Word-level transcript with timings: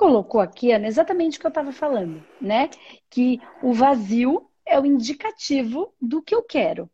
colocou 0.00 0.40
aqui, 0.40 0.72
Ana, 0.72 0.86
exatamente 0.86 1.36
o 1.36 1.40
que 1.40 1.46
eu 1.46 1.50
estava 1.50 1.72
falando, 1.72 2.24
né? 2.40 2.70
Que 3.10 3.38
o 3.62 3.72
vazio 3.72 4.48
é 4.64 4.80
o 4.80 4.86
indicativo 4.86 5.92
do 6.00 6.22
que 6.22 6.34
eu 6.34 6.42
quero 6.42 6.90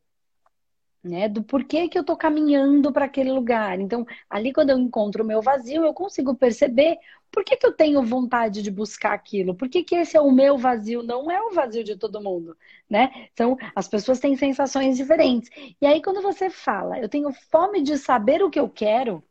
né? 1.06 1.28
Do 1.28 1.42
porquê 1.42 1.88
que 1.88 1.96
eu 1.96 2.00
estou 2.00 2.16
caminhando 2.16 2.92
para 2.92 3.04
aquele 3.04 3.30
lugar. 3.30 3.80
Então, 3.80 4.04
ali 4.28 4.52
quando 4.52 4.70
eu 4.70 4.78
encontro 4.78 5.22
o 5.22 5.26
meu 5.26 5.40
vazio, 5.40 5.84
eu 5.84 5.94
consigo 5.94 6.34
perceber 6.34 6.98
por 7.30 7.44
que, 7.44 7.56
que 7.56 7.66
eu 7.66 7.72
tenho 7.72 8.02
vontade 8.02 8.62
de 8.62 8.70
buscar 8.70 9.12
aquilo. 9.12 9.54
Por 9.54 9.68
que, 9.68 9.82
que 9.82 9.94
esse 9.94 10.16
é 10.16 10.20
o 10.20 10.30
meu 10.30 10.58
vazio, 10.58 11.02
não 11.02 11.30
é 11.30 11.40
o 11.40 11.52
vazio 11.52 11.84
de 11.84 11.96
todo 11.96 12.20
mundo, 12.20 12.56
né? 12.88 13.28
Então, 13.32 13.56
as 13.74 13.88
pessoas 13.88 14.20
têm 14.20 14.36
sensações 14.36 14.96
diferentes. 14.96 15.50
E 15.80 15.86
aí, 15.86 16.02
quando 16.02 16.22
você 16.22 16.50
fala, 16.50 16.98
eu 16.98 17.08
tenho 17.08 17.32
fome 17.50 17.82
de 17.82 17.96
saber 17.98 18.42
o 18.42 18.50
que 18.50 18.58
eu 18.60 18.68
quero, 18.68 19.22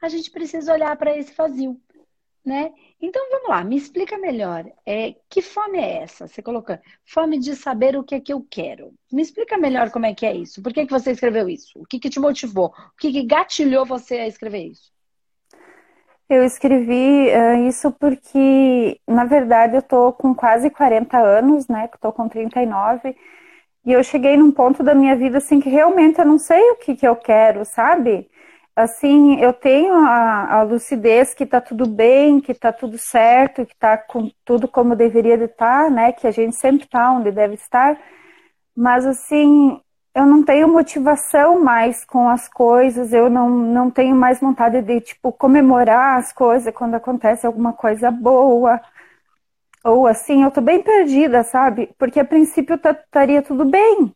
a 0.00 0.08
gente 0.08 0.30
precisa 0.30 0.72
olhar 0.72 0.96
para 0.96 1.16
esse 1.16 1.34
vazio 1.34 1.78
né? 2.44 2.72
Então 3.00 3.30
vamos 3.30 3.48
lá, 3.48 3.62
me 3.64 3.76
explica 3.76 4.16
melhor. 4.18 4.64
É, 4.86 5.14
que 5.28 5.42
fome 5.42 5.78
é 5.78 6.02
essa? 6.02 6.26
Você 6.26 6.42
colocou 6.42 6.78
fome 7.04 7.38
de 7.38 7.54
saber 7.54 7.96
o 7.96 8.04
que 8.04 8.14
é 8.14 8.20
que 8.20 8.32
eu 8.32 8.44
quero. 8.50 8.92
Me 9.12 9.22
explica 9.22 9.58
melhor 9.58 9.90
como 9.90 10.06
é 10.06 10.14
que 10.14 10.26
é 10.26 10.34
isso. 10.34 10.62
Por 10.62 10.72
que, 10.72 10.86
que 10.86 10.92
você 10.92 11.12
escreveu 11.12 11.48
isso? 11.48 11.78
O 11.78 11.86
que, 11.86 11.98
que 11.98 12.10
te 12.10 12.20
motivou? 12.20 12.66
O 12.66 12.96
que, 12.98 13.12
que 13.12 13.22
gatilhou 13.24 13.84
você 13.84 14.16
a 14.16 14.26
escrever 14.26 14.66
isso? 14.66 14.90
Eu 16.28 16.44
escrevi 16.44 17.28
uh, 17.28 17.68
isso 17.68 17.90
porque, 17.90 19.00
na 19.06 19.24
verdade, 19.24 19.76
eu 19.76 19.82
tô 19.82 20.12
com 20.12 20.32
quase 20.32 20.70
40 20.70 21.18
anos, 21.18 21.66
né? 21.66 21.88
Que 21.88 21.98
tô 21.98 22.12
com 22.12 22.28
39. 22.28 23.16
E 23.84 23.92
eu 23.92 24.04
cheguei 24.04 24.36
num 24.36 24.52
ponto 24.52 24.82
da 24.84 24.94
minha 24.94 25.16
vida 25.16 25.38
assim 25.38 25.58
que 25.58 25.68
realmente 25.68 26.20
eu 26.20 26.24
não 26.24 26.38
sei 26.38 26.60
o 26.70 26.76
que, 26.76 26.94
que 26.94 27.06
eu 27.06 27.16
quero, 27.16 27.64
sabe? 27.64 28.29
Assim, 28.74 29.40
eu 29.40 29.52
tenho 29.52 29.94
a, 29.94 30.60
a 30.60 30.62
lucidez 30.62 31.34
que 31.34 31.44
está 31.44 31.60
tudo 31.60 31.86
bem, 31.86 32.40
que 32.40 32.52
está 32.52 32.72
tudo 32.72 32.98
certo, 32.98 33.66
que 33.66 33.72
está 33.74 33.96
com 33.98 34.30
tudo 34.44 34.68
como 34.68 34.96
deveria 34.96 35.36
de 35.38 35.44
estar, 35.44 35.84
tá, 35.84 35.90
né? 35.90 36.12
Que 36.12 36.26
a 36.26 36.30
gente 36.30 36.56
sempre 36.56 36.84
está 36.84 37.12
onde 37.12 37.30
deve 37.30 37.54
estar, 37.54 37.98
mas 38.76 39.06
assim, 39.06 39.80
eu 40.14 40.26
não 40.26 40.42
tenho 40.44 40.68
motivação 40.68 41.62
mais 41.62 42.04
com 42.04 42.28
as 42.28 42.48
coisas, 42.48 43.12
eu 43.12 43.30
não, 43.30 43.48
não 43.50 43.90
tenho 43.90 44.14
mais 44.16 44.40
vontade 44.40 44.82
de, 44.82 45.00
tipo, 45.00 45.32
comemorar 45.32 46.18
as 46.18 46.32
coisas 46.32 46.74
quando 46.74 46.94
acontece 46.94 47.46
alguma 47.46 47.72
coisa 47.72 48.10
boa. 48.10 48.80
Ou 49.84 50.06
assim, 50.06 50.42
eu 50.42 50.50
tô 50.50 50.60
bem 50.60 50.82
perdida, 50.82 51.42
sabe? 51.42 51.90
Porque 51.98 52.20
a 52.20 52.24
princípio 52.24 52.76
estaria 52.76 53.42
tudo 53.42 53.64
bem. 53.64 54.14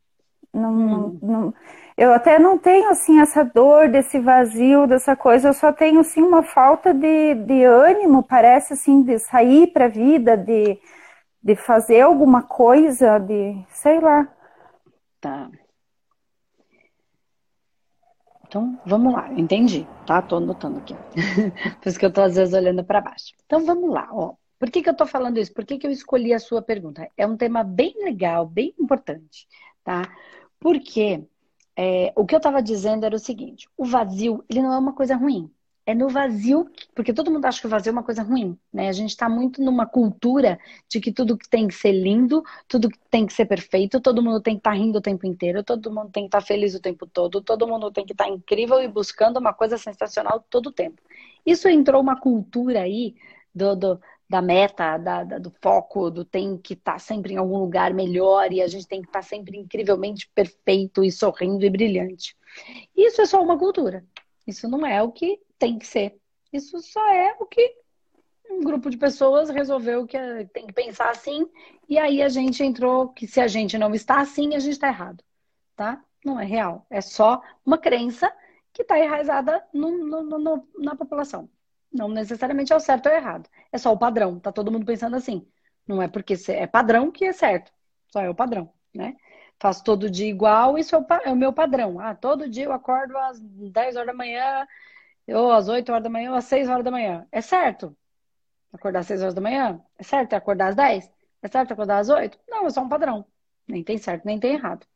Não, 0.52 0.72
hum. 0.72 1.18
não, 1.22 1.55
eu 1.96 2.12
até 2.12 2.38
não 2.38 2.58
tenho 2.58 2.90
assim 2.90 3.20
essa 3.20 3.44
dor 3.44 3.88
desse 3.88 4.18
vazio, 4.18 4.86
dessa 4.86 5.14
coisa, 5.16 5.48
eu 5.48 5.54
só 5.54 5.72
tenho 5.72 6.00
assim 6.00 6.22
uma 6.22 6.42
falta 6.42 6.92
de, 6.92 7.34
de 7.34 7.64
ânimo, 7.64 8.22
parece 8.22 8.72
assim, 8.72 9.02
de 9.02 9.18
sair 9.18 9.68
para 9.68 9.84
a 9.86 9.88
vida, 9.88 10.36
de, 10.36 10.78
de 11.42 11.54
fazer 11.54 12.00
alguma 12.00 12.42
coisa, 12.42 13.18
de 13.18 13.64
sei 13.68 14.00
lá. 14.00 14.28
Tá. 15.20 15.50
Então, 18.46 18.78
vamos 18.84 19.12
lá, 19.12 19.32
entendi, 19.32 19.86
tá? 20.06 20.20
Tô 20.22 20.36
anotando 20.36 20.78
aqui. 20.78 20.94
Por 21.80 21.88
isso 21.88 21.98
que 21.98 22.06
eu 22.06 22.12
tô 22.12 22.22
às 22.22 22.36
vezes 22.36 22.54
olhando 22.54 22.84
para 22.84 23.00
baixo. 23.00 23.34
Então, 23.46 23.64
vamos 23.64 23.90
lá, 23.90 24.08
ó. 24.12 24.34
Por 24.58 24.70
que, 24.70 24.82
que 24.82 24.88
eu 24.88 24.96
tô 24.96 25.06
falando 25.06 25.38
isso? 25.38 25.52
Por 25.52 25.64
que, 25.64 25.78
que 25.78 25.86
eu 25.86 25.90
escolhi 25.90 26.32
a 26.32 26.38
sua 26.38 26.62
pergunta? 26.62 27.08
É 27.16 27.26
um 27.26 27.36
tema 27.36 27.64
bem 27.64 27.94
legal, 28.04 28.46
bem 28.46 28.74
importante, 28.78 29.46
tá? 29.82 30.02
Porque 30.60 31.24
é, 31.77 32.12
o 32.17 32.25
que 32.25 32.34
eu 32.34 32.39
estava 32.39 32.62
dizendo 32.62 33.05
era 33.05 33.17
o 33.17 33.19
seguinte: 33.19 33.69
o 33.77 33.84
vazio, 33.84 34.44
ele 34.48 34.62
não 34.62 34.72
é 34.72 34.78
uma 34.78 34.92
coisa 34.92 35.17
ruim. 35.17 35.50
É 35.86 35.94
no 35.94 36.08
vazio, 36.08 36.67
porque 36.94 37.12
todo 37.12 37.30
mundo 37.30 37.44
acha 37.44 37.61
que 37.61 37.67
o 37.67 37.70
vazio 37.70 37.90
é 37.90 37.92
uma 37.92 38.02
coisa 38.02 38.23
ruim, 38.23 38.58
né? 38.73 38.89
A 38.89 38.92
gente 38.92 39.11
está 39.11 39.29
muito 39.29 39.61
numa 39.62 39.84
cultura 39.84 40.58
de 40.89 40.98
que 40.98 41.13
tudo 41.13 41.36
tem 41.51 41.68
que 41.68 41.74
ser 41.74 41.92
lindo, 41.92 42.42
tudo 42.67 42.89
tem 43.11 43.27
que 43.27 43.34
ser 43.34 43.45
perfeito, 43.45 44.01
todo 44.01 44.23
mundo 44.23 44.40
tem 44.40 44.55
que 44.55 44.61
estar 44.61 44.70
tá 44.70 44.77
rindo 44.77 44.96
o 44.98 45.02
tempo 45.02 45.27
inteiro, 45.27 45.63
todo 45.63 45.92
mundo 45.92 46.11
tem 46.11 46.23
que 46.23 46.29
estar 46.29 46.40
tá 46.40 46.46
feliz 46.46 46.74
o 46.74 46.80
tempo 46.80 47.07
todo, 47.07 47.42
todo 47.42 47.67
mundo 47.68 47.90
tem 47.90 48.07
que 48.07 48.13
estar 48.13 48.24
tá 48.24 48.30
incrível 48.30 48.80
e 48.80 48.89
buscando 48.89 49.39
uma 49.39 49.52
coisa 49.52 49.77
sensacional 49.77 50.42
todo 50.48 50.68
o 50.68 50.73
tempo. 50.73 51.02
Isso 51.45 51.68
entrou 51.68 52.01
uma 52.01 52.18
cultura 52.18 52.80
aí 52.80 53.14
do, 53.55 53.77
do 53.77 54.01
da 54.29 54.40
meta, 54.40 54.96
da, 54.96 55.24
da, 55.24 55.39
do 55.39 55.51
foco, 55.62 56.11
do 56.11 56.24
tem 56.24 56.57
que 56.57 56.74
estar 56.74 56.95
tá 56.95 56.98
sempre 56.98 57.35
em 57.35 57.36
algum 57.36 57.58
lugar 57.58 57.92
melhor 57.92 58.52
e 58.52 58.62
a 58.62 58.68
gente 58.68 58.86
tem 58.86 59.01
que 59.01 59.08
estar 59.08 59.20
tá 59.20 59.27
sempre 59.27 59.58
incrivelmente 59.58 60.29
perfeito 60.35 61.05
e 61.05 61.12
sorrindo 61.12 61.64
e 61.64 61.70
brilhante. 61.70 62.36
Isso 62.96 63.20
é 63.20 63.27
só 63.27 63.42
uma 63.42 63.58
cultura. 63.58 64.05
Isso 64.46 64.68
não 64.68 64.86
é 64.86 65.02
o 65.02 65.13
que 65.13 65.40
tem 65.58 65.79
que 65.79 65.86
ser. 65.86 66.17
Isso 66.52 66.79
só 66.80 67.07
é 67.13 67.36
o 67.39 67.46
que 67.46 67.77
um 68.51 68.61
grupo 68.61 68.90
de 68.90 68.96
pessoas 68.96 69.51
resolveu 69.51 70.07
que 70.07 70.17
é, 70.17 70.45
tem 70.45 70.67
que 70.67 70.73
pensar 70.73 71.11
assim 71.11 71.48
e 71.89 71.98
aí 71.98 72.23
a 72.23 72.29
gente 72.29 72.63
entrou 72.63 73.08
que 73.08 73.27
se 73.27 73.40
a 73.40 73.48
gente 73.48 73.77
não 73.79 73.95
está 73.95 74.20
assim, 74.20 74.55
a 74.55 74.58
gente 74.58 74.73
está 74.73 74.89
errado, 74.89 75.23
tá? 75.74 76.02
Não 76.24 76.39
é 76.39 76.45
real. 76.45 76.86
É 76.89 77.01
só 77.01 77.42
uma 77.64 77.79
crença 77.79 78.33
que 78.73 78.83
está 78.83 78.98
enraizada 78.98 79.64
no, 79.73 79.90
no, 79.90 80.23
no, 80.39 80.68
na 80.79 80.96
população. 80.96 81.48
Não 81.94 82.08
necessariamente 82.08 82.72
é 82.72 82.77
o 82.77 82.80
certo 82.80 83.06
ou 83.08 83.12
errado. 83.14 83.48
É 83.72 83.78
só 83.78 83.92
o 83.92 83.98
padrão. 83.98 84.38
Tá 84.40 84.52
todo 84.52 84.70
mundo 84.72 84.84
pensando 84.84 85.16
assim. 85.16 85.46
Não 85.86 86.02
é 86.02 86.08
porque 86.08 86.34
é 86.48 86.66
padrão 86.66 87.10
que 87.12 87.24
é 87.24 87.32
certo. 87.32 87.72
Só 88.12 88.20
é 88.20 88.28
o 88.30 88.34
padrão, 88.34 88.72
né? 88.94 89.16
Faço 89.60 89.84
todo 89.84 90.10
dia 90.10 90.28
igual, 90.28 90.77
isso 90.78 90.94
é 90.96 90.98
o, 90.98 91.06
é 91.24 91.33
o 91.33 91.36
meu 91.36 91.52
padrão. 91.52 92.00
Ah, 92.00 92.14
todo 92.14 92.48
dia 92.48 92.64
eu 92.64 92.72
acordo 92.72 93.16
às 93.16 93.40
10 93.40 93.96
horas 93.96 94.08
da 94.08 94.14
manhã, 94.14 94.66
ou 95.28 95.52
às 95.52 95.68
8 95.68 95.90
horas 95.92 96.02
da 96.04 96.10
manhã, 96.10 96.30
ou 96.33 96.36
às 96.36 96.44
6 96.44 96.68
horas 96.68 96.84
da 96.84 96.90
manhã. 96.90 97.27
É 97.33 97.40
certo. 97.40 97.96
Acordar 98.72 99.00
às 99.00 99.06
6 99.06 99.22
horas 99.22 99.34
da 99.34 99.40
manhã? 99.40 99.80
É 99.98 100.02
certo 100.02 100.34
acordar 100.34 100.68
às 100.70 100.77
10? 100.77 101.10
É 101.42 101.48
certo 101.48 101.72
acordar 101.72 101.98
às 101.98 102.08
8? 102.08 102.38
Não, 102.48 102.66
é 102.66 102.70
só 102.70 102.83
um 102.83 102.88
padrão. 102.88 103.27
Nem 103.68 103.84
tem 103.84 103.98
certo, 103.98 104.24
nem 104.27 104.38
tem 104.40 104.54
errado. 104.54 104.86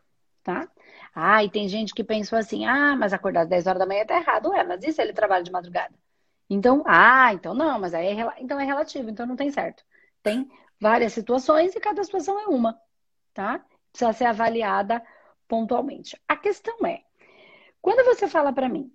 Tá? 0.43 0.69
Ah, 1.15 1.45
e 1.45 1.51
tem 1.51 1.69
gente 1.69 1.95
que 1.95 2.05
pensou 2.05 2.39
assim: 2.39 2.67
ah, 2.67 2.97
mas 2.97 3.13
acordar 3.13 3.43
às 3.43 3.49
10 3.49 3.67
horas 3.67 3.81
da 3.81 3.87
manhã 3.87 4.05
tá 4.07 4.17
errado. 4.19 4.51
Ué, 4.51 4.65
mas 4.65 4.83
e 4.85 4.93
se 4.93 5.03
ele 5.03 5.13
trabalha 5.13 5.45
de 5.45 5.53
madrugada? 5.53 5.95
Então, 6.51 6.83
ah, 6.87 7.33
então 7.35 7.55
não, 7.55 7.79
mas 7.79 7.93
aí 7.95 8.07
é, 8.07 8.35
então 8.39 8.59
é 8.59 8.65
relativo, 8.65 9.11
então 9.11 9.27
não 9.27 9.37
tem 9.37 9.51
certo. 9.51 9.85
Tem 10.23 10.51
várias 10.81 11.13
situações 11.13 11.75
e 11.75 11.81
cada 11.81 12.03
situação 12.03 12.39
é 12.41 12.47
uma, 12.47 12.81
tá? 13.35 13.65
Precisa 13.93 14.13
ser 14.13 14.25
avaliada 14.25 15.03
pontualmente. 15.47 16.19
A 16.27 16.37
questão 16.37 16.87
é, 16.87 17.03
quando 17.81 18.05
você 18.05 18.29
fala 18.29 18.53
para 18.53 18.69
mim, 18.69 18.93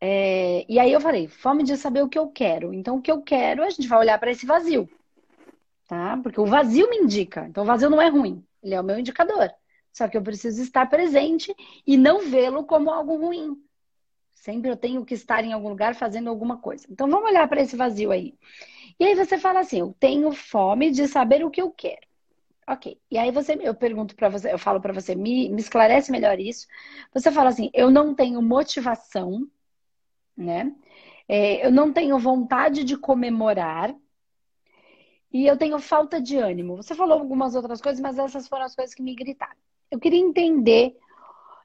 é, 0.00 0.64
e 0.68 0.78
aí 0.78 0.92
eu 0.92 1.00
falei, 1.00 1.28
fome 1.28 1.64
de 1.64 1.76
saber 1.76 2.02
o 2.02 2.08
que 2.08 2.18
eu 2.18 2.28
quero. 2.28 2.72
Então, 2.72 2.96
o 2.96 3.02
que 3.02 3.10
eu 3.10 3.22
quero, 3.22 3.62
a 3.64 3.70
gente 3.70 3.88
vai 3.88 3.98
olhar 3.98 4.18
para 4.18 4.30
esse 4.30 4.46
vazio, 4.46 4.88
tá? 5.86 6.18
Porque 6.22 6.40
o 6.40 6.46
vazio 6.46 6.88
me 6.90 6.98
indica. 6.98 7.46
Então, 7.48 7.64
o 7.64 7.66
vazio 7.66 7.90
não 7.90 8.00
é 8.00 8.08
ruim, 8.08 8.44
ele 8.62 8.74
é 8.74 8.80
o 8.80 8.84
meu 8.84 8.98
indicador. 8.98 9.50
Só 9.92 10.06
que 10.08 10.16
eu 10.16 10.22
preciso 10.22 10.62
estar 10.62 10.86
presente 10.86 11.54
e 11.86 11.96
não 11.96 12.20
vê-lo 12.20 12.64
como 12.64 12.90
algo 12.90 13.16
ruim. 13.16 13.56
Sempre 14.48 14.70
eu 14.70 14.78
tenho 14.78 15.04
que 15.04 15.12
estar 15.12 15.44
em 15.44 15.52
algum 15.52 15.68
lugar 15.68 15.94
fazendo 15.94 16.30
alguma 16.30 16.56
coisa. 16.56 16.86
Então 16.90 17.06
vamos 17.06 17.28
olhar 17.28 17.46
para 17.46 17.60
esse 17.60 17.76
vazio 17.76 18.10
aí. 18.10 18.32
E 18.98 19.04
aí 19.04 19.14
você 19.14 19.36
fala 19.36 19.60
assim: 19.60 19.80
eu 19.80 19.94
tenho 20.00 20.32
fome 20.32 20.90
de 20.90 21.06
saber 21.06 21.44
o 21.44 21.50
que 21.50 21.60
eu 21.60 21.70
quero. 21.70 22.00
Ok. 22.66 22.98
E 23.10 23.18
aí 23.18 23.30
você, 23.30 23.58
eu 23.60 23.74
pergunto 23.74 24.16
para 24.16 24.30
você, 24.30 24.50
eu 24.50 24.58
falo 24.58 24.80
para 24.80 24.94
você, 24.94 25.14
me, 25.14 25.50
me 25.50 25.60
esclarece 25.60 26.10
melhor 26.10 26.40
isso. 26.40 26.66
Você 27.12 27.30
fala 27.30 27.50
assim: 27.50 27.68
eu 27.74 27.90
não 27.90 28.14
tenho 28.14 28.40
motivação, 28.40 29.46
né? 30.34 30.74
É, 31.28 31.66
eu 31.66 31.70
não 31.70 31.92
tenho 31.92 32.18
vontade 32.18 32.84
de 32.84 32.96
comemorar 32.96 33.94
e 35.30 35.46
eu 35.46 35.58
tenho 35.58 35.78
falta 35.78 36.22
de 36.22 36.38
ânimo. 36.38 36.76
Você 36.76 36.94
falou 36.94 37.18
algumas 37.18 37.54
outras 37.54 37.82
coisas, 37.82 38.00
mas 38.00 38.18
essas 38.18 38.48
foram 38.48 38.64
as 38.64 38.74
coisas 38.74 38.94
que 38.94 39.02
me 39.02 39.14
gritaram. 39.14 39.60
Eu 39.90 40.00
queria 40.00 40.18
entender 40.18 40.96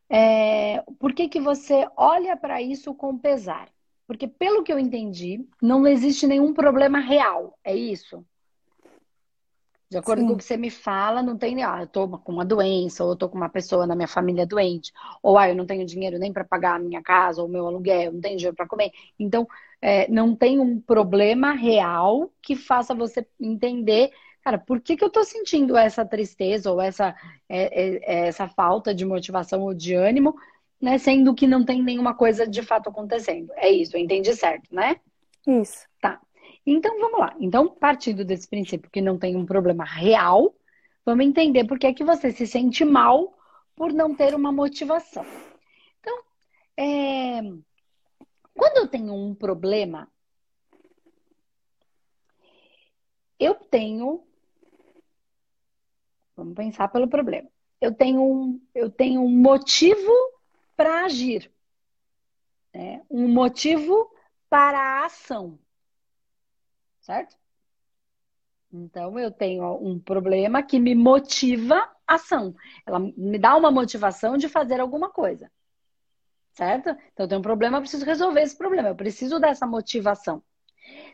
é, 0.10 0.84
por 1.00 1.14
que, 1.14 1.28
que 1.28 1.40
você 1.40 1.88
olha 1.96 2.36
para 2.38 2.62
isso 2.62 2.94
com 2.94 3.18
pesar? 3.18 3.70
Porque, 4.06 4.28
pelo 4.28 4.64
que 4.64 4.72
eu 4.72 4.78
entendi, 4.78 5.48
não 5.62 5.88
existe 5.88 6.28
nenhum 6.28 6.54
problema 6.54 7.00
real, 7.00 7.58
é 7.64 7.76
isso? 7.76 8.24
De 9.90 9.98
acordo 10.00 10.22
Sim. 10.22 10.28
com 10.28 10.34
o 10.34 10.38
que 10.38 10.44
você 10.44 10.58
me 10.58 10.72
fala, 10.72 11.22
não 11.22 11.38
tem, 11.38 11.64
ah, 11.64 11.82
eu 11.82 11.88
tô 11.88 12.08
com 12.08 12.32
uma 12.32 12.44
doença, 12.44 13.04
ou 13.04 13.12
eu 13.12 13.16
tô 13.16 13.30
com 13.30 13.38
uma 13.38 13.48
pessoa 13.48 13.86
na 13.86 13.96
minha 13.96 14.08
família 14.08 14.46
doente, 14.46 14.92
ou 15.22 15.38
ah, 15.38 15.48
eu 15.48 15.56
não 15.56 15.68
tenho 15.68 15.86
dinheiro 15.86 16.18
nem 16.18 16.34
para 16.34 16.44
pagar 16.44 16.78
a 16.78 16.80
minha 16.80 17.02
casa, 17.02 17.42
ou 17.42 17.48
o 17.48 17.52
meu 17.52 17.68
aluguel, 17.68 18.12
não 18.12 18.20
tenho 18.20 18.36
dinheiro 18.36 18.56
para 18.56 18.68
comer. 18.68 18.92
Então, 19.20 19.48
é, 19.80 20.10
não 20.10 20.36
tem 20.36 20.60
um 20.60 20.80
problema 20.82 21.52
real 21.52 22.32
que 22.42 22.56
faça 22.56 22.96
você 22.96 23.26
entender 23.40 24.12
cara, 24.44 24.58
por 24.58 24.82
que, 24.82 24.98
que 24.98 25.04
eu 25.04 25.10
tô 25.10 25.24
sentindo 25.24 25.78
essa 25.78 26.06
tristeza 26.06 26.72
ou 26.72 26.82
essa, 26.82 27.16
é, 27.48 27.64
é, 27.64 27.96
é, 28.04 28.28
essa 28.28 28.48
falta 28.48 28.94
de 28.94 29.06
motivação 29.06 29.62
ou 29.62 29.74
de 29.74 29.94
ânimo, 29.94 30.36
né? 30.82 30.98
Sendo 30.98 31.34
que 31.34 31.48
não 31.48 31.64
tem 31.64 31.82
nenhuma 31.82 32.14
coisa 32.14 32.46
de 32.46 32.62
fato 32.62 32.90
acontecendo. 32.90 33.52
É 33.56 33.70
isso, 33.70 33.96
eu 33.96 34.02
entendi 34.02 34.36
certo, 34.36 34.74
né? 34.74 34.98
Isso. 35.48 35.88
Tá. 36.02 36.20
Então 36.66 37.00
vamos 37.00 37.20
lá. 37.20 37.36
Então, 37.40 37.70
partindo 37.70 38.26
desse 38.26 38.48
princípio 38.48 38.92
que 38.92 39.02
não 39.02 39.18
tem 39.18 39.36
um 39.36 39.46
problema 39.46 39.86
real, 39.86 40.54
vamos 41.06 41.26
entender 41.26 41.66
por 41.66 41.80
que, 41.80 41.88
é 41.88 41.94
que 41.94 42.04
você 42.04 42.32
se 42.32 42.46
sente 42.46 42.84
mal 42.84 43.34
por 43.76 43.94
não 43.94 44.14
ter 44.14 44.36
uma 44.36 44.52
motivação. 44.52 45.26
Então, 46.00 46.24
é... 46.78 47.42
quando 48.54 48.78
eu 48.78 48.88
tenho 48.88 49.14
um 49.14 49.34
problema, 49.34 50.10
eu 53.40 53.56
tenho. 53.56 54.24
Vamos 56.36 56.56
pensar 56.56 56.88
pelo 56.88 57.08
problema. 57.08 57.50
Eu 57.80 57.94
tenho 57.94 58.22
um, 58.22 58.62
eu 58.74 58.90
tenho 58.90 59.22
um 59.22 59.30
motivo 59.30 60.12
para 60.76 61.06
agir. 61.06 61.52
Né? 62.74 63.04
Um 63.10 63.28
motivo 63.28 64.12
para 64.50 64.80
a 64.80 65.06
ação. 65.06 65.60
Certo? 67.02 67.38
Então, 68.72 69.20
eu 69.20 69.30
tenho 69.30 69.64
um 69.86 70.00
problema 70.00 70.64
que 70.64 70.80
me 70.80 70.96
motiva 70.96 71.76
a 72.08 72.16
ação. 72.16 72.56
Ela 72.86 73.00
me 73.00 73.38
dá 73.38 73.56
uma 73.56 73.70
motivação 73.70 74.36
de 74.36 74.50
fazer 74.50 74.80
alguma 74.80 75.12
coisa. 75.12 75.52
Certo? 76.54 76.90
Então, 76.90 77.26
eu 77.26 77.28
tenho 77.28 77.40
um 77.40 77.44
problema, 77.44 77.78
eu 77.78 77.82
preciso 77.82 78.06
resolver 78.06 78.42
esse 78.42 78.58
problema. 78.58 78.90
Eu 78.90 78.96
preciso 78.96 79.40
dessa 79.40 79.68
motivação. 79.68 80.42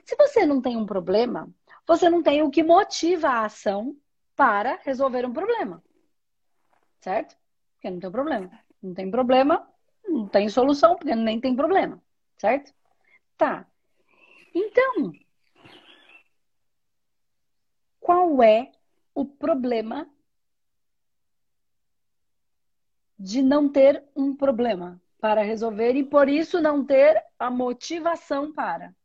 Se 0.05 0.15
você 0.15 0.45
não 0.45 0.61
tem 0.61 0.77
um 0.77 0.85
problema, 0.85 1.49
você 1.85 2.09
não 2.09 2.23
tem 2.23 2.41
o 2.41 2.49
que 2.49 2.63
motiva 2.63 3.27
a 3.27 3.45
ação 3.45 3.95
para 4.39 4.79
resolver 4.85 5.25
um 5.25 5.33
problema. 5.33 5.83
Certo? 7.01 7.35
Porque 7.73 7.89
não 7.89 7.99
tem 7.99 8.09
problema. 8.09 8.63
Não 8.81 8.93
tem 8.93 9.11
problema, 9.11 9.69
não 10.07 10.29
tem 10.29 10.47
solução, 10.47 10.95
porque 10.95 11.13
nem 11.13 11.41
tem 11.41 11.53
problema. 11.53 12.01
Certo? 12.37 12.73
Tá. 13.35 13.67
Então, 14.55 15.11
qual 17.99 18.41
é 18.41 18.71
o 19.13 19.25
problema 19.25 20.09
de 23.19 23.43
não 23.43 23.67
ter 23.69 24.05
um 24.15 24.33
problema 24.33 25.01
para 25.19 25.41
resolver 25.41 25.95
e 25.97 26.03
por 26.05 26.29
isso 26.29 26.61
não 26.61 26.85
ter 26.85 27.21
a 27.37 27.51
motivação 27.51 28.53
para? 28.53 28.95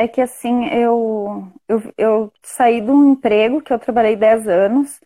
É 0.00 0.08
que 0.08 0.22
assim, 0.22 0.66
eu, 0.68 1.46
eu, 1.68 1.92
eu 1.98 2.32
saí 2.42 2.80
de 2.80 2.90
um 2.90 3.12
emprego 3.12 3.60
que 3.60 3.70
eu 3.70 3.78
trabalhei 3.78 4.16
10 4.16 4.48
anos 4.48 4.98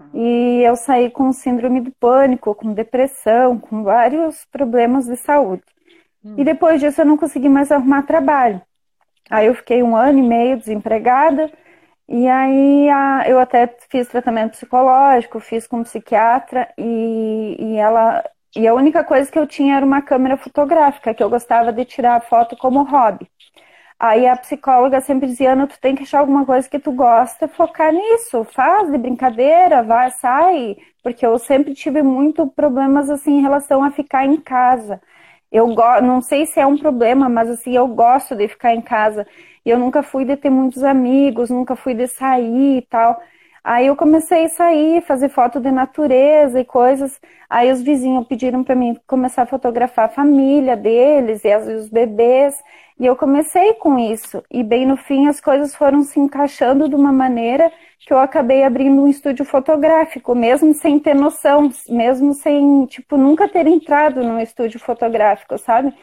ah. 0.00 0.04
e 0.14 0.62
eu 0.62 0.74
saí 0.74 1.10
com 1.10 1.30
síndrome 1.34 1.82
do 1.82 1.90
pânico, 1.90 2.54
com 2.54 2.72
depressão, 2.72 3.58
com 3.58 3.82
vários 3.82 4.46
problemas 4.46 5.04
de 5.04 5.16
saúde. 5.16 5.62
Hum. 6.24 6.36
E 6.38 6.44
depois 6.44 6.80
disso 6.80 7.02
eu 7.02 7.04
não 7.04 7.18
consegui 7.18 7.46
mais 7.46 7.70
arrumar 7.70 8.04
trabalho. 8.04 8.62
Aí 9.28 9.48
eu 9.48 9.54
fiquei 9.54 9.82
um 9.82 9.94
ano 9.94 10.18
e 10.18 10.22
meio 10.22 10.56
desempregada. 10.56 11.52
E 12.08 12.26
aí 12.26 12.88
a, 12.88 13.24
eu 13.28 13.38
até 13.38 13.66
fiz 13.90 14.08
tratamento 14.08 14.52
psicológico, 14.52 15.40
fiz 15.40 15.66
com 15.66 15.82
psiquiatra 15.82 16.72
e, 16.78 17.54
e 17.60 17.76
ela 17.76 18.24
e 18.56 18.66
a 18.66 18.72
única 18.72 19.04
coisa 19.04 19.30
que 19.30 19.38
eu 19.38 19.46
tinha 19.46 19.76
era 19.76 19.84
uma 19.84 20.00
câmera 20.00 20.38
fotográfica, 20.38 21.12
que 21.12 21.22
eu 21.22 21.28
gostava 21.28 21.70
de 21.70 21.84
tirar 21.84 22.18
foto 22.22 22.56
como 22.56 22.82
hobby. 22.82 23.28
Aí 24.00 24.26
a 24.28 24.36
psicóloga 24.36 25.00
sempre 25.00 25.26
dizia, 25.26 25.52
Ana, 25.52 25.66
tu 25.66 25.78
tem 25.80 25.94
que 25.96 26.04
achar 26.04 26.20
alguma 26.20 26.46
coisa 26.46 26.68
que 26.68 26.78
tu 26.78 26.92
gosta, 26.92 27.48
focar 27.48 27.92
nisso, 27.92 28.44
faz 28.44 28.90
de 28.90 28.96
brincadeira, 28.96 29.82
vai, 29.82 30.10
sai, 30.12 30.76
porque 31.02 31.26
eu 31.26 31.36
sempre 31.38 31.74
tive 31.74 32.00
muito 32.02 32.46
problemas 32.46 33.10
assim 33.10 33.38
em 33.38 33.42
relação 33.42 33.82
a 33.82 33.90
ficar 33.90 34.24
em 34.24 34.36
casa. 34.40 35.00
Eu 35.50 35.66
não 36.02 36.20
sei 36.20 36.46
se 36.46 36.60
é 36.60 36.66
um 36.66 36.76
problema, 36.78 37.28
mas 37.28 37.48
assim, 37.50 37.74
eu 37.74 37.88
gosto 37.88 38.36
de 38.36 38.46
ficar 38.48 38.74
em 38.74 38.80
casa. 38.82 39.26
Eu 39.64 39.78
nunca 39.78 40.02
fui 40.02 40.24
de 40.24 40.36
ter 40.36 40.50
muitos 40.50 40.84
amigos, 40.84 41.50
nunca 41.50 41.74
fui 41.74 41.94
de 41.94 42.06
sair 42.06 42.78
e 42.78 42.82
tal. 42.82 43.20
Aí 43.64 43.86
eu 43.86 43.96
comecei 43.96 44.44
a 44.46 44.48
sair, 44.48 45.02
fazer 45.02 45.28
foto 45.28 45.60
de 45.60 45.70
natureza 45.70 46.60
e 46.60 46.64
coisas. 46.64 47.20
Aí 47.50 47.70
os 47.72 47.82
vizinhos 47.82 48.26
pediram 48.26 48.62
para 48.64 48.74
mim 48.74 48.96
começar 49.06 49.42
a 49.42 49.46
fotografar 49.46 50.06
a 50.06 50.08
família 50.08 50.76
deles 50.76 51.44
e 51.44 51.54
os 51.56 51.88
bebês. 51.88 52.54
E 52.98 53.06
eu 53.06 53.14
comecei 53.14 53.74
com 53.74 53.98
isso. 53.98 54.42
E 54.50 54.62
bem 54.62 54.86
no 54.86 54.96
fim 54.96 55.28
as 55.28 55.40
coisas 55.40 55.74
foram 55.74 56.02
se 56.02 56.18
encaixando 56.18 56.88
de 56.88 56.94
uma 56.94 57.12
maneira 57.12 57.70
que 58.00 58.12
eu 58.12 58.18
acabei 58.18 58.64
abrindo 58.64 59.02
um 59.02 59.08
estúdio 59.08 59.44
fotográfico, 59.44 60.34
mesmo 60.34 60.74
sem 60.74 60.98
ter 60.98 61.14
noção, 61.14 61.70
mesmo 61.88 62.32
sem, 62.34 62.86
tipo, 62.86 63.16
nunca 63.16 63.48
ter 63.48 63.66
entrado 63.66 64.22
num 64.24 64.40
estúdio 64.40 64.80
fotográfico, 64.80 65.58
sabe? 65.58 65.94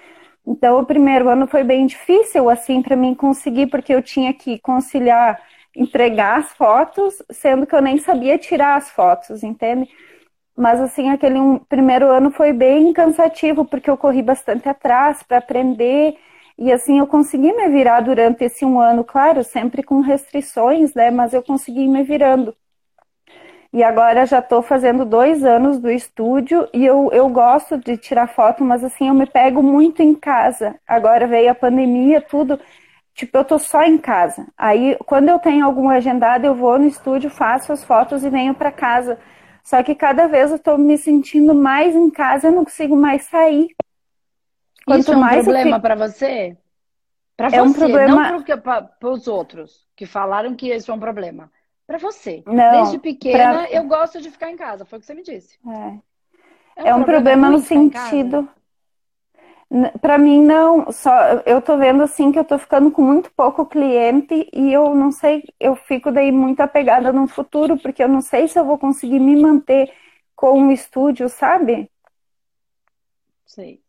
Então, 0.46 0.80
o 0.80 0.86
primeiro 0.86 1.28
ano 1.28 1.48
foi 1.48 1.64
bem 1.64 1.86
difícil, 1.88 2.50
assim, 2.50 2.82
para 2.82 2.96
mim 2.96 3.16
conseguir, 3.16 3.68
porque 3.68 3.94
eu 3.94 4.02
tinha 4.02 4.34
que 4.34 4.60
conciliar 4.60 5.42
entregar 5.76 6.40
as 6.40 6.54
fotos, 6.54 7.22
sendo 7.30 7.66
que 7.68 7.76
eu 7.76 7.82
nem 7.82 7.98
sabia 7.98 8.38
tirar 8.38 8.78
as 8.78 8.90
fotos, 8.92 9.44
entende? 9.44 9.90
Mas, 10.58 10.80
assim, 10.80 11.10
aquele 11.10 11.40
primeiro 11.68 12.08
ano 12.08 12.32
foi 12.32 12.54
bem 12.54 12.94
cansativo, 12.94 13.66
porque 13.66 13.90
eu 13.90 13.98
corri 13.98 14.22
bastante 14.22 14.70
atrás 14.70 15.22
para 15.24 15.38
aprender 15.40 16.16
e 16.58 16.72
assim 16.72 17.00
eu 17.00 17.08
consegui 17.08 17.54
me 17.54 17.70
virar 17.70 18.02
durante 18.02 18.44
esse 18.46 18.66
um 18.66 18.80
ano, 18.80 19.04
claro, 19.04 19.44
sempre 19.44 19.84
com 19.84 20.00
restrições, 20.02 20.94
né? 20.94 21.12
Mas 21.12 21.34
eu 21.34 21.44
consegui 21.44 21.88
me 21.88 22.04
virando. 22.04 22.56
E 23.74 23.84
agora 23.84 24.26
já 24.26 24.40
estou 24.40 24.62
fazendo 24.62 25.04
dois 25.04 25.44
anos 25.44 25.80
do 25.80 25.92
estúdio 25.92 26.68
e 26.74 26.86
eu, 26.86 27.10
eu 27.12 27.28
gosto 27.28 27.78
de 27.78 27.98
tirar 27.98 28.28
foto, 28.28 28.64
mas 28.64 28.84
assim, 28.84 29.10
eu 29.10 29.14
me 29.14 29.26
pego 29.26 29.62
muito 29.62 30.02
em 30.02 30.16
casa. 30.16 30.76
Agora 30.88 31.28
veio 31.28 31.52
a 31.52 31.56
pandemia, 31.56 32.22
tudo. 32.22 32.58
Tipo, 33.14 33.38
eu 33.40 33.46
tô 33.46 33.60
só 33.60 33.84
em 33.84 33.98
casa. 33.98 34.48
Aí, 34.58 34.98
quando 35.06 35.30
eu 35.30 35.40
tenho 35.40 35.66
algum 35.66 35.90
agendado, 35.90 36.46
eu 36.46 36.56
vou 36.56 36.80
no 36.80 36.88
estúdio, 36.88 37.30
faço 37.30 37.74
as 37.74 37.84
fotos 37.84 38.24
e 38.24 38.30
venho 38.30 38.54
para 38.54 38.72
casa. 38.72 39.20
Só 39.64 39.82
que 39.84 39.96
cada 39.96 40.28
vez 40.28 40.52
eu 40.52 40.60
tô 40.60 40.78
me 40.78 40.98
sentindo 40.98 41.54
mais 41.56 41.96
em 41.96 42.10
casa, 42.10 42.48
eu 42.48 42.52
não 42.52 42.64
consigo 42.66 42.96
mais 42.96 43.24
sair. 43.24 43.70
Quanto 44.86 45.00
isso 45.00 45.14
é 45.14 45.18
um 45.18 45.28
problema 45.28 45.64
fico... 45.64 45.82
para 45.82 45.96
você? 45.96 46.58
Para 47.36 47.50
você, 47.50 47.56
é 47.58 47.62
um 47.62 47.74
problema... 47.74 48.32
não 48.32 48.44
para 48.62 49.10
os 49.10 49.28
outros 49.28 49.86
que 49.96 50.06
falaram 50.06 50.56
que 50.56 50.74
isso 50.74 50.92
é 50.92 50.94
um 50.94 51.00
problema. 51.00 51.52
Para 51.88 51.98
você. 51.98 52.44
Não, 52.46 52.72
Desde 52.72 53.00
pequena, 53.00 53.68
pra... 53.68 53.72
eu 53.72 53.84
gosto 53.84 54.22
de 54.22 54.32
ficar 54.32 54.50
em 54.50 54.56
casa, 54.56 54.86
foi 54.86 54.98
o 54.98 55.02
que 55.02 55.06
você 55.06 55.14
me 55.14 55.24
disse. 55.24 55.60
É, 55.68 55.70
é 56.78 56.84
um, 56.84 56.88
é 56.88 56.96
um 56.96 57.04
problema, 57.04 57.48
problema 57.48 57.50
no 57.50 57.60
sentido. 57.60 58.50
Para 60.00 60.18
mim, 60.18 60.42
não. 60.42 60.92
Só 60.92 61.12
eu 61.46 61.62
tô 61.62 61.78
vendo 61.78 62.04
assim 62.04 62.32
que 62.32 62.40
eu 62.40 62.46
tô 62.46 62.58
ficando 62.58 62.92
com 62.92 63.02
muito 63.02 63.32
pouco 63.32 63.66
cliente 63.66 64.50
e 64.54 64.72
eu 64.72 64.96
não 64.96 65.12
sei, 65.12 65.44
eu 65.60 65.76
fico 65.76 66.12
daí 66.12 66.32
muito 66.32 66.62
apegada 66.62 67.12
no 67.12 67.28
futuro, 67.28 67.78
porque 67.78 68.04
eu 68.04 68.08
não 68.08 68.22
sei 68.22 68.48
se 68.48 68.58
eu 68.58 68.66
vou 68.66 68.78
conseguir 68.78 69.20
me 69.20 69.36
manter 69.36 69.92
com 70.36 70.68
o 70.68 70.72
estúdio, 70.72 71.28
sabe? 71.30 71.90
Sei. 73.46 73.85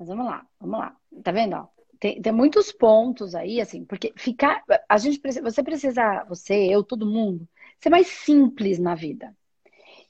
Mas 0.00 0.08
vamos 0.08 0.24
lá, 0.24 0.46
vamos 0.58 0.78
lá. 0.78 0.96
Tá 1.22 1.30
vendo? 1.30 1.68
Tem, 2.00 2.22
tem 2.22 2.32
muitos 2.32 2.72
pontos 2.72 3.34
aí, 3.34 3.60
assim, 3.60 3.84
porque 3.84 4.14
ficar. 4.16 4.64
A 4.88 4.96
gente 4.96 5.20
precisa, 5.20 5.44
você 5.44 5.62
precisa, 5.62 6.24
você, 6.24 6.54
eu, 6.54 6.82
todo 6.82 7.04
mundo, 7.04 7.46
ser 7.78 7.90
mais 7.90 8.06
simples 8.06 8.78
na 8.78 8.94
vida. 8.94 9.36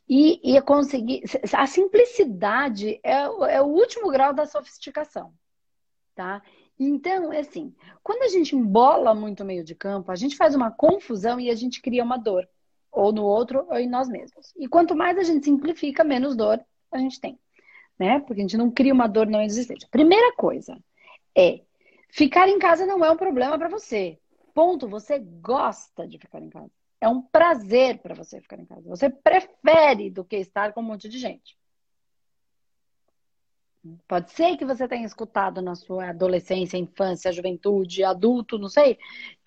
E, 0.08 0.40
e 0.44 0.62
conseguir. 0.62 1.24
A 1.52 1.66
simplicidade 1.66 3.00
é, 3.02 3.22
é 3.22 3.60
o 3.60 3.66
último 3.66 4.08
grau 4.10 4.32
da 4.32 4.46
sofisticação. 4.46 5.34
Tá? 6.14 6.40
Então, 6.78 7.32
é 7.32 7.40
assim, 7.40 7.74
quando 8.00 8.22
a 8.22 8.28
gente 8.28 8.54
embola 8.54 9.12
muito 9.12 9.42
o 9.42 9.46
meio 9.46 9.64
de 9.64 9.74
campo, 9.74 10.12
a 10.12 10.16
gente 10.16 10.36
faz 10.36 10.54
uma 10.54 10.70
confusão 10.70 11.40
e 11.40 11.50
a 11.50 11.54
gente 11.56 11.82
cria 11.82 12.04
uma 12.04 12.16
dor. 12.16 12.48
Ou 12.92 13.12
no 13.12 13.24
outro, 13.24 13.66
ou 13.68 13.76
em 13.76 13.88
nós 13.88 14.08
mesmos. 14.08 14.52
E 14.56 14.68
quanto 14.68 14.94
mais 14.94 15.18
a 15.18 15.24
gente 15.24 15.44
simplifica, 15.44 16.04
menos 16.04 16.36
dor 16.36 16.64
a 16.92 16.98
gente 16.98 17.20
tem 17.20 17.38
né? 18.00 18.18
Porque 18.20 18.40
a 18.40 18.44
gente 18.44 18.56
não 18.56 18.70
cria 18.70 18.94
uma 18.94 19.06
dor 19.06 19.26
não 19.26 19.42
existente. 19.42 19.86
Primeira 19.90 20.34
coisa 20.34 20.82
é 21.36 21.60
ficar 22.08 22.48
em 22.48 22.58
casa 22.58 22.86
não 22.86 23.04
é 23.04 23.10
um 23.10 23.16
problema 23.16 23.58
para 23.58 23.68
você. 23.68 24.18
Ponto. 24.54 24.88
Você 24.88 25.18
gosta 25.18 26.08
de 26.08 26.18
ficar 26.18 26.40
em 26.40 26.48
casa. 26.48 26.70
É 26.98 27.06
um 27.06 27.20
prazer 27.20 27.98
para 27.98 28.14
você 28.14 28.40
ficar 28.40 28.58
em 28.58 28.64
casa. 28.64 28.88
Você 28.88 29.10
prefere 29.10 30.08
do 30.08 30.24
que 30.24 30.36
estar 30.36 30.72
com 30.72 30.80
um 30.80 30.84
monte 30.84 31.10
de 31.10 31.18
gente. 31.18 31.60
Pode 34.06 34.30
ser 34.32 34.58
que 34.58 34.64
você 34.64 34.86
tenha 34.86 35.06
escutado 35.06 35.62
na 35.62 35.74
sua 35.74 36.10
adolescência, 36.10 36.76
infância, 36.76 37.32
juventude, 37.32 38.04
adulto, 38.04 38.58
não 38.58 38.68
sei, 38.68 38.98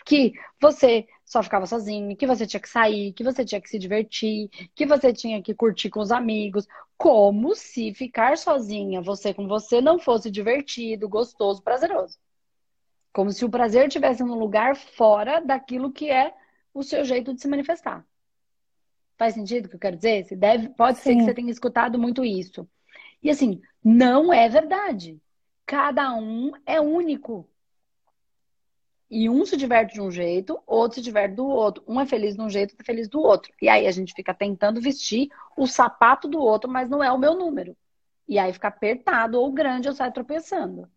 que 0.04 0.32
você 0.60 1.06
só 1.24 1.40
ficava 1.40 1.66
sozinho, 1.66 2.16
que 2.16 2.26
você 2.26 2.44
tinha 2.44 2.60
que 2.60 2.68
sair, 2.68 3.12
que 3.12 3.22
você 3.22 3.44
tinha 3.44 3.60
que 3.60 3.68
se 3.68 3.78
divertir, 3.78 4.48
que 4.74 4.84
você 4.84 5.12
tinha 5.12 5.40
que 5.40 5.54
curtir 5.54 5.88
com 5.88 6.00
os 6.00 6.10
amigos, 6.10 6.66
como 6.96 7.54
se 7.54 7.92
ficar 7.92 8.38
sozinha, 8.38 9.02
você 9.02 9.34
com 9.34 9.46
você, 9.46 9.80
não 9.80 9.98
fosse 9.98 10.30
divertido, 10.30 11.08
gostoso, 11.08 11.62
prazeroso. 11.62 12.18
Como 13.12 13.30
se 13.30 13.44
o 13.44 13.50
prazer 13.50 13.86
estivesse 13.86 14.22
num 14.22 14.38
lugar 14.38 14.76
fora 14.76 15.40
daquilo 15.40 15.92
que 15.92 16.10
é 16.10 16.34
o 16.72 16.82
seu 16.82 17.04
jeito 17.04 17.32
de 17.32 17.40
se 17.40 17.48
manifestar. 17.48 18.04
Faz 19.16 19.34
sentido 19.34 19.66
o 19.66 19.68
que 19.68 19.76
eu 19.76 19.80
quero 19.80 19.96
dizer? 19.96 20.24
Você 20.24 20.34
deve, 20.36 20.68
pode 20.70 20.98
Sim. 20.98 21.04
ser 21.04 21.16
que 21.16 21.24
você 21.24 21.34
tenha 21.34 21.50
escutado 21.50 21.98
muito 21.98 22.24
isso. 22.24 22.68
E 23.22 23.30
assim, 23.30 23.60
não 23.82 24.32
é 24.32 24.48
verdade. 24.48 25.20
Cada 25.64 26.14
um 26.14 26.52
é 26.66 26.80
único. 26.80 27.48
E 29.16 29.30
um 29.30 29.46
se 29.46 29.56
diverte 29.56 29.94
de 29.94 30.00
um 30.00 30.10
jeito, 30.10 30.60
outro 30.66 30.96
se 30.96 31.00
diverte 31.00 31.36
do 31.36 31.46
outro. 31.46 31.84
Um 31.86 32.00
é 32.00 32.04
feliz 32.04 32.34
de 32.34 32.42
um 32.42 32.50
jeito, 32.50 32.72
outro 32.72 32.82
é 32.82 32.84
feliz 32.84 33.08
do 33.08 33.20
outro. 33.20 33.52
E 33.62 33.68
aí 33.68 33.86
a 33.86 33.92
gente 33.92 34.12
fica 34.12 34.34
tentando 34.34 34.80
vestir 34.80 35.28
o 35.56 35.68
sapato 35.68 36.26
do 36.26 36.40
outro, 36.40 36.68
mas 36.68 36.90
não 36.90 37.00
é 37.00 37.12
o 37.12 37.18
meu 37.18 37.32
número. 37.36 37.76
E 38.26 38.40
aí 38.40 38.52
fica 38.52 38.66
apertado 38.66 39.40
ou 39.40 39.52
grande, 39.52 39.86
eu 39.86 39.92
saio 39.92 40.12
tropeçando. 40.12 40.90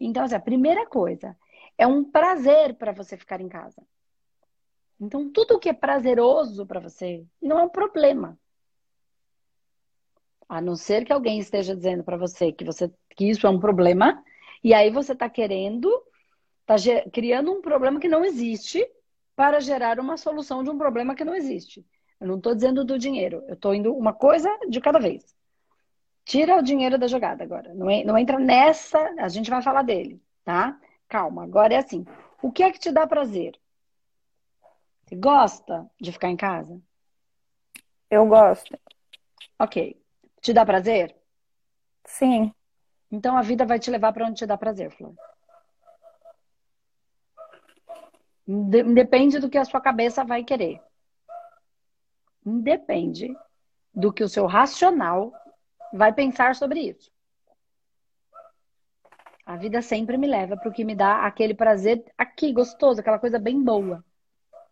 Então, 0.00 0.24
assim, 0.24 0.34
a 0.34 0.40
primeira 0.40 0.84
coisa 0.86 1.36
é 1.78 1.86
um 1.86 2.02
prazer 2.02 2.74
para 2.74 2.90
você 2.90 3.16
ficar 3.16 3.40
em 3.40 3.48
casa. 3.48 3.80
Então, 5.00 5.30
tudo 5.30 5.60
que 5.60 5.68
é 5.68 5.72
prazeroso 5.72 6.66
para 6.66 6.80
você 6.80 7.24
não 7.40 7.60
é 7.60 7.62
um 7.62 7.68
problema. 7.68 8.36
A 10.48 10.60
não 10.60 10.74
ser 10.74 11.04
que 11.04 11.12
alguém 11.12 11.38
esteja 11.38 11.76
dizendo 11.76 12.02
para 12.02 12.16
você 12.16 12.50
que, 12.50 12.64
você 12.64 12.90
que 13.14 13.30
isso 13.30 13.46
é 13.46 13.50
um 13.50 13.60
problema, 13.60 14.20
e 14.64 14.74
aí 14.74 14.90
você 14.90 15.12
está 15.12 15.30
querendo, 15.30 15.88
está 16.74 17.10
criando 17.10 17.52
um 17.52 17.60
problema 17.60 18.00
que 18.00 18.08
não 18.08 18.24
existe 18.24 18.86
para 19.34 19.60
gerar 19.60 19.98
uma 19.98 20.16
solução 20.16 20.62
de 20.62 20.70
um 20.70 20.78
problema 20.78 21.14
que 21.14 21.24
não 21.24 21.34
existe. 21.34 21.84
Eu 22.20 22.26
não 22.28 22.36
estou 22.36 22.54
dizendo 22.54 22.84
do 22.84 22.98
dinheiro, 22.98 23.42
eu 23.48 23.54
estou 23.54 23.74
indo 23.74 23.94
uma 23.94 24.12
coisa 24.12 24.48
de 24.68 24.80
cada 24.80 24.98
vez. 24.98 25.34
Tira 26.24 26.56
o 26.56 26.62
dinheiro 26.62 26.96
da 26.98 27.08
jogada 27.08 27.42
agora. 27.42 27.74
Não, 27.74 27.86
não 28.04 28.18
entra 28.18 28.38
nessa, 28.38 28.98
a 29.18 29.28
gente 29.28 29.50
vai 29.50 29.60
falar 29.60 29.82
dele, 29.82 30.22
tá? 30.44 30.78
Calma, 31.08 31.42
agora 31.42 31.74
é 31.74 31.78
assim. 31.78 32.06
O 32.40 32.52
que 32.52 32.62
é 32.62 32.70
que 32.70 32.78
te 32.78 32.92
dá 32.92 33.06
prazer? 33.06 33.58
Você 35.04 35.16
gosta 35.16 35.90
de 36.00 36.12
ficar 36.12 36.28
em 36.28 36.36
casa? 36.36 36.80
Eu 38.08 38.26
gosto. 38.26 38.78
Ok. 39.58 40.00
Te 40.40 40.52
dá 40.52 40.64
prazer? 40.64 41.16
Sim. 42.04 42.52
Então 43.10 43.36
a 43.36 43.42
vida 43.42 43.66
vai 43.66 43.78
te 43.78 43.90
levar 43.90 44.12
para 44.12 44.26
onde 44.26 44.36
te 44.36 44.46
dá 44.46 44.56
prazer, 44.56 44.90
Flor. 44.90 45.14
Depende 48.46 49.38
do 49.38 49.48
que 49.48 49.58
a 49.58 49.64
sua 49.64 49.80
cabeça 49.80 50.24
vai 50.24 50.42
querer. 50.42 50.80
Depende 52.44 53.36
do 53.94 54.12
que 54.12 54.24
o 54.24 54.28
seu 54.28 54.46
racional 54.46 55.32
vai 55.92 56.12
pensar 56.12 56.54
sobre 56.54 56.80
isso. 56.80 57.10
A 59.44 59.56
vida 59.56 59.82
sempre 59.82 60.16
me 60.16 60.26
leva 60.26 60.56
para 60.56 60.68
o 60.68 60.72
que 60.72 60.84
me 60.84 60.94
dá 60.94 61.26
aquele 61.26 61.54
prazer 61.54 62.04
aqui, 62.16 62.52
gostoso, 62.52 63.00
aquela 63.00 63.18
coisa 63.18 63.38
bem 63.38 63.62
boa, 63.62 64.04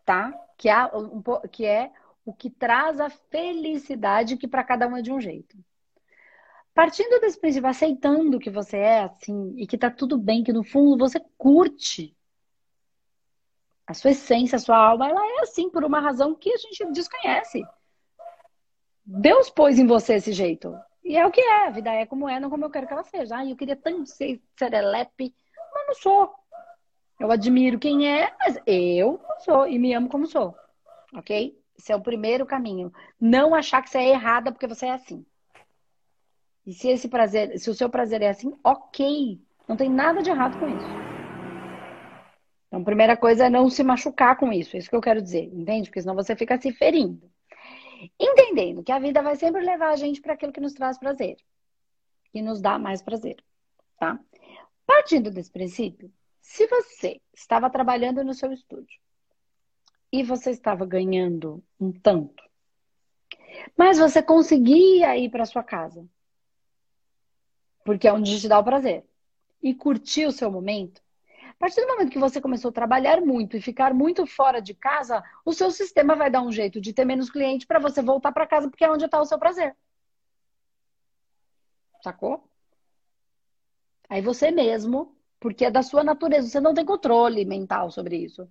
tá? 0.05 0.33
Que 0.57 0.69
é, 0.69 0.87
um, 0.87 1.23
que 1.51 1.65
é 1.67 1.93
o 2.25 2.33
que 2.33 2.49
traz 2.49 3.01
a 3.01 3.11
felicidade 3.11 4.37
que 4.37 4.49
para 4.49 4.65
cada 4.65 4.87
um 4.87 4.97
é 4.97 5.03
de 5.03 5.13
um 5.13 5.21
jeito. 5.21 5.57
Partindo 6.73 7.21
desse 7.21 7.39
princípio, 7.39 7.69
aceitando 7.69 8.39
que 8.39 8.49
você 8.49 8.79
é 8.79 9.03
assim 9.03 9.55
e 9.57 9.67
que 9.67 9.77
tá 9.77 9.91
tudo 9.91 10.17
bem, 10.17 10.43
que 10.43 10.53
no 10.53 10.63
fundo 10.63 10.97
você 10.99 11.21
curte 11.37 12.17
a 13.91 13.95
sua 13.95 14.13
essência, 14.13 14.55
a 14.55 14.61
sua 14.61 14.77
alma, 14.77 15.09
ela 15.09 15.21
é 15.21 15.43
assim 15.43 15.69
por 15.69 15.85
uma 15.85 15.99
razão 15.99 16.33
que 16.33 16.53
a 16.53 16.57
gente 16.57 16.93
desconhece. 16.93 17.61
Deus 19.05 19.51
pôs 19.51 19.81
em 19.81 19.87
você 19.87 20.15
esse 20.15 20.33
jeito. 20.33 20.79
E 21.03 21.17
é 21.17 21.27
o 21.27 21.31
que 21.33 21.41
é. 21.41 21.67
A 21.67 21.71
vida 21.71 21.91
é 21.91 22.07
como 22.07 22.29
é, 22.29 22.39
não 22.39 22.49
como 22.49 22.65
eu 22.65 22.71
quero 22.71 22.87
que 22.87 22.93
ela 22.93 23.03
seja. 23.03 23.39
Ah, 23.39 23.45
eu 23.45 23.57
queria 23.57 23.75
tanto 23.75 24.07
ser 24.07 24.41
serelepe, 24.57 25.35
mas 25.75 25.87
não 25.89 25.95
sou. 25.95 26.33
Eu 27.19 27.33
admiro 27.33 27.81
quem 27.81 28.09
é, 28.09 28.33
mas 28.39 28.59
eu 28.65 29.21
não 29.29 29.41
sou 29.41 29.67
e 29.67 29.77
me 29.77 29.93
amo 29.93 30.09
como 30.09 30.25
sou. 30.25 30.55
Ok? 31.13 31.59
Esse 31.77 31.91
é 31.91 31.97
o 31.97 32.01
primeiro 32.01 32.47
caminho. 32.47 32.93
Não 33.21 33.57
achar 33.57 33.83
que 33.83 33.91
você 33.91 33.99
é 33.99 34.11
errada 34.11 34.53
porque 34.53 34.69
você 34.69 34.87
é 34.87 34.93
assim. 34.93 35.27
E 36.65 36.73
se 36.73 36.89
esse 36.89 37.09
prazer, 37.09 37.59
se 37.59 37.69
o 37.69 37.75
seu 37.75 37.91
prazer 37.91 38.23
é 38.23 38.29
assim, 38.29 38.57
ok. 38.63 39.41
Não 39.67 39.77
tem 39.77 39.91
nada 39.91 40.23
de 40.23 40.31
errado 40.31 40.57
com 40.61 40.69
isso. 40.69 41.10
Então, 42.71 42.85
primeira 42.85 43.17
coisa 43.17 43.47
é 43.47 43.51
não 43.51 43.69
se 43.69 43.83
machucar 43.83 44.39
com 44.39 44.53
isso. 44.53 44.77
É 44.77 44.79
isso 44.79 44.89
que 44.89 44.95
eu 44.95 45.01
quero 45.01 45.21
dizer, 45.21 45.53
entende? 45.53 45.91
Porque 45.91 46.01
senão 46.01 46.15
você 46.15 46.37
fica 46.37 46.57
se 46.57 46.73
ferindo. 46.73 47.29
Entendendo 48.19 48.85
que 48.85 48.93
a 48.93 48.99
vida 49.01 49.21
vai 49.21 49.35
sempre 49.35 49.61
levar 49.61 49.91
a 49.91 49.97
gente 49.97 50.21
para 50.21 50.35
aquilo 50.35 50.53
que 50.53 50.61
nos 50.61 50.73
traz 50.73 50.97
prazer. 50.97 51.37
Que 52.33 52.41
nos 52.41 52.61
dá 52.61 52.79
mais 52.79 53.03
prazer, 53.03 53.43
tá? 53.99 54.21
Partindo 54.87 55.33
desse 55.33 55.51
princípio, 55.51 56.13
se 56.41 56.65
você 56.69 57.21
estava 57.35 57.69
trabalhando 57.69 58.23
no 58.23 58.33
seu 58.33 58.53
estúdio 58.53 59.01
e 60.13 60.23
você 60.23 60.51
estava 60.51 60.87
ganhando 60.87 61.63
um 61.79 61.91
tanto, 61.91 62.49
mas 63.77 63.99
você 63.99 64.23
conseguia 64.23 65.17
ir 65.17 65.29
para 65.29 65.45
sua 65.45 65.65
casa, 65.65 66.09
porque 67.85 68.07
é 68.07 68.13
onde 68.13 68.41
te 68.41 68.49
dá 68.49 68.61
o 68.61 68.65
prazer, 68.65 69.05
e 69.61 69.75
curtir 69.75 70.27
o 70.27 70.33
seu 70.33 70.51
momento, 70.51 71.03
partir 71.61 71.83
do 71.83 71.89
momento 71.89 72.11
que 72.11 72.19
você 72.19 72.41
começou 72.41 72.71
a 72.71 72.73
trabalhar 72.73 73.21
muito 73.21 73.55
e 73.55 73.61
ficar 73.61 73.93
muito 73.93 74.27
fora 74.27 74.63
de 74.63 74.73
casa, 74.73 75.23
o 75.45 75.53
seu 75.53 75.71
sistema 75.71 76.17
vai 76.17 76.31
dar 76.31 76.41
um 76.43 76.51
jeito 76.51 76.81
de 76.81 76.95
ter 76.95 77.05
menos 77.05 77.31
cliente 77.31 77.67
para 77.67 77.79
você 77.79 78.01
voltar 78.01 78.33
para 78.33 78.47
casa, 78.47 78.71
porque 78.71 78.83
é 78.83 78.91
onde 78.91 79.05
está 79.05 79.21
o 79.21 79.27
seu 79.27 79.39
prazer. 79.39 79.77
Sacou? 82.03 82.49
Aí 84.09 84.23
você 84.23 84.51
mesmo, 84.51 85.15
porque 85.39 85.67
é 85.67 85.71
da 85.71 85.83
sua 85.83 86.03
natureza, 86.03 86.49
você 86.49 86.61
não 86.61 86.73
tem 86.73 86.85
controle 86.85 87.45
mental 87.45 87.91
sobre 87.91 88.17
isso. 88.17 88.49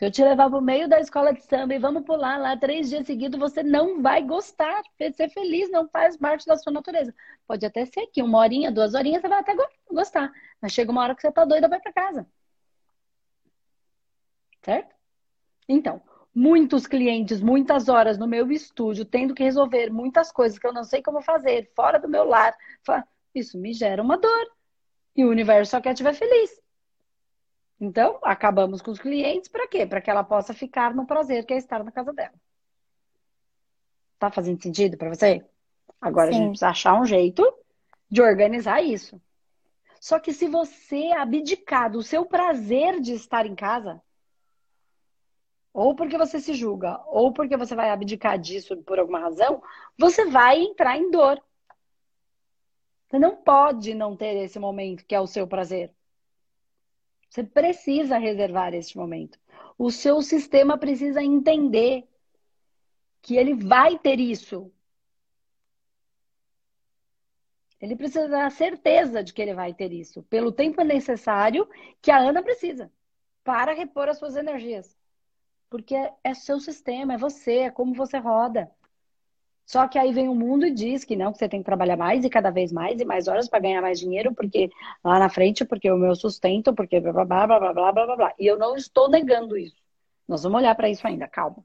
Se 0.00 0.06
eu 0.06 0.10
te 0.10 0.24
levar 0.24 0.48
para 0.48 0.58
o 0.58 0.62
meio 0.62 0.88
da 0.88 0.98
escola 0.98 1.30
de 1.30 1.42
samba 1.42 1.74
e 1.74 1.78
vamos 1.78 2.04
pular 2.06 2.38
lá 2.38 2.56
três 2.56 2.88
dias 2.88 3.06
seguidos, 3.06 3.38
você 3.38 3.62
não 3.62 4.00
vai 4.00 4.22
gostar, 4.22 4.82
ser 4.96 5.28
feliz, 5.28 5.70
não 5.70 5.86
faz 5.90 6.16
parte 6.16 6.46
da 6.46 6.56
sua 6.56 6.72
natureza. 6.72 7.14
Pode 7.46 7.66
até 7.66 7.84
ser 7.84 8.06
que 8.06 8.22
uma 8.22 8.38
horinha, 8.38 8.72
duas 8.72 8.94
horinhas, 8.94 9.20
você 9.20 9.28
vai 9.28 9.40
até 9.40 9.54
gostar. 9.90 10.32
Mas 10.58 10.72
chega 10.72 10.90
uma 10.90 11.02
hora 11.02 11.14
que 11.14 11.20
você 11.20 11.30
tá 11.30 11.44
doida, 11.44 11.68
vai 11.68 11.78
para 11.78 11.92
casa. 11.92 12.26
Certo? 14.62 14.94
Então, 15.68 16.00
muitos 16.34 16.86
clientes, 16.86 17.42
muitas 17.42 17.90
horas 17.90 18.16
no 18.16 18.26
meu 18.26 18.50
estúdio, 18.50 19.04
tendo 19.04 19.34
que 19.34 19.44
resolver 19.44 19.90
muitas 19.90 20.32
coisas 20.32 20.58
que 20.58 20.66
eu 20.66 20.72
não 20.72 20.82
sei 20.82 21.02
como 21.02 21.20
fazer, 21.20 21.70
fora 21.76 21.98
do 21.98 22.08
meu 22.08 22.24
lar. 22.24 22.56
Isso 23.34 23.58
me 23.58 23.74
gera 23.74 24.02
uma 24.02 24.16
dor. 24.16 24.50
E 25.14 25.26
o 25.26 25.28
universo 25.28 25.72
só 25.72 25.80
quer 25.80 25.92
te 25.92 26.02
ver 26.02 26.14
feliz. 26.14 26.59
Então, 27.80 28.18
acabamos 28.22 28.82
com 28.82 28.90
os 28.90 28.98
clientes 28.98 29.48
para 29.48 29.66
quê? 29.66 29.86
Para 29.86 30.02
que 30.02 30.10
ela 30.10 30.22
possa 30.22 30.52
ficar 30.52 30.94
no 30.94 31.06
prazer 31.06 31.46
que 31.46 31.54
é 31.54 31.56
estar 31.56 31.82
na 31.82 31.90
casa 31.90 32.12
dela. 32.12 32.34
Tá 34.18 34.30
fazendo 34.30 34.62
sentido 34.62 34.98
para 34.98 35.08
você? 35.08 35.42
Agora 35.98 36.30
Sim. 36.30 36.34
a 36.34 36.38
gente 36.38 36.48
precisa 36.50 36.68
achar 36.68 37.00
um 37.00 37.06
jeito 37.06 37.42
de 38.10 38.20
organizar 38.20 38.82
isso. 38.82 39.20
Só 39.98 40.18
que 40.18 40.32
se 40.32 40.46
você 40.46 41.12
abdicar 41.12 41.90
do 41.90 42.02
seu 42.02 42.26
prazer 42.26 43.00
de 43.00 43.14
estar 43.14 43.46
em 43.46 43.54
casa, 43.54 44.02
ou 45.72 45.94
porque 45.94 46.18
você 46.18 46.38
se 46.38 46.52
julga, 46.52 47.00
ou 47.06 47.32
porque 47.32 47.56
você 47.56 47.74
vai 47.74 47.90
abdicar 47.90 48.38
disso 48.38 48.76
por 48.78 48.98
alguma 48.98 49.20
razão, 49.20 49.62
você 49.96 50.26
vai 50.26 50.58
entrar 50.60 50.98
em 50.98 51.10
dor. 51.10 51.42
Você 53.08 53.18
não 53.18 53.36
pode 53.36 53.94
não 53.94 54.16
ter 54.16 54.36
esse 54.36 54.58
momento 54.58 55.04
que 55.06 55.14
é 55.14 55.20
o 55.20 55.26
seu 55.26 55.46
prazer. 55.46 55.94
Você 57.30 57.44
precisa 57.44 58.18
reservar 58.18 58.74
este 58.74 58.98
momento. 58.98 59.38
O 59.78 59.90
seu 59.90 60.20
sistema 60.20 60.76
precisa 60.76 61.22
entender 61.22 62.06
que 63.22 63.36
ele 63.36 63.54
vai 63.54 63.96
ter 63.96 64.18
isso. 64.18 64.70
Ele 67.80 67.94
precisa 67.94 68.28
dar 68.28 68.50
certeza 68.50 69.22
de 69.22 69.32
que 69.32 69.40
ele 69.40 69.54
vai 69.54 69.72
ter 69.72 69.92
isso, 69.92 70.22
pelo 70.24 70.52
tempo 70.52 70.82
necessário 70.82 71.66
que 72.02 72.10
a 72.10 72.18
Ana 72.18 72.42
precisa 72.42 72.92
para 73.44 73.72
repor 73.72 74.08
as 74.08 74.18
suas 74.18 74.36
energias. 74.36 74.98
Porque 75.70 75.94
é 75.94 76.34
seu 76.34 76.58
sistema, 76.58 77.14
é 77.14 77.16
você, 77.16 77.58
é 77.58 77.70
como 77.70 77.94
você 77.94 78.18
roda. 78.18 78.70
Só 79.70 79.86
que 79.86 79.96
aí 80.00 80.12
vem 80.12 80.28
o 80.28 80.34
mundo 80.34 80.66
e 80.66 80.72
diz 80.72 81.04
que 81.04 81.14
não, 81.14 81.30
que 81.30 81.38
você 81.38 81.48
tem 81.48 81.60
que 81.60 81.64
trabalhar 81.64 81.96
mais 81.96 82.24
e 82.24 82.28
cada 82.28 82.50
vez 82.50 82.72
mais 82.72 83.00
e 83.00 83.04
mais 83.04 83.28
horas 83.28 83.48
para 83.48 83.60
ganhar 83.60 83.80
mais 83.80 84.00
dinheiro, 84.00 84.34
porque 84.34 84.68
lá 85.04 85.16
na 85.20 85.28
frente, 85.28 85.64
porque 85.64 85.88
o 85.88 85.96
meu 85.96 86.16
sustento, 86.16 86.74
porque 86.74 86.98
blá 86.98 87.12
blá 87.12 87.24
blá 87.24 87.46
blá 87.46 87.72
blá 87.72 87.92
blá 87.92 88.06
blá 88.06 88.16
blá. 88.16 88.34
E 88.36 88.48
eu 88.48 88.58
não 88.58 88.74
estou 88.74 89.08
negando 89.08 89.56
isso. 89.56 89.76
Nós 90.26 90.42
vamos 90.42 90.58
olhar 90.58 90.74
para 90.74 90.90
isso 90.90 91.06
ainda, 91.06 91.28
calma, 91.28 91.64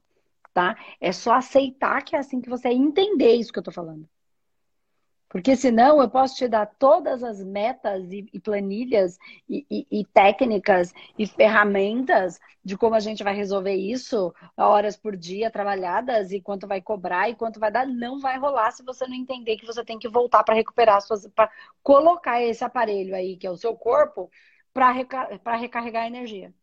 tá? 0.54 0.76
É 1.00 1.10
só 1.10 1.32
aceitar 1.32 2.00
que 2.04 2.14
é 2.14 2.20
assim 2.20 2.40
que 2.40 2.48
você 2.48 2.68
entender 2.68 3.34
isso 3.34 3.52
que 3.52 3.58
eu 3.58 3.64
tô 3.64 3.72
falando. 3.72 4.08
Porque 5.28 5.56
senão 5.56 6.00
eu 6.00 6.08
posso 6.08 6.36
te 6.36 6.46
dar 6.46 6.66
todas 6.78 7.22
as 7.24 7.42
metas 7.42 8.10
e, 8.12 8.28
e 8.32 8.40
planilhas 8.40 9.18
e, 9.48 9.66
e, 9.70 9.86
e, 10.00 10.04
técnicas 10.04 10.92
e 11.18 11.26
ferramentas 11.26 12.38
de 12.64 12.76
como 12.76 12.94
a 12.94 13.00
gente 13.00 13.24
vai 13.24 13.34
resolver 13.34 13.74
isso, 13.74 14.32
horas 14.56 14.96
por 14.96 15.16
dia 15.16 15.50
trabalhadas 15.50 16.30
e 16.30 16.40
quanto 16.40 16.66
vai 16.66 16.80
cobrar 16.80 17.28
e 17.28 17.34
quanto 17.34 17.58
vai 17.58 17.72
dar. 17.72 17.86
Não 17.86 18.20
vai 18.20 18.38
rolar 18.38 18.70
se 18.70 18.84
você 18.84 19.06
não 19.06 19.14
entender 19.14 19.56
que 19.56 19.66
você 19.66 19.84
tem 19.84 19.98
que 19.98 20.08
voltar 20.08 20.44
para 20.44 20.54
recuperar 20.54 21.00
suas. 21.02 21.26
para 21.28 21.50
colocar 21.82 22.40
esse 22.42 22.64
aparelho 22.64 23.14
aí, 23.14 23.36
que 23.36 23.46
é 23.46 23.50
o 23.50 23.56
seu 23.56 23.74
corpo, 23.76 24.30
para 24.72 24.92
recar 24.92 25.28
recarregar 25.58 26.04
a 26.04 26.08
energia. 26.08 26.54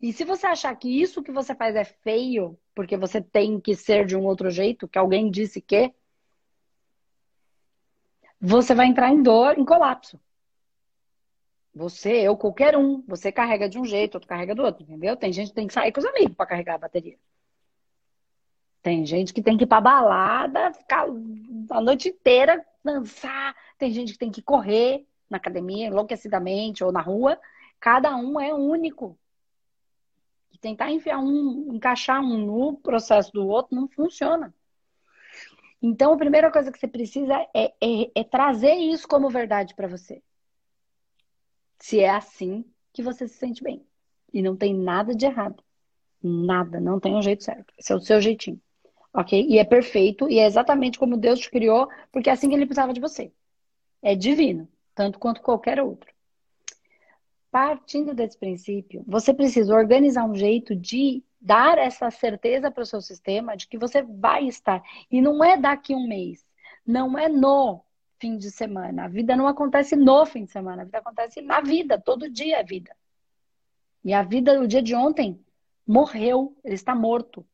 E 0.00 0.12
se 0.12 0.24
você 0.24 0.46
achar 0.46 0.74
que 0.76 0.88
isso 0.88 1.22
que 1.22 1.32
você 1.32 1.54
faz 1.54 1.74
é 1.76 1.84
feio, 1.84 2.58
porque 2.74 2.96
você 2.96 3.20
tem 3.20 3.60
que 3.60 3.74
ser 3.74 4.04
de 4.06 4.16
um 4.16 4.24
outro 4.24 4.50
jeito, 4.50 4.88
que 4.88 4.98
alguém 4.98 5.30
disse 5.30 5.60
que 5.60 5.92
você 8.46 8.74
vai 8.74 8.86
entrar 8.86 9.10
em 9.10 9.22
dor, 9.22 9.58
em 9.58 9.64
colapso. 9.64 10.20
Você, 11.74 12.12
eu, 12.12 12.36
qualquer 12.36 12.76
um, 12.76 13.02
você 13.06 13.32
carrega 13.32 13.68
de 13.68 13.78
um 13.78 13.84
jeito, 13.84 14.14
outro 14.14 14.28
carrega 14.28 14.54
do 14.54 14.62
outro, 14.62 14.82
entendeu? 14.82 15.16
Tem 15.16 15.32
gente 15.32 15.48
que 15.48 15.54
tem 15.54 15.66
que 15.66 15.74
sair 15.74 15.90
com 15.90 16.00
os 16.00 16.06
amigos 16.06 16.36
para 16.36 16.46
carregar 16.46 16.74
a 16.74 16.78
bateria. 16.78 17.18
Tem 18.80 19.04
gente 19.04 19.32
que 19.32 19.42
tem 19.42 19.56
que 19.56 19.64
ir 19.64 19.66
pra 19.66 19.80
balada, 19.80 20.72
ficar 20.72 21.06
a 21.70 21.80
noite 21.80 22.10
inteira, 22.10 22.64
dançar. 22.84 23.56
Tem 23.78 23.90
gente 23.90 24.12
que 24.12 24.18
tem 24.18 24.30
que 24.30 24.42
correr 24.42 25.06
na 25.28 25.38
academia, 25.38 25.86
enlouquecidamente, 25.86 26.84
ou 26.84 26.92
na 26.92 27.00
rua, 27.00 27.40
Cada 27.84 28.16
um 28.16 28.40
é 28.40 28.54
único. 28.54 29.18
E 30.50 30.56
tentar 30.56 30.90
enfiar 30.90 31.18
um, 31.18 31.74
encaixar 31.74 32.18
um 32.22 32.38
no 32.38 32.78
processo 32.78 33.30
do 33.30 33.46
outro 33.46 33.76
não 33.76 33.86
funciona. 33.86 34.54
Então, 35.86 36.14
a 36.14 36.16
primeira 36.16 36.50
coisa 36.50 36.72
que 36.72 36.78
você 36.78 36.88
precisa 36.88 37.34
é, 37.54 37.74
é, 37.78 38.10
é 38.14 38.24
trazer 38.24 38.72
isso 38.72 39.06
como 39.06 39.28
verdade 39.28 39.74
para 39.74 39.86
você. 39.86 40.22
Se 41.78 42.00
é 42.00 42.08
assim 42.08 42.64
que 42.90 43.02
você 43.02 43.28
se 43.28 43.34
sente 43.34 43.62
bem. 43.62 43.84
E 44.32 44.40
não 44.40 44.56
tem 44.56 44.74
nada 44.74 45.14
de 45.14 45.26
errado. 45.26 45.62
Nada, 46.22 46.80
não 46.80 46.98
tem 46.98 47.14
um 47.14 47.20
jeito 47.20 47.44
certo. 47.44 47.74
Esse 47.78 47.92
é 47.92 47.96
o 47.96 48.00
seu 48.00 48.18
jeitinho. 48.18 48.58
Ok? 49.12 49.46
E 49.46 49.58
é 49.58 49.64
perfeito, 49.64 50.26
e 50.26 50.38
é 50.38 50.46
exatamente 50.46 50.98
como 50.98 51.18
Deus 51.18 51.38
te 51.38 51.50
criou, 51.50 51.86
porque 52.10 52.30
é 52.30 52.32
assim 52.32 52.48
que 52.48 52.54
ele 52.54 52.64
precisava 52.64 52.94
de 52.94 53.00
você. 53.00 53.30
É 54.00 54.14
divino, 54.14 54.66
tanto 54.94 55.18
quanto 55.18 55.42
qualquer 55.42 55.78
outro. 55.82 56.10
Partindo 57.50 58.14
desse 58.14 58.38
princípio, 58.38 59.04
você 59.06 59.34
precisa 59.34 59.74
organizar 59.74 60.24
um 60.24 60.34
jeito 60.34 60.74
de 60.74 61.22
dar 61.44 61.76
essa 61.76 62.10
certeza 62.10 62.70
para 62.70 62.82
o 62.82 62.86
seu 62.86 63.02
sistema 63.02 63.54
de 63.54 63.68
que 63.68 63.76
você 63.76 64.02
vai 64.02 64.46
estar. 64.46 64.82
E 65.10 65.20
não 65.20 65.44
é 65.44 65.58
daqui 65.58 65.94
um 65.94 66.08
mês, 66.08 66.42
não 66.86 67.18
é 67.18 67.28
no 67.28 67.84
fim 68.18 68.38
de 68.38 68.50
semana. 68.50 69.04
A 69.04 69.08
vida 69.08 69.36
não 69.36 69.46
acontece 69.46 69.94
no 69.94 70.24
fim 70.24 70.46
de 70.46 70.50
semana, 70.50 70.82
a 70.82 70.84
vida 70.86 70.98
acontece 70.98 71.42
na 71.42 71.60
vida, 71.60 72.00
todo 72.00 72.30
dia 72.30 72.60
é 72.60 72.64
vida. 72.64 72.96
E 74.02 74.14
a 74.14 74.22
vida, 74.22 74.58
o 74.58 74.66
dia 74.66 74.80
de 74.80 74.94
ontem, 74.94 75.38
morreu, 75.86 76.56
ele 76.64 76.74
está 76.74 76.94
morto. 76.94 77.46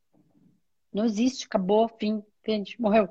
Não 0.93 1.05
existe, 1.05 1.47
acabou, 1.47 1.89
fim, 1.89 2.23
gente, 2.47 2.81
morreu. 2.81 3.09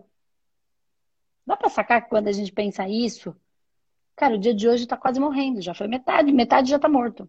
Dá 1.46 1.58
para 1.58 1.70
sacar 1.70 2.02
que 2.04 2.10
quando 2.10 2.30
a 2.30 2.32
gente 2.32 2.54
pensa 2.54 2.88
isso, 2.88 3.36
cara, 4.16 4.36
o 4.36 4.38
dia 4.38 4.54
de 4.54 4.68
hoje 4.68 4.84
está 4.84 4.96
quase 4.96 5.20
morrendo, 5.20 5.62
já 5.62 5.74
foi 5.74 5.88
metade, 5.90 6.32
metade 6.32 6.70
já 6.70 6.78
está 6.78 6.88
morto. 6.88 7.28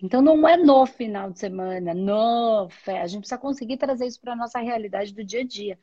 Então 0.00 0.22
não 0.22 0.48
é 0.48 0.56
no 0.56 0.86
final 0.86 1.30
de 1.30 1.40
semana, 1.40 1.92
no 1.92 2.68
fé. 2.70 3.00
A 3.00 3.06
gente 3.06 3.20
precisa 3.20 3.38
conseguir 3.38 3.76
trazer 3.76 4.06
isso 4.06 4.20
para 4.20 4.32
a 4.32 4.36
nossa 4.36 4.60
realidade 4.60 5.12
do 5.12 5.24
dia 5.24 5.40
a 5.40 5.44
dia. 5.44 5.78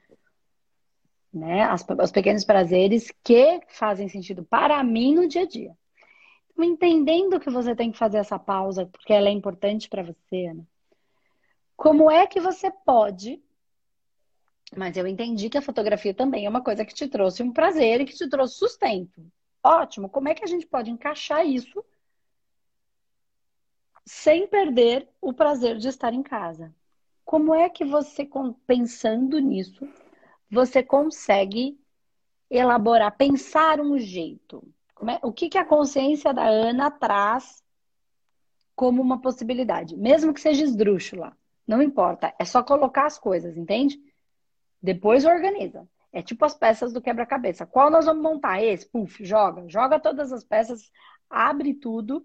Né? 1.33 1.63
As, 1.63 1.85
os 2.01 2.11
pequenos 2.11 2.45
prazeres 2.45 3.11
que 3.21 3.59
fazem 3.67 4.07
sentido 4.07 4.43
para 4.43 4.81
mim 4.83 5.13
no 5.13 5.27
dia 5.27 5.41
a 5.41 5.45
dia. 5.45 5.77
Então, 6.51 6.63
entendendo 6.63 7.39
que 7.41 7.49
você 7.49 7.75
tem 7.75 7.91
que 7.91 7.97
fazer 7.97 8.19
essa 8.19 8.39
pausa, 8.39 8.85
porque 8.85 9.11
ela 9.11 9.27
é 9.27 9.31
importante 9.31 9.89
para 9.89 10.01
você, 10.01 10.53
né? 10.53 10.63
Como 11.75 12.09
é 12.09 12.25
que 12.25 12.39
você 12.39 12.71
pode. 12.71 13.43
Mas 14.75 14.95
eu 14.95 15.05
entendi 15.05 15.49
que 15.49 15.57
a 15.57 15.61
fotografia 15.61 16.13
também 16.13 16.45
é 16.45 16.49
uma 16.49 16.63
coisa 16.63 16.85
que 16.85 16.93
te 16.93 17.09
trouxe 17.09 17.43
um 17.43 17.51
prazer 17.51 17.99
e 17.99 18.05
que 18.05 18.15
te 18.15 18.29
trouxe 18.29 18.55
sustento. 18.55 19.29
Ótimo. 19.61 20.07
Como 20.07 20.29
é 20.29 20.33
que 20.33 20.45
a 20.45 20.47
gente 20.47 20.65
pode 20.65 20.89
encaixar 20.89 21.45
isso 21.45 21.83
sem 24.05 24.47
perder 24.47 25.09
o 25.19 25.33
prazer 25.33 25.77
de 25.77 25.87
estar 25.87 26.13
em 26.13 26.21
casa? 26.21 26.73
Como 27.23 27.53
é 27.53 27.67
que 27.67 27.83
você, 27.83 28.29
pensando 28.67 29.39
nisso, 29.39 29.87
você 30.49 30.83
consegue 30.83 31.79
elaborar, 32.49 33.17
pensar 33.17 33.81
um 33.81 33.97
jeito? 33.97 34.63
É, 35.09 35.25
o 35.25 35.33
que, 35.33 35.49
que 35.49 35.57
a 35.57 35.65
consciência 35.65 36.33
da 36.33 36.45
Ana 36.45 36.91
traz 36.91 37.63
como 38.75 39.01
uma 39.01 39.19
possibilidade? 39.19 39.97
Mesmo 39.97 40.33
que 40.33 40.39
seja 40.39 40.63
esdrúxula. 40.63 41.35
Não 41.67 41.81
importa, 41.81 42.33
é 42.37 42.45
só 42.45 42.61
colocar 42.61 43.07
as 43.07 43.17
coisas, 43.17 43.57
entende? 43.57 43.99
Depois 44.81 45.25
organiza. 45.25 45.89
É 46.13 46.21
tipo 46.21 46.45
as 46.45 46.53
peças 46.53 46.93
do 46.93 47.01
quebra-cabeça. 47.01 47.65
Qual 47.65 47.89
nós 47.89 48.05
vamos 48.05 48.21
montar? 48.21 48.63
Esse, 48.63 48.87
puf, 48.87 49.25
joga. 49.25 49.67
Joga 49.67 49.99
todas 49.99 50.31
as 50.31 50.43
peças, 50.43 50.91
abre 51.27 51.73
tudo, 51.73 52.23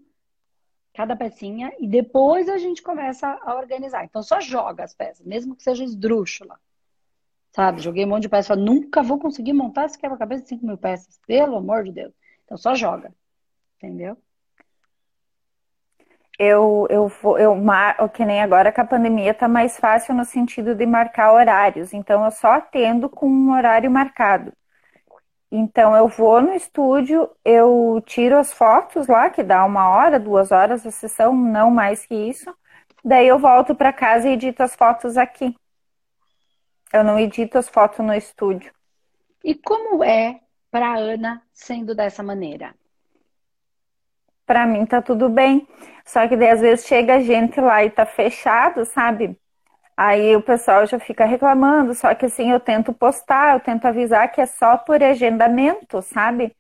cada 0.95 1.17
pecinha, 1.17 1.73
e 1.79 1.87
depois 1.87 2.49
a 2.49 2.59
gente 2.59 2.83
começa 2.83 3.27
a 3.43 3.55
organizar. 3.57 4.05
Então 4.05 4.23
só 4.23 4.41
joga 4.41 4.85
as 4.85 4.95
peças, 4.95 5.25
mesmo 5.27 5.57
que 5.57 5.63
seja 5.63 5.85
esdrúxula. 5.85 6.59
Sabe? 7.53 7.81
Joguei 7.81 8.05
um 8.05 8.09
monte 8.09 8.23
de 8.23 8.29
peças. 8.29 8.57
Nunca 8.57 9.03
vou 9.03 9.19
conseguir 9.19 9.53
montar 9.53 9.87
esse 9.87 9.99
quebra-cabeça 9.99 10.43
de 10.43 10.49
5 10.51 10.67
mil 10.67 10.79
peças. 10.79 11.19
Pelo 11.27 11.57
amor 11.57 11.85
de 11.85 11.93
Deus. 11.93 12.15
Então 12.45 12.57
só 12.57 12.75
joga. 12.75 13.13
Entendeu? 13.77 14.17
eu, 16.41 16.87
eu 16.89 17.13
eu 17.39 18.09
que 18.09 18.25
nem 18.25 18.41
agora 18.41 18.73
que 18.73 18.81
a 18.81 18.85
pandemia 18.87 19.35
tá 19.35 19.47
mais 19.47 19.77
fácil 19.79 20.15
no 20.15 20.25
sentido 20.25 20.75
de 20.75 20.87
marcar 20.87 21.35
horários, 21.35 21.93
então 21.93 22.25
eu 22.25 22.31
só 22.31 22.53
atendo 22.53 23.11
com 23.11 23.29
um 23.29 23.53
horário 23.53 23.91
marcado. 23.91 24.51
Então 25.51 25.97
eu 25.97 26.07
vou 26.07 26.41
no 26.41 26.55
estúdio, 26.55 27.29
eu 27.45 28.01
tiro 28.07 28.39
as 28.39 28.53
fotos 28.53 29.07
lá, 29.09 29.29
que 29.31 29.43
dá 29.43 29.65
uma 29.65 29.89
hora, 29.89 30.21
duas 30.21 30.53
horas 30.53 30.87
a 30.87 30.91
sessão, 30.91 31.35
não 31.35 31.71
mais 31.71 32.07
que 32.07 32.15
isso. 32.15 32.55
Daí 33.05 33.27
eu 33.27 33.39
volto 33.39 33.75
para 33.75 33.93
casa 33.93 34.29
e 34.29 34.33
edito 34.33 34.63
as 34.63 34.77
fotos 34.77 35.17
aqui. 35.17 35.57
Eu 36.93 37.03
não 37.03 37.19
edito 37.19 37.59
as 37.59 37.69
fotos 37.69 38.05
no 38.05 38.15
estúdio. 38.15 38.73
E 39.43 39.55
como 39.55 40.05
é 40.05 40.41
para 40.71 40.95
Ana 40.97 41.43
sendo 41.53 41.95
dessa 41.95 42.23
maneira? 42.23 42.75
para 44.51 44.67
mim 44.67 44.85
tá 44.85 45.01
tudo 45.01 45.29
bem. 45.29 45.65
Só 46.05 46.27
que 46.27 46.37
daí 46.37 46.51
às 46.51 46.61
vezes 46.61 46.85
chega 46.85 47.23
gente 47.23 47.61
lá 47.61 47.85
e 47.85 47.91
tá 47.91 48.05
fechado, 48.05 48.85
sabe? 48.85 49.39
Aí 50.03 50.35
o 50.35 50.41
pessoal 50.43 50.87
já 50.87 50.99
fica 50.99 51.27
reclamando, 51.27 51.95
só 51.95 52.15
que 52.15 52.25
assim 52.27 52.51
eu 52.51 52.59
tento 52.59 52.91
postar, 52.93 53.55
eu 53.55 53.61
tento 53.61 53.85
avisar 53.87 54.33
que 54.33 54.41
é 54.41 54.47
só 54.47 54.79
por 54.79 55.03
agendamento, 55.03 56.01
sabe? 56.01 56.57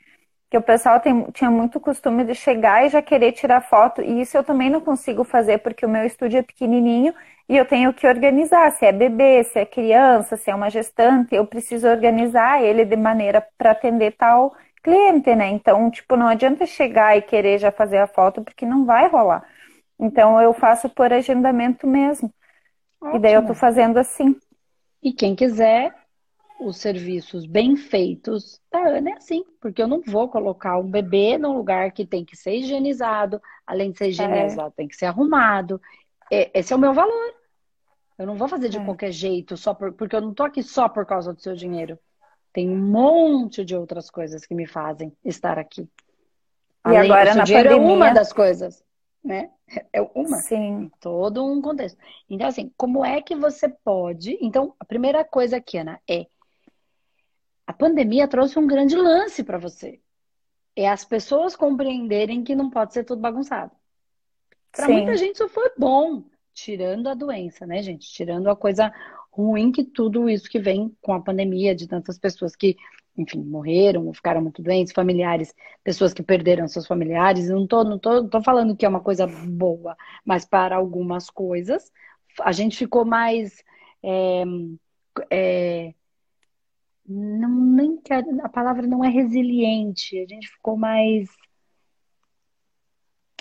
Que 0.50 0.58
o 0.58 0.62
pessoal 0.62 1.00
tem, 1.00 1.24
tinha 1.32 1.50
muito 1.50 1.80
costume 1.80 2.24
de 2.24 2.34
chegar 2.34 2.86
e 2.86 2.90
já 2.90 3.02
querer 3.02 3.32
tirar 3.32 3.60
foto, 3.62 4.02
e 4.02 4.20
isso 4.22 4.36
eu 4.36 4.44
também 4.44 4.70
não 4.70 4.80
consigo 4.82 5.24
fazer 5.24 5.58
porque 5.58 5.86
o 5.86 5.88
meu 5.88 6.04
estúdio 6.04 6.38
é 6.40 6.42
pequenininho 6.42 7.14
e 7.48 7.56
eu 7.56 7.64
tenho 7.66 7.94
que 7.94 8.06
organizar 8.06 8.70
se 8.72 8.86
é 8.86 8.92
bebê, 8.92 9.44
se 9.44 9.58
é 9.60 9.66
criança, 9.66 10.36
se 10.36 10.50
é 10.50 10.54
uma 10.54 10.70
gestante, 10.70 11.34
eu 11.34 11.46
preciso 11.46 11.88
organizar 11.88 12.62
ele 12.62 12.84
de 12.84 12.96
maneira 12.96 13.46
para 13.58 13.72
atender 13.72 14.12
tal 14.18 14.54
cliente, 14.82 15.34
né? 15.36 15.48
Então, 15.48 15.90
tipo, 15.90 16.16
não 16.16 16.28
adianta 16.28 16.66
chegar 16.66 17.16
e 17.16 17.22
querer 17.22 17.58
já 17.58 17.72
fazer 17.72 17.98
a 17.98 18.06
foto 18.06 18.42
porque 18.44 18.66
não 18.66 18.84
vai 18.86 19.08
rolar. 19.08 19.44
Então, 19.98 20.40
eu 20.40 20.52
faço 20.54 20.88
por 20.90 21.12
agendamento 21.12 21.86
mesmo. 21.86 22.32
Ótimo. 23.00 23.16
E 23.16 23.20
daí 23.20 23.34
eu 23.34 23.46
tô 23.46 23.54
fazendo 23.54 23.98
assim. 23.98 24.36
E 25.02 25.12
quem 25.12 25.34
quiser 25.34 25.94
os 26.60 26.76
serviços 26.76 27.46
bem 27.46 27.74
feitos 27.74 28.60
da 28.70 28.80
Ana 28.80 29.10
é 29.10 29.12
assim, 29.14 29.42
porque 29.60 29.80
eu 29.80 29.88
não 29.88 30.02
vou 30.02 30.28
colocar 30.28 30.78
um 30.78 30.90
bebê 30.90 31.38
num 31.38 31.56
lugar 31.56 31.90
que 31.92 32.04
tem 32.04 32.24
que 32.24 32.36
ser 32.36 32.56
higienizado, 32.56 33.40
além 33.66 33.90
de 33.90 33.98
ser 33.98 34.08
higienizado, 34.08 34.68
é. 34.68 34.76
tem 34.76 34.86
que 34.86 34.96
ser 34.96 35.06
arrumado. 35.06 35.80
Esse 36.30 36.72
é 36.72 36.76
o 36.76 36.78
meu 36.78 36.92
valor. 36.92 37.34
Eu 38.18 38.26
não 38.26 38.36
vou 38.36 38.46
fazer 38.46 38.68
de 38.68 38.76
é. 38.76 38.84
qualquer 38.84 39.10
jeito, 39.10 39.56
só 39.56 39.72
por, 39.72 39.94
porque 39.94 40.14
eu 40.14 40.20
não 40.20 40.34
tô 40.34 40.42
aqui 40.42 40.62
só 40.62 40.88
por 40.88 41.06
causa 41.06 41.32
do 41.32 41.40
seu 41.40 41.56
dinheiro. 41.56 41.98
Tem 42.52 42.68
um 42.68 42.76
monte 42.76 43.64
de 43.64 43.74
outras 43.74 44.10
coisas 44.10 44.44
que 44.44 44.54
me 44.54 44.66
fazem 44.66 45.16
estar 45.24 45.58
aqui. 45.58 45.88
E 46.86 46.96
Além, 46.96 47.10
agora 47.10 47.34
na 47.34 47.44
pandemia... 47.44 47.72
é 47.72 47.74
uma 47.76 48.10
das 48.12 48.32
coisas, 48.32 48.84
né? 49.22 49.50
É 49.92 50.00
uma. 50.14 50.38
Sim. 50.38 50.90
Todo 51.00 51.44
um 51.44 51.60
contexto. 51.60 51.98
Então, 52.28 52.48
assim, 52.48 52.72
como 52.76 53.04
é 53.04 53.20
que 53.20 53.34
você 53.34 53.68
pode... 53.68 54.38
Então, 54.40 54.74
a 54.78 54.84
primeira 54.84 55.24
coisa 55.24 55.58
aqui, 55.58 55.78
Ana, 55.78 56.00
é... 56.08 56.26
A 57.66 57.72
pandemia 57.72 58.26
trouxe 58.26 58.58
um 58.58 58.66
grande 58.66 58.96
lance 58.96 59.44
para 59.44 59.58
você. 59.58 60.00
É 60.74 60.88
as 60.88 61.04
pessoas 61.04 61.54
compreenderem 61.54 62.42
que 62.42 62.54
não 62.54 62.70
pode 62.70 62.92
ser 62.92 63.04
tudo 63.04 63.20
bagunçado. 63.20 63.72
Para 64.72 64.88
muita 64.88 65.16
gente 65.16 65.34
isso 65.34 65.48
foi 65.48 65.70
bom, 65.76 66.24
tirando 66.52 67.08
a 67.08 67.14
doença, 67.14 67.66
né, 67.66 67.82
gente? 67.82 68.08
Tirando 68.08 68.48
a 68.48 68.56
coisa 68.56 68.92
ruim 69.40 69.72
que 69.72 69.84
tudo 69.84 70.28
isso 70.28 70.48
que 70.48 70.58
vem 70.58 70.94
com 71.00 71.12
a 71.12 71.20
pandemia, 71.20 71.74
de 71.74 71.86
tantas 71.86 72.18
pessoas 72.18 72.54
que, 72.54 72.76
enfim, 73.16 73.42
morreram 73.42 74.06
ou 74.06 74.14
ficaram 74.14 74.42
muito 74.42 74.62
doentes, 74.62 74.92
familiares, 74.92 75.54
pessoas 75.82 76.12
que 76.12 76.22
perderam 76.22 76.68
seus 76.68 76.86
familiares. 76.86 77.48
Não 77.48 77.66
tô, 77.66 77.84
não 77.84 77.98
tô, 77.98 78.22
não 78.22 78.28
tô 78.28 78.42
falando 78.42 78.76
que 78.76 78.86
é 78.86 78.88
uma 78.88 79.00
coisa 79.00 79.26
boa, 79.26 79.96
mas 80.24 80.44
para 80.44 80.76
algumas 80.76 81.30
coisas, 81.30 81.90
a 82.40 82.52
gente 82.52 82.76
ficou 82.76 83.04
mais. 83.04 83.62
É, 84.02 84.44
é, 85.30 85.94
não, 87.06 87.50
nem 87.50 88.00
a 88.42 88.48
palavra 88.48 88.86
não 88.86 89.04
é 89.04 89.08
resiliente, 89.08 90.18
a 90.18 90.26
gente 90.26 90.48
ficou 90.48 90.76
mais 90.76 91.28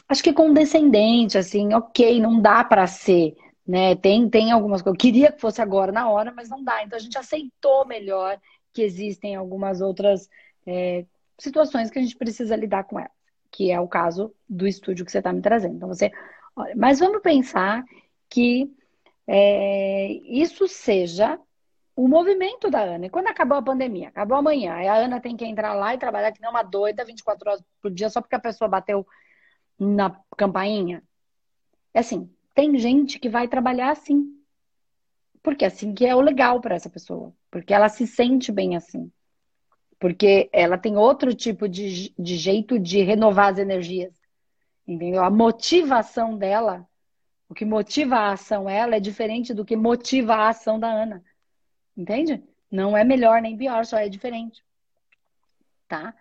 acho 0.09 0.23
que 0.23 0.33
condescendente, 0.33 1.37
assim, 1.37 1.71
ok, 1.73 2.19
não 2.19 2.41
dá 2.41 2.63
para 2.63 2.87
ser 2.87 3.35
né? 3.69 3.95
Tem, 3.95 4.27
tem 4.27 4.51
algumas 4.51 4.81
coisas. 4.81 4.95
Eu 4.95 4.99
queria 4.99 5.31
que 5.31 5.39
fosse 5.39 5.61
agora 5.61 5.91
na 5.91 6.09
hora, 6.09 6.33
mas 6.35 6.49
não 6.49 6.63
dá. 6.63 6.83
Então 6.83 6.97
a 6.97 7.01
gente 7.01 7.15
aceitou 7.19 7.85
melhor 7.85 8.41
que 8.73 8.81
existem 8.81 9.35
algumas 9.35 9.79
outras 9.79 10.27
é, 10.65 11.05
situações 11.37 11.91
que 11.91 11.99
a 11.99 12.01
gente 12.01 12.15
precisa 12.15 12.55
lidar 12.55 12.85
com 12.85 12.99
elas, 12.99 13.11
que 13.51 13.69
é 13.69 13.79
o 13.79 13.87
caso 13.87 14.33
do 14.49 14.67
estúdio 14.67 15.05
que 15.05 15.11
você 15.11 15.19
está 15.19 15.31
me 15.31 15.43
trazendo. 15.43 15.75
Então 15.75 15.87
você, 15.87 16.11
olha, 16.55 16.73
mas 16.75 16.97
vamos 16.97 17.21
pensar 17.21 17.85
que 18.27 18.73
é, 19.27 20.13
isso 20.25 20.67
seja 20.67 21.39
o 21.95 22.07
movimento 22.07 22.71
da 22.71 22.81
Ana. 22.81 23.05
E 23.05 23.09
quando 23.11 23.27
acabou 23.27 23.59
a 23.59 23.61
pandemia, 23.61 24.07
acabou 24.07 24.35
amanhã, 24.37 24.73
a 24.73 24.95
Ana 24.95 25.21
tem 25.21 25.37
que 25.37 25.45
entrar 25.45 25.75
lá 25.75 25.93
e 25.93 25.99
trabalhar 25.99 26.31
que 26.31 26.41
nem 26.41 26.49
uma 26.49 26.63
doida 26.63 27.05
24 27.05 27.47
horas 27.47 27.63
por 27.79 27.91
dia 27.91 28.09
só 28.09 28.19
porque 28.19 28.35
a 28.35 28.39
pessoa 28.39 28.67
bateu 28.67 29.05
na 29.77 30.19
campainha? 30.35 31.03
É 31.93 31.99
assim, 31.99 32.27
tem 32.59 32.77
gente 32.77 33.17
que 33.19 33.29
vai 33.29 33.47
trabalhar 33.47 33.89
assim. 33.91 34.37
Porque 35.41 35.63
assim 35.63 35.93
que 35.93 36.05
é 36.05 36.13
o 36.13 36.19
legal 36.19 36.59
para 36.59 36.75
essa 36.75 36.89
pessoa. 36.89 37.33
Porque 37.49 37.73
ela 37.73 37.87
se 37.87 38.05
sente 38.05 38.51
bem 38.51 38.75
assim. 38.75 39.09
Porque 39.97 40.49
ela 40.51 40.77
tem 40.77 40.97
outro 40.97 41.33
tipo 41.33 41.69
de, 41.69 42.13
de 42.19 42.35
jeito 42.35 42.77
de 42.77 43.01
renovar 43.01 43.53
as 43.53 43.59
energias. 43.59 44.13
Entendeu? 44.85 45.23
A 45.23 45.29
motivação 45.29 46.37
dela, 46.37 46.85
o 47.47 47.53
que 47.53 47.63
motiva 47.63 48.17
a 48.17 48.33
ação 48.33 48.69
ela 48.69 48.97
é 48.97 48.99
diferente 48.99 49.53
do 49.53 49.63
que 49.63 49.77
motiva 49.77 50.35
a 50.35 50.49
ação 50.49 50.77
da 50.77 50.91
Ana. 50.91 51.23
Entende? 51.95 52.43
Não 52.69 52.97
é 52.97 53.05
melhor 53.05 53.41
nem 53.41 53.55
pior, 53.55 53.85
só 53.85 53.97
é 53.97 54.09
diferente. 54.09 54.61
Tá? 55.87 56.13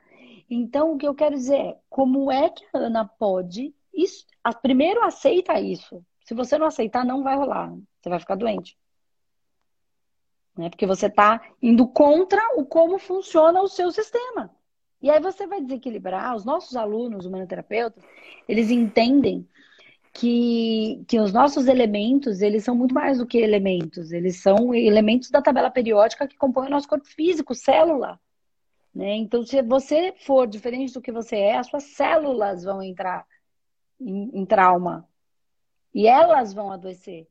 Então, 0.48 0.92
o 0.92 0.98
que 0.98 1.09
eu 1.09 1.16
quero 1.16 1.35
dizer 1.35 1.59
é, 1.59 1.79
como 1.90 2.31
é 2.31 2.48
que 2.48 2.64
a 2.72 2.79
Ana 2.79 3.05
pode... 3.05 3.74
Isso, 3.92 4.24
primeiro, 4.62 5.03
aceita 5.03 5.61
isso. 5.61 6.01
Se 6.28 6.34
você 6.34 6.58
não 6.58 6.66
aceitar, 6.66 7.04
não 7.04 7.22
vai 7.22 7.36
rolar. 7.36 7.72
Você 8.00 8.08
vai 8.08 8.20
ficar 8.20 8.36
doente 8.36 8.76
né? 10.58 10.68
Porque 10.68 10.84
você 10.84 11.06
está 11.06 11.40
indo 11.62 11.86
contra 11.86 12.42
o 12.56 12.66
como 12.66 12.98
funciona 12.98 13.62
o 13.62 13.68
seu 13.68 13.90
sistema. 13.92 14.50
E 15.00 15.08
aí 15.08 15.20
você 15.20 15.46
vai 15.46 15.62
desequilibrar. 15.62 16.34
Os 16.34 16.44
nossos 16.44 16.76
alunos, 16.76 17.24
humanoterapeutas, 17.24 18.02
eles 18.48 18.68
entendem 18.68 19.48
que, 20.12 21.04
que 21.06 21.20
os 21.20 21.32
nossos 21.32 21.68
elementos, 21.68 22.42
eles 22.42 22.64
são 22.64 22.74
muito 22.74 22.92
mais 22.92 23.18
do 23.18 23.26
que 23.26 23.38
elementos. 23.38 24.10
Eles 24.10 24.42
são 24.42 24.74
elementos 24.74 25.30
da 25.30 25.40
tabela 25.40 25.70
periódica 25.70 26.26
que 26.26 26.36
compõem 26.36 26.66
o 26.66 26.70
nosso 26.70 26.88
corpo 26.88 27.06
físico, 27.06 27.54
célula. 27.54 28.20
Né? 28.92 29.14
Então, 29.14 29.44
se 29.46 29.62
você 29.62 30.12
for 30.26 30.48
diferente 30.48 30.92
do 30.92 31.00
que 31.00 31.12
você 31.12 31.36
é, 31.36 31.58
as 31.58 31.68
suas 31.68 31.84
células 31.84 32.64
vão 32.64 32.82
entrar 32.82 33.24
em, 34.00 34.40
em 34.40 34.44
trauma. 34.44 35.07
E 35.94 36.07
elas 36.07 36.53
vão 36.55 36.70
adoecer 36.70 37.27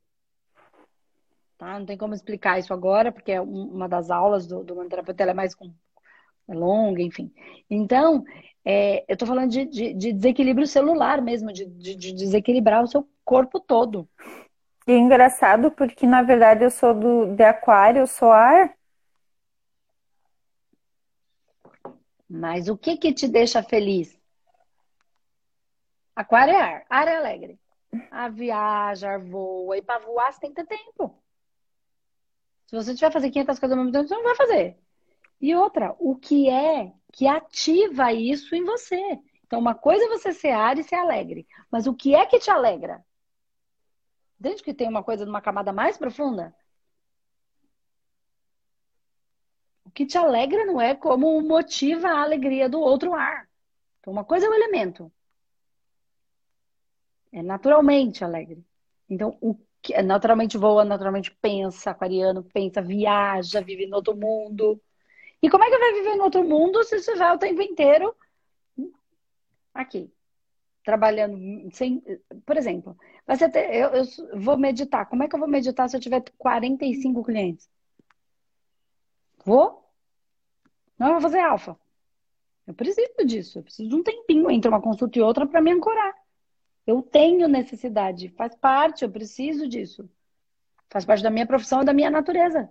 tá? 1.57 1.79
Não 1.79 1.85
tem 1.85 1.97
como 1.97 2.13
explicar 2.13 2.59
isso 2.59 2.73
agora, 2.73 3.11
porque 3.11 3.31
é 3.31 3.41
uma 3.41 3.89
das 3.89 4.09
aulas 4.11 4.45
do, 4.47 4.63
do 4.63 4.75
manoterapeuta, 4.75 5.23
ela 5.23 5.31
é 5.31 5.35
mais 5.35 5.55
com, 5.55 5.73
é 6.47 6.53
longa, 6.53 7.01
enfim. 7.01 7.33
Então, 7.69 8.23
é, 8.63 9.03
eu 9.07 9.13
estou 9.13 9.27
falando 9.27 9.49
de, 9.49 9.65
de, 9.65 9.93
de, 9.93 10.13
desequilíbrio 10.13 10.67
celular 10.67 11.21
mesmo, 11.21 11.51
de, 11.51 11.65
de, 11.65 12.13
desequilibrar 12.13 12.83
o 12.83 12.87
seu 12.87 13.07
corpo 13.25 13.59
todo. 13.59 14.07
E 14.87 14.91
é 14.91 14.97
engraçado 14.97 15.71
porque, 15.71 16.05
na 16.05 16.21
verdade, 16.21 16.63
eu 16.63 16.71
sou 16.71 16.93
do, 16.93 17.35
de 17.35 17.43
aquário, 17.43 17.99
eu 18.01 18.07
sou 18.07 18.31
ar. 18.31 18.73
Mas 22.29 22.67
o 22.67 22.77
que 22.77 22.97
que 22.97 23.13
te 23.13 23.27
deixa 23.27 23.63
feliz? 23.63 24.17
Aquário 26.15 26.53
é 26.53 26.61
ar, 26.61 26.85
ar 26.89 27.07
é 27.07 27.15
alegre. 27.15 27.59
A 28.11 28.29
viaja, 28.29 29.17
voa, 29.17 29.77
e 29.77 29.81
para 29.81 29.99
voar 29.99 30.31
você 30.31 30.39
tem 30.39 30.53
que 30.53 30.63
ter 30.63 30.77
tempo. 30.77 31.21
Se 32.67 32.75
você 32.75 32.93
tiver 32.93 33.11
fazer 33.11 33.31
500 33.31 33.59
coisas 33.59 33.77
ao 33.77 33.83
mesmo 33.83 33.93
tempo, 33.93 34.07
você 34.07 34.15
não 34.15 34.23
vai 34.23 34.35
fazer. 34.35 34.77
E 35.39 35.55
outra, 35.55 35.95
o 35.99 36.15
que 36.15 36.49
é 36.49 36.93
que 37.13 37.27
ativa 37.27 38.11
isso 38.11 38.55
em 38.55 38.63
você? 38.63 39.19
Então, 39.45 39.59
uma 39.59 39.73
coisa 39.73 40.03
é 40.05 40.09
você 40.09 40.33
ser 40.33 40.51
ar 40.51 40.77
e 40.77 40.83
ser 40.83 40.95
alegre. 40.95 41.47
Mas 41.71 41.87
o 41.87 41.93
que 41.93 42.13
é 42.13 42.25
que 42.25 42.39
te 42.39 42.51
alegra? 42.51 43.05
Desde 44.39 44.61
que 44.61 44.73
tem 44.73 44.87
uma 44.89 45.03
coisa 45.03 45.25
numa 45.25 45.41
camada 45.41 45.71
mais 45.71 45.97
profunda? 45.97 46.53
O 49.85 49.91
que 49.91 50.05
te 50.05 50.17
alegra 50.17 50.65
não 50.65 50.81
é 50.81 50.93
como 50.93 51.41
motiva 51.41 52.09
a 52.09 52.21
alegria 52.21 52.67
do 52.67 52.79
outro 52.79 53.13
ar. 53.13 53.49
Então, 53.99 54.11
uma 54.11 54.25
coisa 54.25 54.45
é 54.45 54.49
o 54.49 54.53
elemento. 54.53 55.11
É 57.31 57.41
naturalmente 57.43 58.23
alegre. 58.23 58.63
Então, 59.09 59.37
o 59.41 59.55
que 59.81 60.01
naturalmente 60.01 60.57
voa, 60.57 60.83
naturalmente 60.83 61.31
pensa, 61.41 61.91
aquariano 61.91 62.43
pensa, 62.43 62.81
viaja, 62.81 63.61
vive 63.61 63.87
no 63.87 63.97
outro 63.97 64.15
mundo. 64.15 64.81
E 65.41 65.49
como 65.49 65.63
é 65.63 65.69
que 65.69 65.77
vai 65.77 65.93
viver 65.93 66.15
no 66.15 66.23
outro 66.23 66.43
mundo 66.43 66.83
se 66.83 66.99
você 66.99 67.15
vai 67.15 67.35
o 67.35 67.39
tempo 67.39 67.61
inteiro 67.61 68.15
aqui, 69.73 70.11
trabalhando 70.83 71.37
sem, 71.73 72.01
por 72.45 72.57
exemplo, 72.57 72.97
você 73.27 73.49
ter, 73.49 73.73
eu, 73.73 73.89
eu 73.89 74.39
vou 74.39 74.57
meditar. 74.57 75.05
Como 75.07 75.23
é 75.23 75.27
que 75.27 75.35
eu 75.35 75.39
vou 75.39 75.47
meditar 75.47 75.89
se 75.89 75.95
eu 75.97 76.01
tiver 76.01 76.23
45 76.37 77.23
clientes? 77.23 77.69
Vou? 79.45 79.83
Não, 80.97 81.07
eu 81.07 81.13
vou 81.13 81.21
fazer 81.21 81.39
alfa. 81.39 81.77
Eu 82.65 82.73
preciso 82.73 83.25
disso. 83.25 83.59
Eu 83.59 83.63
preciso 83.63 83.89
de 83.89 83.95
um 83.95 84.03
tempinho 84.03 84.49
entre 84.49 84.69
uma 84.69 84.81
consulta 84.81 85.19
e 85.19 85.21
outra 85.21 85.45
para 85.45 85.61
me 85.61 85.71
ancorar. 85.71 86.13
Eu 86.87 87.01
tenho 87.01 87.49
necessidade, 87.49 88.29
faz 88.29 88.55
parte, 88.55 89.03
eu 89.03 89.11
preciso 89.11 89.67
disso. 89.67 90.09
Faz 90.89 91.03
parte 91.03 91.21
da 91.21 91.29
minha 91.29 91.45
profissão 91.45 91.81
e 91.81 91.85
da 91.85 91.93
minha 91.93 92.09
natureza. 92.09 92.69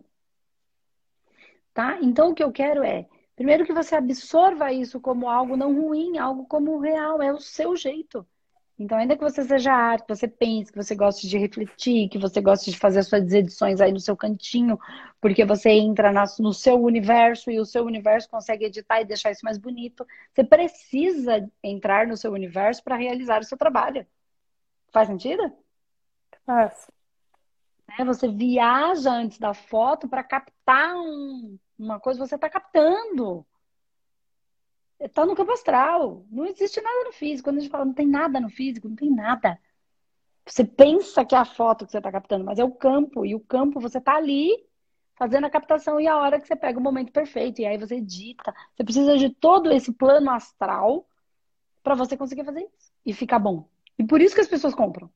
Tá? 1.75 1.99
Então 2.01 2.31
o 2.31 2.35
que 2.35 2.43
eu 2.43 2.51
quero 2.51 2.83
é, 2.83 3.07
primeiro 3.37 3.67
que 3.67 3.75
você 3.75 3.95
absorva 3.95 4.73
isso 4.73 4.99
como 4.99 5.29
algo 5.29 5.55
não 5.55 5.79
ruim, 5.79 6.17
algo 6.17 6.47
como 6.47 6.79
real, 6.79 7.21
é 7.21 7.31
o 7.31 7.39
seu 7.39 7.77
jeito. 7.77 8.27
Então, 8.79 8.99
ainda 8.99 9.17
que 9.17 9.23
você 9.23 9.43
seja 9.43 9.73
arte, 9.73 10.03
que 10.05 10.15
você 10.15 10.29
pense, 10.29 10.71
que 10.71 10.77
você 10.77 10.95
goste 10.95 11.27
de 11.27 11.39
refletir, 11.39 12.11
que 12.11 12.19
você 12.19 12.43
goste 12.43 12.71
de 12.71 12.79
fazer 12.79 12.99
as 12.99 13.09
suas 13.09 13.33
edições 13.33 13.81
aí 13.81 13.91
no 13.91 13.99
seu 13.99 14.15
cantinho, 14.15 14.79
porque 15.19 15.47
você 15.47 15.71
entra 15.71 16.13
no 16.39 16.53
seu 16.53 16.83
universo 16.83 17.51
e 17.51 17.59
o 17.59 17.65
seu 17.65 17.85
universo 17.85 18.29
consegue 18.29 18.67
editar 18.67 19.01
e 19.01 19.07
deixar 19.07 19.31
isso 19.31 19.45
mais 19.45 19.57
bonito, 19.57 20.07
você 20.31 20.45
precisa 20.45 21.51
entrar 21.63 22.07
no 22.07 22.19
seu 22.19 22.31
universo 22.33 22.85
para 22.85 22.97
realizar 22.97 23.41
o 23.41 23.45
seu 23.45 23.57
trabalho. 23.57 24.07
Faz 24.93 25.09
sentido? 25.09 25.51
Faz. 26.45 26.91
É, 27.99 28.05
você 28.05 28.29
viaja 28.29 29.11
antes 29.11 29.39
da 29.39 29.55
foto 29.55 30.07
para 30.07 30.23
captar 30.23 30.95
um, 30.97 31.59
uma 31.79 31.99
coisa 31.99 32.27
você 32.27 32.35
está 32.35 32.51
captando 32.51 33.47
está 35.01 35.25
no 35.27 35.35
campo 35.35 35.53
astral. 35.53 36.25
Não 36.31 36.47
existe 36.47 36.81
nada 36.81 37.05
no 37.05 37.13
físico. 37.13 37.49
Quando 37.49 37.59
a 37.59 37.61
gente 37.61 37.71
fala 37.71 37.85
não 37.85 37.95
tem 37.95 38.07
nada 38.07 38.41
no 38.41 38.49
físico, 38.49 38.89
não 38.89 38.97
tem 38.97 39.11
nada. 39.11 39.59
Você 40.47 40.65
pensa 40.65 41.25
que 41.25 41.35
é 41.35 41.39
a 41.39 41.45
foto 41.45 41.85
que 41.85 41.91
você 41.91 41.99
está 41.99 42.11
captando, 42.11 42.45
mas 42.45 42.59
é 42.59 42.65
o 42.65 42.71
campo. 42.71 43.27
E 43.27 43.35
o 43.35 43.41
campo 43.41 43.81
você 43.81 43.99
está 43.99 44.17
ali 44.17 44.65
fazendo 45.17 45.47
a 45.47 45.51
captação 45.51 46.01
e 46.01 46.07
a 46.07 46.17
hora 46.17 46.41
que 46.41 46.47
você 46.47 46.55
pega 46.55 46.79
o 46.79 46.83
momento 46.83 47.13
perfeito. 47.13 47.61
E 47.61 47.67
aí 47.67 47.77
você 47.77 47.97
edita. 47.97 48.55
Você 48.75 48.85
precisa 48.85 49.19
de 49.19 49.31
todo 49.31 49.73
esse 49.73 49.93
plano 49.93 50.31
astral 50.31 51.09
para 51.83 51.95
você 51.95 52.17
conseguir 52.17 52.45
fazer 52.45 52.61
isso. 52.61 52.93
E 53.05 53.13
ficar 53.13 53.39
bom. 53.39 53.69
E 53.99 54.05
por 54.05 54.21
isso 54.21 54.35
que 54.35 54.41
as 54.41 54.49
pessoas 54.49 54.75
compram. 54.75 55.11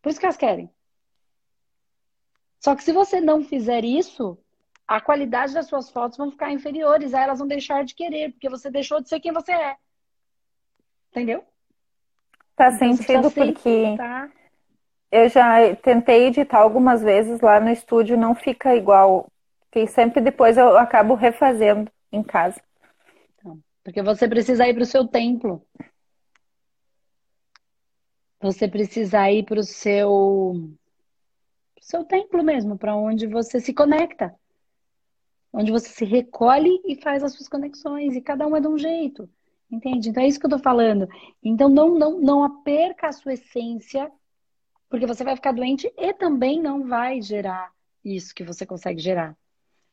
Por 0.00 0.10
isso 0.10 0.18
que 0.18 0.26
elas 0.26 0.36
querem. 0.36 0.70
Só 2.58 2.74
que 2.74 2.84
se 2.84 2.92
você 2.92 3.20
não 3.20 3.42
fizer 3.42 3.84
isso, 3.84 4.38
a 4.92 5.00
qualidade 5.00 5.54
das 5.54 5.66
suas 5.66 5.88
fotos 5.88 6.18
vão 6.18 6.30
ficar 6.30 6.52
inferiores, 6.52 7.14
aí 7.14 7.22
elas 7.22 7.38
vão 7.38 7.48
deixar 7.48 7.82
de 7.82 7.94
querer, 7.94 8.32
porque 8.32 8.48
você 8.50 8.70
deixou 8.70 9.00
de 9.00 9.08
ser 9.08 9.20
quem 9.20 9.32
você 9.32 9.50
é. 9.50 9.76
Entendeu? 11.10 11.42
Faz 12.54 12.74
então, 12.74 12.96
sentido 12.96 13.30
porque 13.30 13.96
eu 15.10 15.28
já 15.30 15.74
tentei 15.76 16.26
editar 16.26 16.58
algumas 16.58 17.00
vezes 17.02 17.40
lá 17.40 17.58
no 17.58 17.70
estúdio, 17.70 18.18
não 18.18 18.34
fica 18.34 18.76
igual. 18.76 19.26
E 19.74 19.86
sempre 19.86 20.20
depois 20.20 20.58
eu 20.58 20.76
acabo 20.76 21.14
refazendo 21.14 21.90
em 22.12 22.22
casa. 22.22 22.60
Então, 23.38 23.58
porque 23.82 24.02
você 24.02 24.28
precisa 24.28 24.68
ir 24.68 24.74
para 24.74 24.82
o 24.82 24.86
seu 24.86 25.08
templo. 25.08 25.66
Você 28.42 28.68
precisa 28.68 29.30
ir 29.30 29.44
para 29.44 29.60
o 29.60 29.64
seu, 29.64 30.54
seu 31.80 32.04
templo 32.04 32.42
mesmo, 32.42 32.76
para 32.76 32.94
onde 32.94 33.26
você 33.26 33.58
se 33.58 33.72
conecta 33.72 34.38
onde 35.52 35.70
você 35.70 35.88
se 35.88 36.04
recolhe 36.04 36.80
e 36.84 36.96
faz 36.96 37.22
as 37.22 37.34
suas 37.34 37.48
conexões, 37.48 38.16
e 38.16 38.20
cada 38.20 38.46
um 38.46 38.56
é 38.56 38.60
de 38.60 38.68
um 38.68 38.78
jeito, 38.78 39.28
entende? 39.70 40.08
Então 40.08 40.22
é 40.22 40.26
isso 40.26 40.40
que 40.40 40.46
eu 40.46 40.50
tô 40.50 40.58
falando. 40.58 41.08
Então 41.42 41.68
não, 41.68 41.98
não, 41.98 42.18
não 42.18 42.62
perca 42.62 43.08
a 43.08 43.12
sua 43.12 43.34
essência, 43.34 44.10
porque 44.88 45.06
você 45.06 45.24
vai 45.24 45.36
ficar 45.36 45.52
doente 45.52 45.92
e 45.96 46.12
também 46.14 46.60
não 46.60 46.86
vai 46.86 47.20
gerar 47.20 47.72
isso 48.04 48.34
que 48.34 48.44
você 48.44 48.66
consegue 48.66 49.00
gerar. 49.00 49.36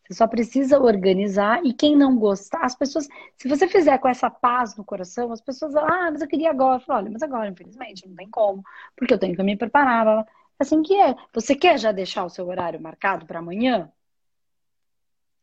Você 0.10 0.15
só 0.15 0.28
precisa 0.28 0.80
organizar 0.80 1.63
e 1.63 1.72
quem 1.72 1.95
não 1.95 2.17
gostar, 2.17 2.65
as 2.65 2.76
pessoas, 2.76 3.08
se 3.38 3.48
você 3.48 3.67
fizer 3.67 3.98
com 4.00 4.08
essa 4.08 4.30
paz 4.30 4.76
no 4.76 4.84
coração, 4.84 5.32
as 5.32 5.39
pessoas, 5.39 5.76
ah, 5.76 6.10
mas 6.12 6.22
eu 6.22 6.28
queria 6.28 6.50
agora. 6.50 6.78
Eu 6.78 6.86
falo, 6.86 7.00
olha, 7.02 7.12
mas 7.12 7.22
agora, 7.22 7.48
infelizmente, 7.50 8.08
não 8.08 8.15
tem 8.15 8.28
como, 8.30 8.63
porque 8.95 9.13
eu 9.13 9.19
tenho 9.19 9.36
que 9.36 9.43
me 9.43 9.56
preparar. 9.56 10.26
Assim 10.58 10.82
que 10.82 10.95
é. 11.00 11.15
Você 11.34 11.56
quer 11.56 11.78
já 11.78 11.91
deixar 11.91 12.26
o 12.26 12.30
seu 12.30 12.48
horário 12.48 12.82
marcado 12.82 13.26
para 13.26 13.39
amanhã? 13.39 13.91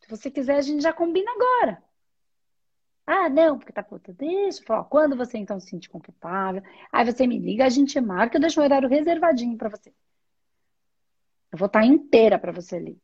Se 0.06 0.10
você 0.10 0.30
quiser, 0.30 0.56
a 0.56 0.60
gente 0.60 0.82
já 0.82 0.92
combina 0.92 1.28
agora. 1.32 1.82
Ah, 3.04 3.28
não, 3.28 3.58
porque 3.58 3.72
tá 3.72 3.82
puta, 3.82 4.12
deixa. 4.12 4.62
Fala, 4.64 4.84
quando 4.84 5.16
você 5.16 5.36
então 5.36 5.58
se 5.58 5.68
sentir 5.68 5.88
confortável, 5.88 6.62
aí 6.92 7.04
você 7.04 7.26
me 7.26 7.38
liga, 7.38 7.64
a 7.66 7.68
gente 7.68 8.00
marca, 8.00 8.36
eu 8.36 8.40
deixo 8.40 8.60
um 8.60 8.64
horário 8.64 8.88
reservadinho 8.88 9.58
para 9.58 9.68
você. 9.68 9.92
Eu 11.50 11.58
vou 11.58 11.66
estar 11.66 11.80
tá 11.80 11.86
inteira 11.86 12.38
para 12.38 12.52
você 12.52 12.76
ali. 12.76 13.00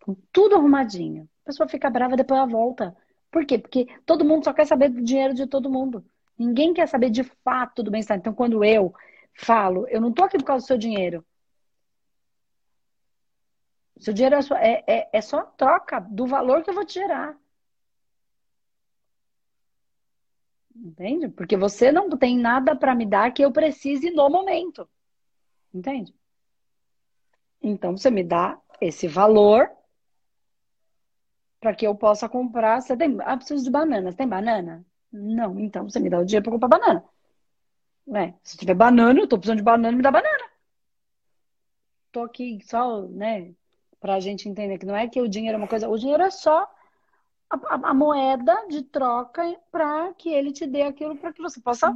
Com 0.00 0.14
tudo 0.30 0.54
arrumadinho. 0.54 1.28
A 1.42 1.46
pessoa 1.46 1.68
fica 1.68 1.90
brava, 1.90 2.16
depois 2.16 2.38
ela 2.38 2.46
volta. 2.46 2.96
Por 3.32 3.44
quê? 3.44 3.58
Porque 3.58 3.88
todo 4.06 4.24
mundo 4.24 4.44
só 4.44 4.52
quer 4.52 4.66
saber 4.66 4.90
do 4.90 5.02
dinheiro 5.02 5.34
de 5.34 5.48
todo 5.48 5.68
mundo. 5.68 6.04
Ninguém 6.38 6.72
quer 6.72 6.86
saber 6.86 7.10
de 7.10 7.24
fato 7.24 7.82
do 7.82 7.90
bem-estar. 7.90 8.16
Então, 8.16 8.32
quando 8.32 8.64
eu 8.64 8.94
falo, 9.32 9.88
eu 9.88 10.00
não 10.00 10.12
tô 10.12 10.22
aqui 10.22 10.38
por 10.38 10.44
causa 10.44 10.64
do 10.64 10.68
seu 10.68 10.78
dinheiro. 10.78 11.24
Seu 13.98 14.12
dinheiro 14.12 14.36
é 14.36 14.42
só, 14.42 14.56
é, 14.56 14.84
é, 14.86 15.08
é 15.12 15.20
só 15.20 15.42
troca 15.42 16.00
do 16.00 16.26
valor 16.26 16.62
que 16.62 16.70
eu 16.70 16.74
vou 16.74 16.84
te 16.84 16.94
gerar. 16.94 17.36
Entende? 20.74 21.28
Porque 21.28 21.56
você 21.56 21.92
não 21.92 22.10
tem 22.10 22.36
nada 22.36 22.74
para 22.74 22.94
me 22.94 23.06
dar 23.06 23.32
que 23.32 23.44
eu 23.44 23.52
precise 23.52 24.10
no 24.10 24.28
momento. 24.28 24.88
Entende? 25.72 26.14
Então 27.62 27.96
você 27.96 28.10
me 28.10 28.24
dá 28.24 28.60
esse 28.80 29.06
valor 29.06 29.70
para 31.60 31.74
que 31.74 31.86
eu 31.86 31.94
possa 31.94 32.28
comprar. 32.28 32.82
Você 32.82 32.96
tem, 32.96 33.16
ah, 33.20 33.36
preciso 33.36 33.64
de 33.64 33.70
bananas. 33.70 34.14
Tem 34.14 34.28
banana? 34.28 34.84
Não, 35.10 35.58
então 35.60 35.88
você 35.88 36.00
me 36.00 36.10
dá 36.10 36.18
o 36.18 36.24
dinheiro 36.24 36.42
para 36.42 36.52
comprar 36.52 36.68
banana. 36.68 37.04
Né? 38.06 38.34
Se 38.42 38.56
tiver 38.56 38.74
banana, 38.74 39.20
eu 39.20 39.28
tô 39.28 39.38
precisando 39.38 39.58
de 39.58 39.64
banana, 39.64 39.96
me 39.96 40.02
dá 40.02 40.10
banana. 40.10 40.44
Tô 42.12 42.22
aqui 42.22 42.60
só, 42.62 43.02
né, 43.08 43.54
pra 44.04 44.20
gente 44.20 44.50
entender 44.50 44.76
que 44.76 44.84
não 44.84 44.94
é 44.94 45.08
que 45.08 45.18
o 45.18 45.26
dinheiro 45.26 45.56
é 45.56 45.58
uma 45.58 45.66
coisa, 45.66 45.88
o 45.88 45.96
dinheiro 45.96 46.22
é 46.22 46.28
só 46.28 46.70
a, 47.48 47.56
a, 47.56 47.74
a 47.88 47.94
moeda 47.94 48.66
de 48.68 48.82
troca 48.82 49.58
para 49.72 50.12
que 50.12 50.28
ele 50.28 50.52
te 50.52 50.66
dê 50.66 50.82
aquilo 50.82 51.16
para 51.16 51.32
que 51.32 51.40
você 51.40 51.58
possa 51.58 51.90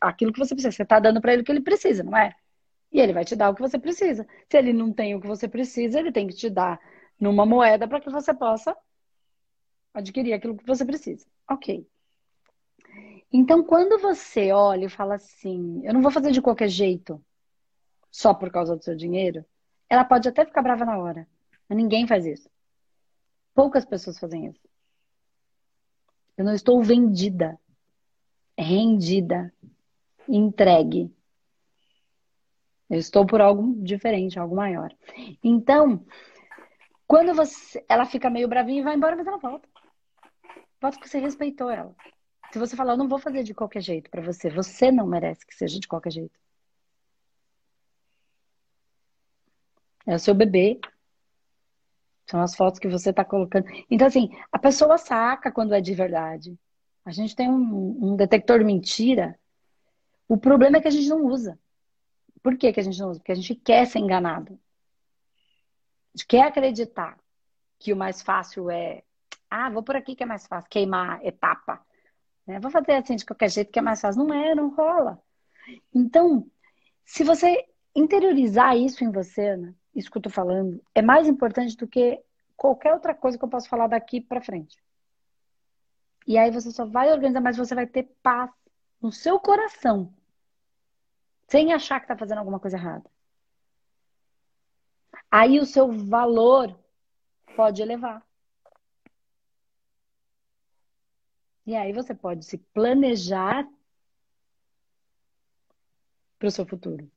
aquilo 0.00 0.32
que 0.32 0.38
você 0.38 0.54
precisa. 0.54 0.72
Você 0.72 0.82
tá 0.86 0.98
dando 0.98 1.20
para 1.20 1.34
ele 1.34 1.42
o 1.42 1.44
que 1.44 1.52
ele 1.52 1.60
precisa, 1.60 2.02
não 2.02 2.16
é? 2.16 2.34
E 2.90 2.98
ele 3.02 3.12
vai 3.12 3.22
te 3.22 3.36
dar 3.36 3.50
o 3.50 3.54
que 3.54 3.60
você 3.60 3.78
precisa. 3.78 4.26
Se 4.48 4.56
ele 4.56 4.72
não 4.72 4.90
tem 4.90 5.14
o 5.14 5.20
que 5.20 5.26
você 5.26 5.46
precisa, 5.46 5.98
ele 5.98 6.10
tem 6.10 6.26
que 6.26 6.34
te 6.34 6.48
dar 6.48 6.80
numa 7.20 7.44
moeda 7.44 7.86
para 7.86 8.00
que 8.00 8.08
você 8.08 8.32
possa 8.32 8.74
adquirir 9.92 10.32
aquilo 10.32 10.56
que 10.56 10.66
você 10.66 10.86
precisa. 10.86 11.26
Ok. 11.50 11.86
Então, 13.30 13.62
quando 13.62 14.00
você 14.00 14.52
olha 14.52 14.86
e 14.86 14.88
fala 14.88 15.16
assim, 15.16 15.82
eu 15.84 15.92
não 15.92 16.00
vou 16.00 16.10
fazer 16.10 16.32
de 16.32 16.40
qualquer 16.40 16.68
jeito, 16.68 17.22
só 18.10 18.32
por 18.32 18.50
causa 18.50 18.74
do 18.74 18.82
seu 18.82 18.96
dinheiro, 18.96 19.44
ela 19.90 20.04
pode 20.04 20.28
até 20.28 20.46
ficar 20.46 20.62
brava 20.62 20.84
na 20.84 20.96
hora, 20.96 21.26
mas 21.68 21.76
ninguém 21.76 22.06
faz 22.06 22.24
isso. 22.24 22.48
Poucas 23.52 23.84
pessoas 23.84 24.18
fazem 24.18 24.46
isso. 24.46 24.60
Eu 26.36 26.44
não 26.44 26.54
estou 26.54 26.80
vendida, 26.82 27.58
rendida, 28.56 29.52
entregue. 30.28 31.12
Eu 32.88 32.98
estou 32.98 33.26
por 33.26 33.40
algo 33.40 33.74
diferente, 33.82 34.38
algo 34.38 34.54
maior. 34.56 34.96
Então, 35.42 36.04
quando 37.06 37.34
você, 37.34 37.84
ela 37.88 38.06
fica 38.06 38.30
meio 38.30 38.48
bravinha 38.48 38.80
e 38.80 38.84
vai 38.84 38.94
embora, 38.94 39.16
mas 39.16 39.26
ela 39.26 39.38
volta. 39.38 39.68
Volta 40.80 40.96
porque 40.96 41.08
você 41.08 41.18
respeitou 41.18 41.68
ela. 41.68 41.94
Se 42.52 42.58
você 42.58 42.74
falar, 42.74 42.94
eu 42.94 42.96
não 42.96 43.08
vou 43.08 43.18
fazer 43.18 43.42
de 43.42 43.54
qualquer 43.54 43.80
jeito 43.82 44.10
para 44.10 44.22
você, 44.22 44.48
você 44.48 44.90
não 44.90 45.06
merece 45.06 45.44
que 45.44 45.54
seja 45.54 45.78
de 45.78 45.86
qualquer 45.86 46.12
jeito. 46.12 46.38
É 50.06 50.14
o 50.14 50.18
seu 50.18 50.34
bebê. 50.34 50.80
São 52.26 52.40
as 52.40 52.54
fotos 52.54 52.78
que 52.78 52.88
você 52.88 53.10
está 53.10 53.24
colocando. 53.24 53.66
Então, 53.90 54.06
assim, 54.06 54.30
a 54.52 54.58
pessoa 54.58 54.98
saca 54.98 55.50
quando 55.50 55.74
é 55.74 55.80
de 55.80 55.94
verdade. 55.94 56.58
A 57.04 57.10
gente 57.10 57.34
tem 57.34 57.48
um, 57.48 58.12
um 58.12 58.16
detector 58.16 58.58
de 58.58 58.64
mentira. 58.64 59.38
O 60.28 60.36
problema 60.36 60.76
é 60.76 60.80
que 60.80 60.88
a 60.88 60.92
gente 60.92 61.08
não 61.08 61.24
usa. 61.26 61.58
Por 62.42 62.56
que, 62.56 62.72
que 62.72 62.80
a 62.80 62.82
gente 62.82 62.98
não 63.00 63.10
usa? 63.10 63.18
Porque 63.18 63.32
a 63.32 63.36
gente 63.36 63.54
quer 63.54 63.86
ser 63.86 63.98
enganado. 63.98 64.52
A 64.54 66.18
gente 66.18 66.26
quer 66.26 66.42
acreditar 66.42 67.18
que 67.78 67.92
o 67.92 67.96
mais 67.96 68.22
fácil 68.22 68.70
é 68.70 69.02
ah, 69.50 69.68
vou 69.68 69.82
por 69.82 69.96
aqui 69.96 70.14
que 70.14 70.22
é 70.22 70.26
mais 70.26 70.46
fácil, 70.46 70.70
queimar 70.70 71.24
etapa. 71.26 71.84
Né? 72.46 72.60
Vou 72.60 72.70
fazer 72.70 72.92
assim 72.92 73.16
de 73.16 73.26
qualquer 73.26 73.50
jeito 73.50 73.72
que 73.72 73.80
é 73.80 73.82
mais 73.82 74.00
fácil. 74.00 74.24
Não 74.24 74.32
é, 74.32 74.54
não 74.54 74.68
rola. 74.68 75.20
Então, 75.92 76.48
se 77.04 77.24
você 77.24 77.66
interiorizar 77.94 78.76
isso 78.76 79.02
em 79.02 79.10
você, 79.10 79.56
né? 79.56 79.74
Isso 79.94 80.10
que 80.10 80.18
eu 80.18 80.22
tô 80.22 80.30
falando, 80.30 80.82
é 80.94 81.02
mais 81.02 81.26
importante 81.26 81.76
do 81.76 81.86
que 81.86 82.22
qualquer 82.56 82.92
outra 82.92 83.14
coisa 83.14 83.38
que 83.38 83.44
eu 83.44 83.48
posso 83.48 83.68
falar 83.68 83.86
daqui 83.86 84.20
para 84.20 84.40
frente. 84.40 84.76
E 86.26 86.38
aí 86.38 86.50
você 86.50 86.70
só 86.70 86.84
vai 86.84 87.10
organizar, 87.12 87.40
mas 87.40 87.56
você 87.56 87.74
vai 87.74 87.86
ter 87.86 88.04
paz 88.22 88.50
no 89.00 89.10
seu 89.10 89.40
coração, 89.40 90.14
sem 91.48 91.72
achar 91.72 92.00
que 92.00 92.06
tá 92.06 92.16
fazendo 92.16 92.38
alguma 92.38 92.60
coisa 92.60 92.76
errada. 92.76 93.10
Aí 95.30 95.58
o 95.58 95.66
seu 95.66 95.90
valor 95.90 96.78
pode 97.56 97.82
elevar. 97.82 98.24
E 101.66 101.74
aí 101.74 101.92
você 101.92 102.14
pode 102.14 102.44
se 102.44 102.58
planejar 102.58 103.66
para 106.38 106.48
o 106.48 106.50
seu 106.50 106.66
futuro. 106.66 107.10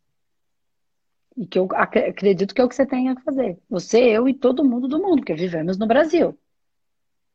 E 1.36 1.48
que 1.48 1.58
eu 1.58 1.68
acredito 1.74 2.54
que 2.54 2.62
é 2.62 2.64
o 2.64 2.70
que 2.70 2.76
você 2.76 2.86
tem 2.86 3.10
a 3.10 3.20
fazer. 3.22 3.58
Você, 3.70 4.00
eu 4.00 4.30
e 4.30 4.34
todo 4.34 4.64
mundo 4.64 4.88
do 4.88 5.00
mundo, 5.00 5.18
porque 5.18 5.34
vivemos 5.34 5.78
no 5.78 5.88
Brasil. 5.88 6.38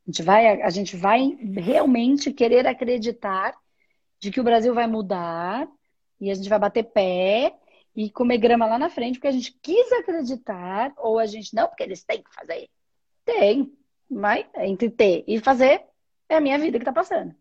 A 0.06 0.10
gente 0.10 0.22
vai, 0.22 0.62
a 0.62 0.70
gente 0.70 0.96
vai 0.96 1.36
realmente 1.56 2.32
querer 2.32 2.66
acreditar 2.66 3.54
de 4.20 4.30
que 4.30 4.40
o 4.40 4.44
Brasil 4.44 4.72
vai 4.74 4.86
mudar 4.86 5.68
e 6.20 6.30
a 6.30 6.34
gente 6.34 6.48
vai 6.48 6.58
bater 6.58 6.84
pé 6.84 7.54
e 7.94 8.10
comer 8.10 8.38
grama 8.38 8.66
lá 8.66 8.78
na 8.78 8.88
frente, 8.88 9.14
porque 9.14 9.28
a 9.28 9.32
gente 9.32 9.58
quis 9.60 9.90
acreditar, 9.92 10.92
ou 10.96 11.18
a 11.18 11.26
gente 11.26 11.54
não, 11.54 11.66
porque 11.66 11.82
eles 11.82 12.04
têm 12.04 12.22
que 12.22 12.32
fazer. 12.32 12.68
Tem, 13.24 13.72
mas 14.08 14.46
entre 14.56 14.88
ter 14.88 15.24
e 15.26 15.40
fazer, 15.40 15.82
é 16.28 16.36
a 16.36 16.40
minha 16.40 16.58
vida 16.58 16.78
que 16.78 16.84
tá 16.84 16.92
passando. 16.92 17.34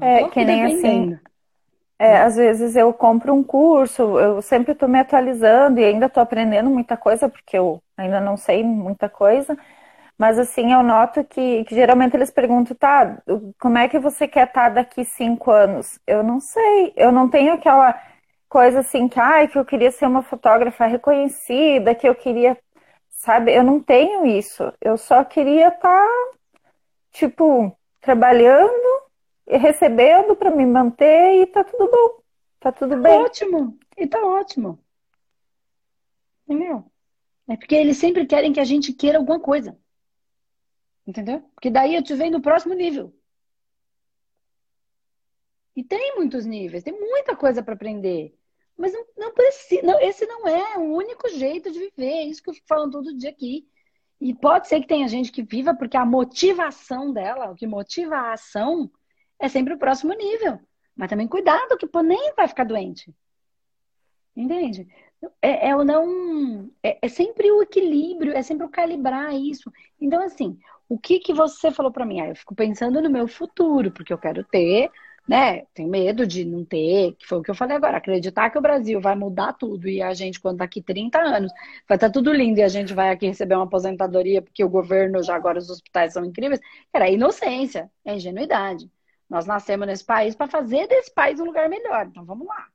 é, 0.00 0.28
que 0.28 0.44
nem 0.44 0.64
assim. 0.64 1.18
É, 2.02 2.18
às 2.22 2.34
vezes 2.34 2.74
eu 2.74 2.92
compro 2.92 3.32
um 3.32 3.44
curso, 3.44 4.18
eu 4.18 4.42
sempre 4.42 4.72
estou 4.72 4.88
me 4.88 4.98
atualizando 4.98 5.78
e 5.78 5.84
ainda 5.84 6.06
estou 6.06 6.20
aprendendo 6.20 6.68
muita 6.68 6.96
coisa, 6.96 7.28
porque 7.28 7.56
eu 7.56 7.80
ainda 7.96 8.20
não 8.20 8.36
sei 8.36 8.64
muita 8.64 9.08
coisa. 9.08 9.56
Mas 10.18 10.36
assim, 10.38 10.72
eu 10.72 10.82
noto 10.82 11.22
que, 11.24 11.64
que 11.64 11.74
geralmente 11.76 12.16
eles 12.16 12.30
perguntam, 12.30 12.76
tá, 12.76 13.22
como 13.60 13.78
é 13.78 13.88
que 13.88 14.00
você 14.00 14.26
quer 14.28 14.48
estar 14.48 14.64
tá 14.64 14.68
daqui 14.70 15.04
cinco 15.04 15.52
anos? 15.52 16.00
Eu 16.04 16.24
não 16.24 16.40
sei, 16.40 16.92
eu 16.96 17.12
não 17.12 17.28
tenho 17.30 17.54
aquela 17.54 17.96
coisa 18.48 18.80
assim 18.80 19.08
que, 19.08 19.20
ai, 19.20 19.46
que 19.48 19.58
eu 19.58 19.64
queria 19.64 19.92
ser 19.92 20.06
uma 20.06 20.22
fotógrafa 20.22 20.86
reconhecida, 20.86 21.94
que 21.94 22.08
eu 22.08 22.14
queria, 22.16 22.58
sabe, 23.10 23.54
eu 23.54 23.62
não 23.62 23.80
tenho 23.80 24.26
isso. 24.26 24.72
Eu 24.80 24.98
só 24.98 25.24
queria 25.24 25.68
estar 25.68 25.80
tá 25.80 26.08
tipo, 27.12 27.76
trabalhando 28.00 29.01
recebendo 29.56 30.36
para 30.36 30.50
me 30.50 30.64
manter 30.66 31.42
e 31.42 31.46
tá 31.46 31.64
tudo 31.64 31.90
bom. 31.90 32.22
Tá 32.60 32.72
tudo 32.72 32.96
bem. 32.96 33.12
Ótimo. 33.20 33.78
E 33.96 34.06
tá 34.06 34.24
ótimo. 34.24 34.78
Entendeu? 36.46 36.84
É 37.48 37.56
porque 37.56 37.74
eles 37.74 37.96
sempre 37.96 38.26
querem 38.26 38.52
que 38.52 38.60
a 38.60 38.64
gente 38.64 38.92
queira 38.92 39.18
alguma 39.18 39.40
coisa. 39.40 39.78
Entendeu? 41.06 41.40
Porque 41.54 41.70
daí 41.70 41.94
eu 41.94 42.02
te 42.02 42.14
venho 42.14 42.32
no 42.32 42.40
próximo 42.40 42.74
nível. 42.74 43.12
E 45.74 45.82
tem 45.82 46.14
muitos 46.16 46.44
níveis, 46.44 46.84
tem 46.84 46.92
muita 46.92 47.34
coisa 47.34 47.62
para 47.62 47.74
aprender. 47.74 48.36
Mas 48.76 48.92
não, 48.92 49.04
não 49.16 49.34
precisa, 49.34 49.82
não, 49.82 50.00
esse 50.00 50.26
não 50.26 50.46
é 50.46 50.78
o 50.78 50.94
único 50.94 51.28
jeito 51.30 51.70
de 51.70 51.78
viver. 51.78 52.12
É 52.12 52.24
isso 52.24 52.42
que 52.42 52.50
eu 52.50 52.54
fico 52.54 52.66
falando 52.66 52.92
todo 52.92 53.16
dia 53.16 53.30
aqui. 53.30 53.66
E 54.20 54.34
pode 54.34 54.68
ser 54.68 54.80
que 54.80 54.86
tenha 54.86 55.08
gente 55.08 55.32
que 55.32 55.42
viva 55.42 55.74
porque 55.74 55.96
a 55.96 56.06
motivação 56.06 57.12
dela, 57.12 57.50
o 57.50 57.56
que 57.56 57.66
motiva 57.66 58.14
a 58.14 58.32
ação, 58.34 58.90
é 59.42 59.48
sempre 59.48 59.74
o 59.74 59.78
próximo 59.78 60.14
nível. 60.14 60.58
Mas 60.96 61.10
também 61.10 61.26
cuidado, 61.26 61.76
que 61.76 61.88
nem 62.02 62.32
vai 62.34 62.48
ficar 62.48 62.64
doente. 62.64 63.14
Entende? 64.36 64.88
É, 65.40 65.68
é 65.68 65.76
o 65.76 65.84
não. 65.84 66.70
É, 66.82 66.98
é, 67.02 67.08
sempre 67.08 67.50
o 67.50 67.62
equilíbrio, 67.62 68.32
é 68.32 68.42
sempre 68.42 68.66
o 68.66 68.70
calibrar 68.70 69.34
isso. 69.34 69.70
Então, 70.00 70.22
assim, 70.22 70.58
o 70.88 70.98
que 70.98 71.18
que 71.18 71.34
você 71.34 71.70
falou 71.70 71.92
para 71.92 72.06
mim? 72.06 72.20
Ah, 72.20 72.28
eu 72.28 72.36
fico 72.36 72.54
pensando 72.54 73.00
no 73.02 73.10
meu 73.10 73.28
futuro, 73.28 73.90
porque 73.90 74.12
eu 74.12 74.18
quero 74.18 74.44
ter 74.44 74.90
né? 75.26 75.64
Tem 75.74 75.86
medo 75.86 76.26
de 76.26 76.44
não 76.44 76.64
ter, 76.64 77.14
que 77.14 77.26
foi 77.26 77.38
o 77.38 77.42
que 77.42 77.50
eu 77.50 77.54
falei 77.54 77.76
agora, 77.76 77.96
acreditar 77.98 78.50
que 78.50 78.58
o 78.58 78.62
Brasil 78.62 79.00
vai 79.00 79.14
mudar 79.14 79.52
tudo 79.52 79.88
e 79.88 80.02
a 80.02 80.12
gente, 80.14 80.40
quando 80.40 80.58
daqui 80.58 80.82
30 80.82 81.18
anos, 81.20 81.52
vai 81.88 81.96
estar 81.96 82.08
tá 82.08 82.12
tudo 82.12 82.32
lindo 82.32 82.58
e 82.58 82.62
a 82.62 82.68
gente 82.68 82.92
vai 82.92 83.10
aqui 83.10 83.26
receber 83.26 83.54
uma 83.54 83.64
aposentadoria 83.64 84.42
porque 84.42 84.64
o 84.64 84.68
governo, 84.68 85.22
já 85.22 85.34
agora 85.34 85.58
os 85.58 85.70
hospitais 85.70 86.12
são 86.12 86.24
incríveis, 86.24 86.60
era 86.92 87.08
inocência, 87.10 87.90
é 88.04 88.14
ingenuidade. 88.16 88.90
Nós 89.32 89.46
nascemos 89.46 89.86
nesse 89.86 90.04
país 90.04 90.34
para 90.34 90.46
fazer 90.46 90.86
desse 90.86 91.10
país 91.10 91.40
um 91.40 91.46
lugar 91.46 91.66
melhor, 91.66 92.04
então 92.06 92.22
vamos 92.22 92.46
lá. 92.46 92.66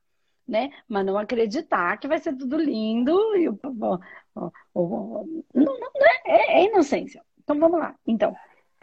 Né? 0.44 0.72
Mas 0.88 1.06
não 1.06 1.16
acreditar 1.16 1.96
que 1.98 2.08
vai 2.08 2.18
ser 2.18 2.34
tudo 2.34 2.56
lindo 2.56 3.16
e 3.36 3.44
não, 3.62 4.00
não, 4.34 4.50
não 5.54 6.06
é, 6.26 6.58
é 6.58 6.64
inocência. 6.64 7.22
Então 7.38 7.56
vamos 7.60 7.78
lá. 7.78 7.94
Então, 8.04 8.34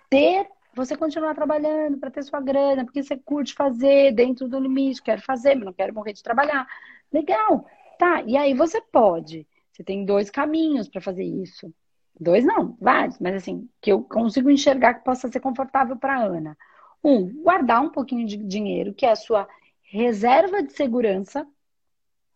ter 0.10 0.48
você 0.74 0.96
continuar 0.96 1.36
trabalhando 1.36 1.98
para 1.98 2.10
ter 2.10 2.24
sua 2.24 2.40
grana, 2.40 2.86
porque 2.86 3.04
você 3.04 3.18
curte 3.18 3.54
fazer 3.54 4.14
dentro 4.14 4.48
do 4.48 4.58
limite, 4.58 5.04
quero 5.04 5.22
fazer, 5.22 5.56
mas 5.56 5.66
não 5.66 5.74
quero 5.74 5.94
morrer 5.94 6.14
de 6.14 6.24
trabalhar. 6.24 6.66
Legal, 7.12 7.68
tá. 8.00 8.22
E 8.22 8.38
aí 8.38 8.54
você 8.54 8.80
pode. 8.80 9.46
Você 9.74 9.84
tem 9.84 10.06
dois 10.06 10.30
caminhos 10.30 10.88
para 10.88 11.02
fazer 11.02 11.26
isso. 11.26 11.74
Dois 12.18 12.46
não, 12.46 12.78
vários, 12.80 13.20
mas 13.20 13.36
assim, 13.36 13.70
que 13.82 13.92
eu 13.92 14.02
consigo 14.02 14.50
enxergar 14.50 14.94
que 14.94 15.04
possa 15.04 15.28
ser 15.28 15.42
confortável 15.42 15.98
para 15.98 16.18
Ana. 16.24 16.58
Um, 17.06 17.44
guardar 17.44 17.84
um 17.84 17.90
pouquinho 17.90 18.26
de 18.26 18.36
dinheiro, 18.36 18.92
que 18.92 19.06
é 19.06 19.12
a 19.12 19.16
sua 19.16 19.48
reserva 19.84 20.64
de 20.64 20.74
segurança, 20.74 21.48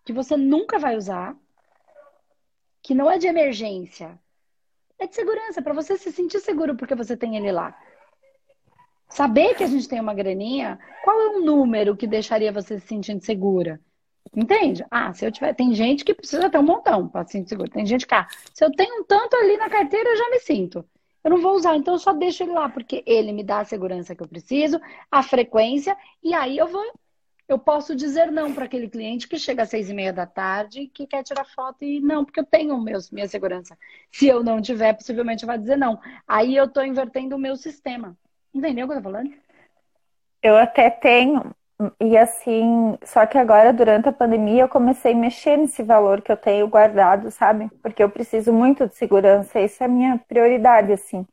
que 0.05 0.13
você 0.13 0.38
nunca 0.38 0.77
vai 0.77 0.95
usar, 0.95 1.36
que 2.84 2.93
não 2.93 3.10
é 3.10 3.17
de 3.17 3.25
emergência, 3.25 4.19
é 4.99 5.08
de 5.08 5.15
segurança, 5.15 5.60
para 5.60 5.73
você 5.73 5.97
se 5.97 6.12
sentir 6.12 6.39
seguro 6.39 6.75
porque 6.75 6.93
você 6.93 7.17
tem 7.17 7.36
ele 7.36 7.51
lá. 7.51 7.75
Saber 9.10 9.55
que 9.55 9.63
a 9.63 9.67
gente 9.67 9.89
tem 9.89 9.99
uma 9.99 10.13
graninha, 10.13 10.77
qual 11.03 11.19
é 11.19 11.27
o 11.29 11.41
número 11.41 11.97
que 11.97 12.05
deixaria 12.05 12.51
você 12.51 12.79
se 12.79 12.86
sentindo 12.86 13.25
segura? 13.25 13.82
Entende? 14.36 14.86
Ah, 14.91 15.12
se 15.13 15.25
eu 15.25 15.32
tiver. 15.32 15.55
Tem 15.55 15.73
gente 15.73 16.05
que 16.05 16.13
precisa 16.13 16.49
ter 16.49 16.60
um 16.60 16.63
montão 16.63 17.08
para 17.08 17.25
se 17.25 17.32
sentir 17.32 17.49
seguro. 17.49 17.71
Tem 17.71 17.86
gente 17.88 18.05
que, 18.05 18.13
ah, 18.13 18.27
se 18.53 18.63
eu 18.63 18.71
tenho 18.71 19.01
um 19.01 19.03
tanto 19.03 19.36
ali 19.36 19.58
na 19.58 19.67
carteira, 19.67 20.10
eu 20.10 20.17
já 20.17 20.29
me 20.29 20.39
sinto. 20.39 20.86
Eu 21.23 21.32
não 21.32 21.41
vou 21.41 21.55
usar, 21.55 21.75
então 21.75 21.95
eu 21.95 21.99
só 21.99 22.13
deixo 22.13 22.43
ele 22.43 22.53
lá, 22.53 22.69
porque 22.69 23.03
ele 23.05 23.32
me 23.32 23.43
dá 23.43 23.60
a 23.60 23.65
segurança 23.65 24.15
que 24.15 24.23
eu 24.23 24.27
preciso, 24.27 24.79
a 25.12 25.21
frequência, 25.21 25.97
e 26.23 26.34
aí 26.34 26.58
eu 26.58 26.67
vou. 26.67 26.84
Eu 27.47 27.58
posso 27.58 27.95
dizer 27.95 28.32
não 28.32 28.53
para 28.53 28.65
aquele 28.65 28.88
cliente 28.88 29.27
que 29.27 29.39
chega 29.39 29.63
às 29.63 29.69
seis 29.69 29.89
e 29.89 29.93
meia 29.93 30.13
da 30.13 30.27
tarde, 30.27 30.88
que 30.93 31.08
quer 31.08 31.23
tirar 31.23 31.45
foto 31.45 31.84
e 31.84 31.99
não, 31.99 32.23
porque 32.23 32.39
eu 32.39 32.45
tenho 32.45 32.79
meus, 32.79 33.10
minha 33.10 33.27
segurança. 33.27 33.75
Se 34.12 34.27
eu 34.27 34.43
não 34.43 34.62
tiver, 34.62 34.93
possivelmente 34.93 35.47
vai 35.47 35.58
dizer 35.58 35.75
não. 35.75 35.99
Aí 36.27 36.55
eu 36.55 36.65
estou 36.65 36.86
invertendo 36.86 37.36
o 37.36 37.39
meu 37.39 37.55
sistema. 37.55 38.15
Entendeu 38.53 38.86
o 38.86 38.89
que 38.89 38.93
eu 38.95 39.01
tô 39.01 39.10
falando? 39.10 39.34
Eu 40.43 40.55
até 40.58 40.91
tenho, 40.91 41.53
e 41.99 42.17
assim, 42.17 42.97
só 43.05 43.25
que 43.25 43.37
agora, 43.37 43.71
durante 43.71 44.09
a 44.09 44.13
pandemia, 44.13 44.63
eu 44.63 44.69
comecei 44.69 45.13
a 45.13 45.15
mexer 45.15 45.57
nesse 45.57 45.81
valor 45.81 46.21
que 46.21 46.31
eu 46.31 46.37
tenho 46.37 46.67
guardado, 46.67 47.31
sabe? 47.31 47.69
Porque 47.81 48.03
eu 48.03 48.09
preciso 48.09 48.51
muito 48.51 48.87
de 48.87 48.95
segurança, 48.95 49.61
isso 49.61 49.81
é 49.81 49.85
a 49.85 49.89
minha 49.89 50.17
prioridade, 50.27 50.91
assim. 50.91 51.25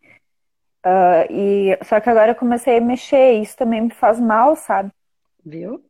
Uh, 0.85 1.27
e, 1.31 1.79
só 1.85 1.99
que 1.99 2.09
agora 2.09 2.31
eu 2.31 2.37
comecei 2.37 2.79
a 2.79 2.81
mexer, 2.81 3.35
e 3.35 3.43
isso 3.43 3.57
também 3.57 3.81
me 3.81 3.91
faz 3.91 4.21
mal, 4.21 4.55
sabe? 4.55 4.93
Viu? 5.45 5.85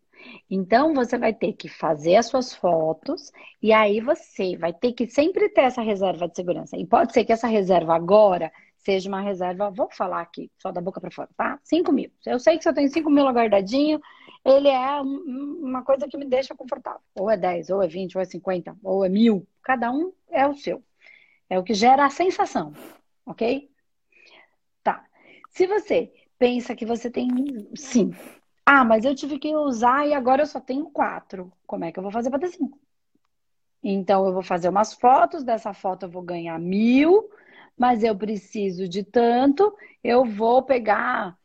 Então 0.50 0.94
você 0.94 1.18
vai 1.18 1.32
ter 1.34 1.52
que 1.52 1.68
fazer 1.68 2.16
as 2.16 2.26
suas 2.26 2.54
fotos 2.54 3.30
e 3.62 3.72
aí 3.72 4.00
você 4.00 4.56
vai 4.56 4.72
ter 4.72 4.92
que 4.92 5.06
sempre 5.06 5.48
ter 5.50 5.62
essa 5.62 5.82
reserva 5.82 6.28
de 6.28 6.34
segurança. 6.34 6.76
E 6.76 6.86
pode 6.86 7.12
ser 7.12 7.24
que 7.24 7.32
essa 7.32 7.46
reserva 7.46 7.94
agora 7.94 8.50
seja 8.78 9.08
uma 9.08 9.20
reserva, 9.20 9.70
vou 9.70 9.88
falar 9.90 10.20
aqui, 10.20 10.50
só 10.58 10.70
da 10.70 10.80
boca 10.80 11.00
para 11.00 11.10
fora, 11.10 11.28
tá? 11.36 11.58
5 11.64 11.92
mil. 11.92 12.10
Eu 12.24 12.38
sei 12.38 12.58
que 12.58 12.68
eu 12.68 12.74
tenho 12.74 12.88
5 12.88 13.10
mil 13.10 13.28
guardadinho, 13.28 14.00
ele 14.46 14.68
é 14.68 15.00
uma 15.00 15.82
coisa 15.82 16.06
que 16.06 16.16
me 16.16 16.24
deixa 16.24 16.54
confortável. 16.54 17.00
Ou 17.14 17.30
é 17.30 17.36
10, 17.36 17.70
ou 17.70 17.82
é 17.82 17.88
20, 17.88 18.16
ou 18.16 18.22
é 18.22 18.24
50, 18.24 18.76
ou 18.82 19.04
é 19.04 19.08
mil. 19.08 19.46
Cada 19.62 19.90
um 19.90 20.12
é 20.30 20.46
o 20.46 20.54
seu. 20.54 20.82
É 21.50 21.58
o 21.58 21.64
que 21.64 21.74
gera 21.74 22.04
a 22.06 22.10
sensação, 22.10 22.72
ok? 23.24 23.70
Tá. 24.82 25.04
Se 25.50 25.66
você 25.66 26.12
pensa 26.38 26.74
que 26.76 26.86
você 26.86 27.10
tem 27.10 27.28
sim. 27.74 28.12
Ah, 28.64 28.84
mas 28.84 29.04
eu 29.04 29.14
tive 29.14 29.38
que 29.38 29.54
usar 29.54 30.06
e 30.06 30.14
agora 30.14 30.42
eu 30.42 30.46
só 30.46 30.60
tenho 30.60 30.90
quatro. 30.90 31.52
Como 31.66 31.84
é 31.84 31.92
que 31.92 31.98
eu 31.98 32.02
vou 32.02 32.12
fazer 32.12 32.30
para 32.30 32.40
ter 32.40 32.48
cinco? 32.48 32.78
Então, 33.82 34.26
eu 34.26 34.32
vou 34.32 34.42
fazer 34.42 34.68
umas 34.68 34.92
fotos. 34.94 35.44
Dessa 35.44 35.72
foto 35.72 36.06
eu 36.06 36.10
vou 36.10 36.22
ganhar 36.22 36.58
mil 36.58 37.30
mas 37.76 38.02
eu 38.02 38.16
preciso 38.16 38.88
de 38.88 39.04
tanto, 39.04 39.76
eu 40.02 40.24
vou 40.24 40.62
pegar 40.62 41.36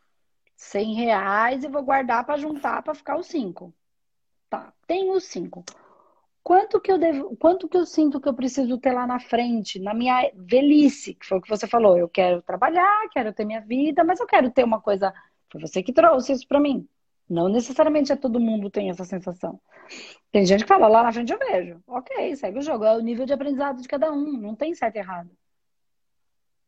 100 0.61 0.93
reais 0.93 1.63
e 1.63 1.67
vou 1.67 1.81
guardar 1.81 2.23
para 2.23 2.37
juntar 2.37 2.83
para 2.83 2.93
ficar 2.93 3.17
os 3.17 3.25
cinco. 3.25 3.73
Tá, 4.47 4.71
tenho 4.85 5.13
os 5.13 5.23
cinco. 5.23 5.63
Quanto 6.43 6.79
que 6.79 6.91
eu 6.91 6.99
devo, 6.99 7.35
quanto 7.37 7.67
que 7.67 7.77
eu 7.77 7.85
sinto 7.85 8.21
que 8.21 8.29
eu 8.29 8.33
preciso 8.33 8.77
ter 8.77 8.91
lá 8.91 9.07
na 9.07 9.19
frente, 9.19 9.79
na 9.79 9.93
minha 9.93 10.31
velhice, 10.35 11.15
que 11.15 11.25
foi 11.25 11.39
o 11.39 11.41
que 11.41 11.49
você 11.49 11.67
falou, 11.67 11.97
eu 11.97 12.07
quero 12.07 12.43
trabalhar, 12.43 13.09
quero 13.11 13.33
ter 13.33 13.43
minha 13.43 13.61
vida, 13.61 14.03
mas 14.03 14.19
eu 14.19 14.27
quero 14.27 14.51
ter 14.51 14.63
uma 14.63 14.79
coisa, 14.79 15.11
foi 15.51 15.61
você 15.61 15.81
que 15.81 15.91
trouxe 15.91 16.33
isso 16.33 16.47
para 16.47 16.59
mim. 16.59 16.87
Não 17.27 17.49
necessariamente 17.49 18.11
é 18.11 18.15
todo 18.15 18.39
mundo 18.39 18.69
tem 18.69 18.89
essa 18.89 19.03
sensação. 19.03 19.59
Tem 20.31 20.45
gente 20.45 20.63
que 20.63 20.67
fala, 20.67 20.87
lá 20.87 21.03
na 21.03 21.11
frente 21.11 21.33
eu 21.33 21.39
vejo. 21.39 21.81
OK, 21.87 22.35
segue 22.35 22.59
o 22.59 22.61
jogo, 22.61 22.85
é 22.85 22.95
o 22.95 23.01
nível 23.01 23.25
de 23.25 23.33
aprendizado 23.33 23.81
de 23.81 23.87
cada 23.87 24.11
um, 24.11 24.33
não 24.33 24.55
tem 24.55 24.75
certo 24.75 24.95
e 24.97 24.99
errado. 24.99 25.29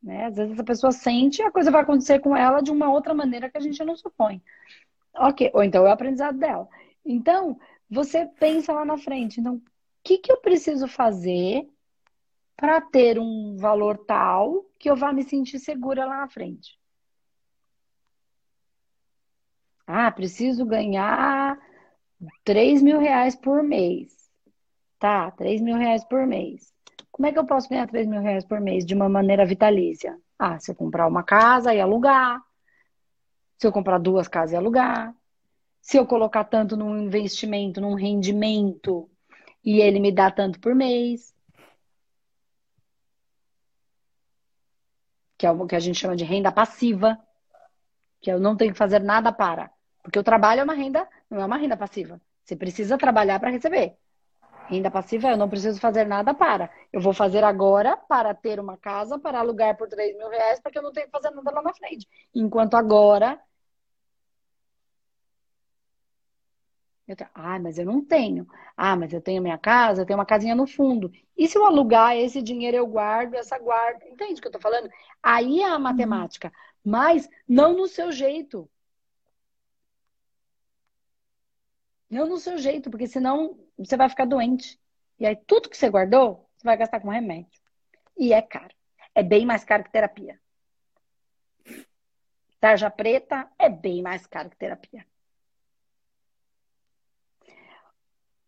Né? 0.04 0.26
Às 0.26 0.36
vezes 0.36 0.60
a 0.60 0.63
pessoa 0.63 0.92
sente 0.92 1.42
e 1.42 1.46
a 1.46 1.52
coisa 1.52 1.72
vai 1.72 1.82
acontecer 1.82 2.20
com 2.20 2.36
ela 2.36 2.62
de 2.62 2.72
uma 2.72 2.92
outra 2.92 3.13
maneira 3.13 3.50
que 3.50 3.58
a 3.58 3.62
gente 3.62 3.84
não 3.84 3.96
supõe. 3.96 4.44
Ok, 5.16 5.50
ou 5.54 5.63
então 5.63 5.86
é 5.86 5.89
o 5.89 5.94
aprendizado 5.94 6.38
dela. 6.38 6.68
Então, 7.06 7.58
você 7.89 8.26
pensa 8.26 8.74
lá 8.74 8.84
na 8.84 8.98
frente. 8.98 9.39
Então, 9.39 9.56
o 9.56 9.62
que, 10.04 10.18
que 10.18 10.32
eu 10.32 10.38
preciso 10.38 10.88
fazer 10.88 11.70
para 12.58 12.82
ter 12.82 13.18
um 13.18 13.56
valor 13.58 13.98
tal 14.06 14.66
que 14.78 14.89
eu 14.89 14.96
vá 14.96 15.13
me 15.13 15.24
sentir 15.24 15.60
segura 15.60 16.06
lá 16.06 16.18
na 16.18 16.28
frente? 16.28 16.78
Ah, 19.88 20.12
preciso 20.12 20.66
ganhar 20.66 21.58
3 22.44 22.82
mil 22.82 23.00
reais 23.00 23.36
por 23.36 23.63
mês. 23.63 24.30
Tá, 25.00 25.32
3 25.32 25.62
mil 25.62 25.78
reais 25.78 26.04
por 26.06 26.26
mês. 26.26 26.73
Como 27.13 27.28
é 27.28 27.32
que 27.32 27.38
eu 27.38 27.45
posso 27.45 27.69
ganhar 27.69 27.88
3 27.88 28.08
mil 28.08 28.19
reais 28.21 28.43
por 28.43 28.60
mês 28.60 28.84
de 28.84 28.95
uma 28.95 29.08
maneira 29.08 29.45
vitalícia? 29.45 30.19
Ah, 30.38 30.58
se 30.60 30.71
eu 30.71 30.76
comprar 30.76 31.08
uma 31.08 31.23
casa 31.23 31.71
e 31.71 31.80
alugar. 31.80 32.41
Se 33.60 33.67
eu 33.67 33.71
comprar 33.71 33.99
duas 33.99 34.28
casas 34.28 34.54
e 34.54 34.56
alugar. 34.56 35.15
Se 35.80 35.95
eu 35.95 36.08
colocar 36.08 36.43
tanto 36.43 36.76
num 36.76 36.97
investimento, 36.97 37.80
num 37.80 37.93
rendimento, 37.93 39.08
e 39.63 39.80
ele 39.80 39.99
me 39.99 40.12
dá 40.12 40.32
tanto 40.32 40.60
por 40.60 40.73
mês. 40.73 41.36
Que 45.38 45.45
é 45.45 45.52
o 45.52 45.67
que 45.67 45.76
a 45.76 45.80
gente 45.80 45.99
chama 45.99 46.15
de 46.15 46.23
renda 46.23 46.52
passiva. 46.52 47.19
Que 48.21 48.32
eu 48.32 48.39
não 48.39 48.58
tenho 48.58 48.71
que 48.71 48.78
fazer 48.78 48.99
nada 48.99 49.32
para. 49.32 49.71
Porque 50.02 50.17
o 50.17 50.23
trabalho 50.23 50.62
é 50.62 50.63
uma 50.63 50.73
renda, 50.73 51.08
não 51.30 51.39
é 51.39 51.45
uma 51.45 51.58
renda 51.58 51.78
passiva. 51.78 52.19
Você 52.43 52.56
precisa 52.56 52.97
trabalhar 52.97 53.39
para 53.39 53.52
receber. 53.52 53.99
Renda 54.67 54.89
passiva, 54.89 55.30
eu 55.30 55.38
não 55.38 55.49
preciso 55.49 55.80
fazer 55.80 56.06
nada 56.06 56.34
para. 56.34 56.69
Eu 56.91 57.02
vou 57.02 57.13
fazer 57.13 57.43
agora 57.43 57.97
para 57.97 58.34
ter 58.34 58.60
uma 58.60 58.78
casa, 58.78 59.19
para 59.19 59.39
alugar 59.39 59.76
por 59.78 59.88
3 59.88 60.17
mil 60.17 60.30
reais, 60.30 60.60
porque 60.62 60.78
eu 60.78 60.84
não 60.84 60.91
tenho 60.91 61.08
que 61.08 61.12
fazer 61.12 61.32
nada 61.32 61.52
lá 61.52 61.62
na 61.62 61.73
frente. 61.73 62.08
Enquanto 62.34 62.76
agora. 62.76 63.39
Eu 67.08 67.15
tenho, 67.15 67.30
ah, 67.34 67.60
mas 67.60 67.78
eu 67.78 67.86
não 67.86 68.04
tenho. 68.04 68.47
Ah, 68.78 68.95
mas 68.95 69.12
eu 69.13 69.21
tenho 69.21 69.41
minha 69.41 69.58
casa, 69.58 70.02
eu 70.02 70.06
tenho 70.06 70.17
uma 70.17 70.26
casinha 70.26 70.56
no 70.56 70.65
fundo. 70.65 71.12
E 71.38 71.47
se 71.47 71.58
eu 71.58 71.65
alugar 71.65 72.15
esse 72.15 72.41
dinheiro, 72.41 72.78
eu 72.78 72.88
guardo 72.88 73.36
essa 73.36 73.58
guarda. 73.60 74.06
Entende 74.08 74.39
o 74.39 74.41
que 74.41 74.47
eu 74.47 74.52
tô 74.52 74.60
falando? 74.60 74.89
Aí 75.21 75.62
é 75.62 75.65
a 75.65 75.80
matemática. 75.80 76.52
Mas 76.84 77.30
não 77.47 77.73
no 77.76 77.88
seu 77.88 78.12
jeito. 78.12 78.69
Não 82.10 82.28
no 82.28 82.38
seu 82.38 82.58
jeito, 82.58 82.89
porque 82.89 83.08
senão 83.08 83.58
você 83.78 83.98
vai 83.98 84.10
ficar 84.10 84.26
doente. 84.26 84.80
E 85.20 85.26
aí 85.26 85.36
tudo 85.36 85.70
que 85.70 85.78
você 85.78 85.90
guardou, 85.90 86.50
você 86.56 86.64
vai 86.66 86.78
gastar 86.78 87.00
com 87.00 87.10
remédio. 87.10 87.60
E 88.18 88.34
é 88.34 88.42
caro. 88.42 88.74
É 89.16 89.24
bem 89.24 89.46
mais 89.46 89.64
caro 89.64 89.84
que 89.84 89.92
terapia. 89.92 90.40
Tarja 92.60 92.90
preta 92.90 93.50
é 93.60 93.70
bem 93.70 94.02
mais 94.02 94.26
caro 94.26 94.50
que 94.50 94.58
terapia. 94.58 95.06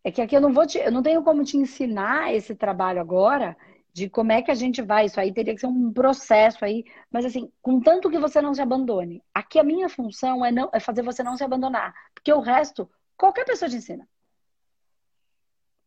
É 0.02 0.10
que 0.10 0.22
aqui 0.22 0.36
eu 0.36 0.40
não 0.40 0.52
vou 0.52 0.66
te, 0.66 0.78
eu 0.78 0.92
não 0.92 1.02
tenho 1.02 1.22
como 1.22 1.44
te 1.44 1.56
ensinar 1.56 2.32
esse 2.32 2.54
trabalho 2.54 3.00
agora 3.00 3.56
de 3.92 4.08
como 4.08 4.30
é 4.30 4.40
que 4.40 4.50
a 4.50 4.54
gente 4.54 4.80
vai. 4.80 5.06
Isso 5.06 5.18
aí 5.18 5.32
teria 5.32 5.54
que 5.54 5.60
ser 5.60 5.66
um 5.66 5.92
processo 5.92 6.64
aí, 6.64 6.84
mas 7.10 7.24
assim, 7.24 7.50
contanto 7.60 8.08
que 8.08 8.18
você 8.18 8.40
não 8.40 8.54
se 8.54 8.62
abandone. 8.62 9.22
Aqui 9.34 9.58
a 9.58 9.64
minha 9.64 9.88
função 9.88 10.44
é 10.44 10.52
não 10.52 10.70
é 10.72 10.78
fazer 10.78 11.02
você 11.02 11.22
não 11.22 11.36
se 11.36 11.42
abandonar, 11.42 11.92
porque 12.14 12.32
o 12.32 12.40
resto 12.40 12.88
Qualquer 13.16 13.44
pessoa 13.44 13.68
te 13.68 13.76
ensina. 13.76 14.06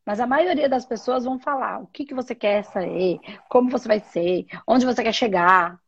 Mas 0.09 0.19
a 0.19 0.25
maioria 0.25 0.67
das 0.67 0.87
pessoas 0.87 1.23
vão 1.23 1.37
falar 1.37 1.83
o 1.83 1.85
que, 1.85 2.03
que 2.03 2.15
você 2.15 2.33
quer 2.33 2.63
ser, 2.63 3.19
como 3.47 3.69
você 3.69 3.87
vai 3.87 3.99
ser, 3.99 4.47
onde 4.65 4.83
você 4.83 5.03
quer 5.03 5.13
chegar. 5.13 5.79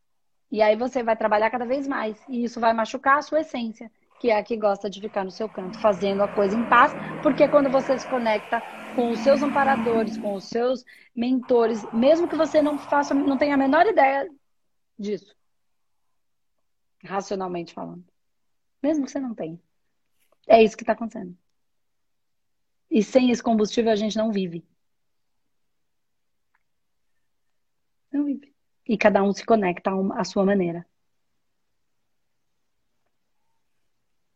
E 0.51 0.61
aí 0.61 0.76
você 0.76 1.01
vai 1.01 1.17
trabalhar 1.17 1.49
cada 1.49 1.65
vez 1.65 1.88
mais. 1.88 2.24
E 2.30 2.43
isso 2.43 2.59
vai 2.59 2.72
machucar 2.72 3.17
a 3.17 3.24
sua 3.24 3.39
essência, 3.41 3.91
que 4.19 4.30
é 4.30 4.38
a 4.38 4.43
que 4.43 4.55
gosta 4.55 4.88
de 4.88 5.01
ficar 5.01 5.24
no 5.24 5.32
seu 5.32 5.49
canto, 5.49 5.80
fazendo 5.80 6.22
a 6.22 6.28
coisa 6.28 6.55
em 6.55 6.63
paz. 6.63 6.95
Porque 7.19 7.47
quando 7.47 7.72
você 7.72 7.97
se 7.97 8.07
conecta 8.07 8.61
com 8.93 9.09
os 9.09 9.22
seus 9.22 9.41
amparadores, 9.41 10.19
com 10.19 10.36
os 10.36 10.45
seus 10.45 10.86
mentores, 11.15 11.84
mesmo 11.91 12.28
que 12.28 12.36
você 12.36 12.61
não 12.61 12.78
faça, 12.78 13.15
não 13.15 13.39
tenha 13.39 13.55
a 13.55 13.57
menor 13.57 13.88
ideia 13.88 14.30
disso, 14.99 15.36
racionalmente 17.03 17.74
falando. 17.74 18.05
Mesmo 18.84 19.03
que 19.03 19.09
você 19.11 19.19
não 19.19 19.34
tenha. 19.34 19.59
É 20.47 20.61
isso 20.61 20.78
que 20.78 20.84
está 20.84 20.93
acontecendo. 20.93 21.36
E 22.92 23.02
sem 23.02 23.32
esse 23.32 23.42
combustível 23.42 23.89
a 23.89 23.96
gente 23.96 24.18
não 24.18 24.34
vive. 24.34 24.66
Não 28.12 28.26
vive. 28.26 28.54
E 28.86 28.98
cada 28.98 29.24
um 29.24 29.32
se 29.32 29.46
conecta 29.46 29.92
à 30.14 30.24
sua 30.26 30.46
maneira. 30.46 30.86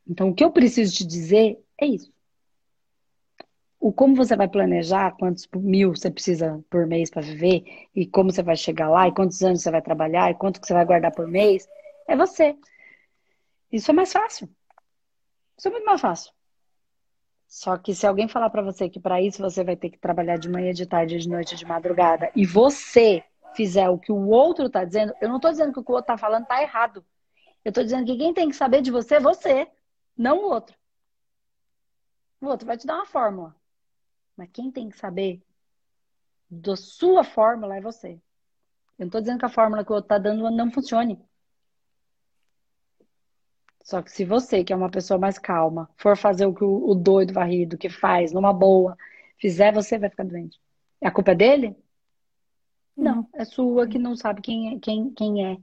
Então, 0.08 0.30
o 0.30 0.34
que 0.34 0.44
eu 0.44 0.52
preciso 0.52 0.94
te 0.96 1.06
dizer 1.06 1.62
é 1.78 1.86
isso. 1.86 2.14
O 3.80 3.92
como 3.92 4.16
você 4.16 4.36
vai 4.36 4.48
planejar, 4.48 5.16
quantos 5.18 5.48
mil 5.54 5.94
você 5.94 6.10
precisa 6.10 6.64
por 6.70 6.88
mês 6.88 7.10
para 7.10 7.22
viver, 7.22 7.88
e 7.94 8.08
como 8.08 8.32
você 8.32 8.42
vai 8.42 8.56
chegar 8.56 8.90
lá, 8.90 9.08
e 9.08 9.14
quantos 9.14 9.42
anos 9.44 9.62
você 9.62 9.70
vai 9.70 9.82
trabalhar, 9.82 10.32
e 10.32 10.36
quanto 10.36 10.62
que 10.62 10.68
você 10.68 10.74
vai 10.74 10.86
guardar 10.86 11.12
por 11.12 11.28
mês, 11.28 11.68
é 12.08 12.16
você. 12.16 12.58
Isso 13.72 13.92
é 13.92 13.94
mais 13.94 14.14
fácil. 14.14 14.50
Isso 15.58 15.68
é 15.68 15.72
muito 15.72 15.86
mais 15.86 16.02
fácil. 16.02 16.35
Só 17.56 17.78
que 17.78 17.96
se 17.96 18.06
alguém 18.06 18.28
falar 18.28 18.50
para 18.50 18.62
você 18.62 18.90
que 18.90 19.00
para 19.00 19.22
isso 19.22 19.42
você 19.42 19.64
vai 19.64 19.78
ter 19.78 19.90
que 19.90 19.98
trabalhar 19.98 20.38
de 20.38 20.50
manhã, 20.50 20.74
de 20.74 20.86
tarde, 20.86 21.18
de 21.18 21.30
noite, 21.30 21.56
de 21.56 21.66
madrugada, 21.66 22.30
e 22.36 22.46
você 22.46 23.24
fizer 23.56 23.88
o 23.88 23.98
que 23.98 24.12
o 24.12 24.28
outro 24.28 24.66
está 24.66 24.84
dizendo, 24.84 25.14
eu 25.22 25.30
não 25.30 25.38
estou 25.38 25.52
dizendo 25.52 25.72
que 25.72 25.80
o 25.80 25.84
que 25.84 25.90
o 25.90 25.96
outro 25.96 26.12
está 26.14 26.18
falando 26.18 26.44
está 26.44 26.62
errado. 26.62 27.06
Eu 27.64 27.70
estou 27.70 27.82
dizendo 27.82 28.06
que 28.06 28.18
quem 28.18 28.34
tem 28.34 28.50
que 28.50 28.58
saber 28.58 28.82
de 28.82 28.92
você 28.92 29.16
é 29.16 29.20
você, 29.22 29.72
não 30.18 30.40
o 30.40 30.50
outro. 30.52 30.76
O 32.42 32.48
outro 32.48 32.68
vai 32.68 32.76
te 32.78 32.86
dar 32.86 32.96
uma 32.96 33.06
fórmula. 33.06 33.56
Mas 34.36 34.50
quem 34.52 34.70
tem 34.70 34.90
que 34.90 34.98
saber 34.98 35.42
da 36.50 36.76
sua 36.76 37.24
fórmula 37.24 37.78
é 37.78 37.80
você. 37.80 38.20
Eu 39.00 39.06
não 39.06 39.08
estou 39.08 39.22
dizendo 39.22 39.40
que 39.40 39.46
a 39.46 39.50
fórmula 39.50 39.86
que 39.86 39.94
o 39.94 39.96
outro 39.96 40.08
está 40.08 40.18
dando 40.18 40.52
não 40.52 40.70
funcione. 40.70 41.26
Só 43.86 44.02
que 44.02 44.12
se 44.12 44.26
você, 44.26 44.64
que 44.64 44.74
é 44.74 44.76
uma 44.76 44.90
pessoa 44.90 45.20
mais 45.20 45.38
calma, 45.38 45.88
for 45.96 46.18
fazer 46.18 46.48
o 46.48 46.54
que 46.56 46.64
o, 46.64 46.96
doido 46.96 47.32
varrido 47.32 47.78
que 47.78 47.88
faz, 47.88 48.34
numa 48.34 48.52
boa, 48.52 48.98
fizer, 49.38 49.72
você 49.72 50.00
vai 50.00 50.10
ficar 50.10 50.26
doente. 50.26 50.60
A 51.00 51.12
culpa 51.12 51.34
é 51.34 51.36
dele? 51.36 51.76
Não, 52.98 53.30
é 53.32 53.46
sua 53.46 53.88
que 53.88 54.00
não 54.00 54.16
sabe 54.16 54.42
quem 54.42 54.76
é, 54.76 54.80
quem, 54.80 55.12
quem 55.12 55.46
é. 55.46 55.58